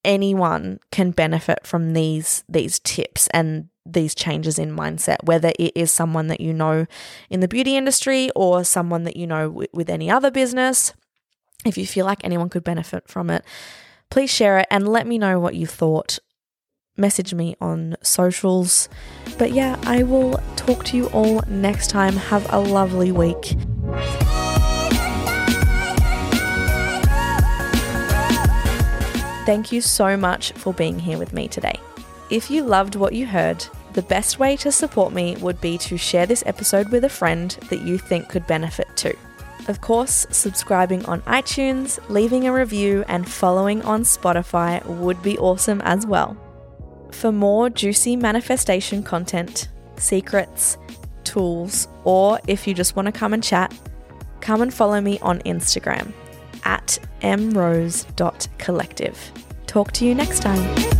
anyone 0.06 0.78
can 0.90 1.10
benefit 1.10 1.66
from 1.66 1.92
these 1.92 2.44
these 2.48 2.78
tips 2.78 3.28
and 3.34 3.68
these 3.84 4.14
changes 4.14 4.58
in 4.58 4.74
mindset, 4.74 5.22
whether 5.24 5.52
it 5.58 5.72
is 5.74 5.92
someone 5.92 6.28
that 6.28 6.40
you 6.40 6.54
know 6.54 6.86
in 7.28 7.40
the 7.40 7.48
beauty 7.48 7.76
industry 7.76 8.30
or 8.34 8.64
someone 8.64 9.04
that 9.04 9.16
you 9.16 9.26
know 9.26 9.48
w- 9.48 9.68
with 9.74 9.90
any 9.90 10.10
other 10.10 10.30
business. 10.30 10.94
If 11.64 11.76
you 11.76 11.86
feel 11.86 12.06
like 12.06 12.24
anyone 12.24 12.48
could 12.48 12.64
benefit 12.64 13.08
from 13.08 13.28
it, 13.28 13.44
please 14.08 14.30
share 14.30 14.58
it 14.58 14.68
and 14.70 14.88
let 14.88 15.06
me 15.06 15.18
know 15.18 15.38
what 15.40 15.56
you 15.56 15.66
thought. 15.66 16.18
Message 16.96 17.34
me 17.34 17.56
on 17.60 17.96
socials. 18.02 18.88
But 19.36 19.52
yeah, 19.52 19.78
I 19.84 20.02
will 20.02 20.40
talk 20.56 20.84
to 20.86 20.96
you 20.96 21.06
all 21.08 21.42
next 21.48 21.90
time. 21.90 22.16
Have 22.16 22.50
a 22.52 22.58
lovely 22.58 23.12
week. 23.12 23.56
Thank 29.46 29.70
you 29.70 29.80
so 29.80 30.16
much 30.16 30.50
for 30.54 30.74
being 30.74 30.98
here 30.98 31.18
with 31.18 31.32
me 31.32 31.46
today. 31.46 31.78
If 32.30 32.50
you 32.50 32.64
loved 32.64 32.96
what 32.96 33.12
you 33.12 33.26
heard, 33.26 33.64
the 33.92 34.02
best 34.02 34.40
way 34.40 34.56
to 34.56 34.72
support 34.72 35.12
me 35.12 35.36
would 35.36 35.60
be 35.60 35.78
to 35.78 35.96
share 35.96 36.26
this 36.26 36.42
episode 36.46 36.90
with 36.90 37.04
a 37.04 37.08
friend 37.08 37.52
that 37.70 37.82
you 37.82 37.96
think 37.96 38.28
could 38.28 38.44
benefit 38.48 38.88
too. 38.96 39.16
Of 39.68 39.80
course, 39.80 40.26
subscribing 40.30 41.04
on 41.06 41.20
iTunes, 41.22 42.00
leaving 42.08 42.48
a 42.48 42.52
review, 42.52 43.04
and 43.06 43.28
following 43.28 43.82
on 43.82 44.02
Spotify 44.02 44.84
would 44.84 45.22
be 45.22 45.38
awesome 45.38 45.80
as 45.82 46.04
well. 46.04 46.36
For 47.12 47.30
more 47.30 47.70
juicy 47.70 48.16
manifestation 48.16 49.04
content, 49.04 49.68
secrets, 49.96 50.76
tools, 51.22 51.86
or 52.02 52.40
if 52.48 52.66
you 52.66 52.74
just 52.74 52.96
want 52.96 53.06
to 53.06 53.12
come 53.12 53.32
and 53.32 53.44
chat, 53.44 53.72
come 54.40 54.60
and 54.60 54.74
follow 54.74 55.00
me 55.00 55.20
on 55.20 55.38
Instagram 55.42 56.12
at 56.66 56.98
mrose.collective. 57.22 59.32
Talk 59.66 59.92
to 59.92 60.04
you 60.04 60.14
next 60.14 60.40
time. 60.40 60.95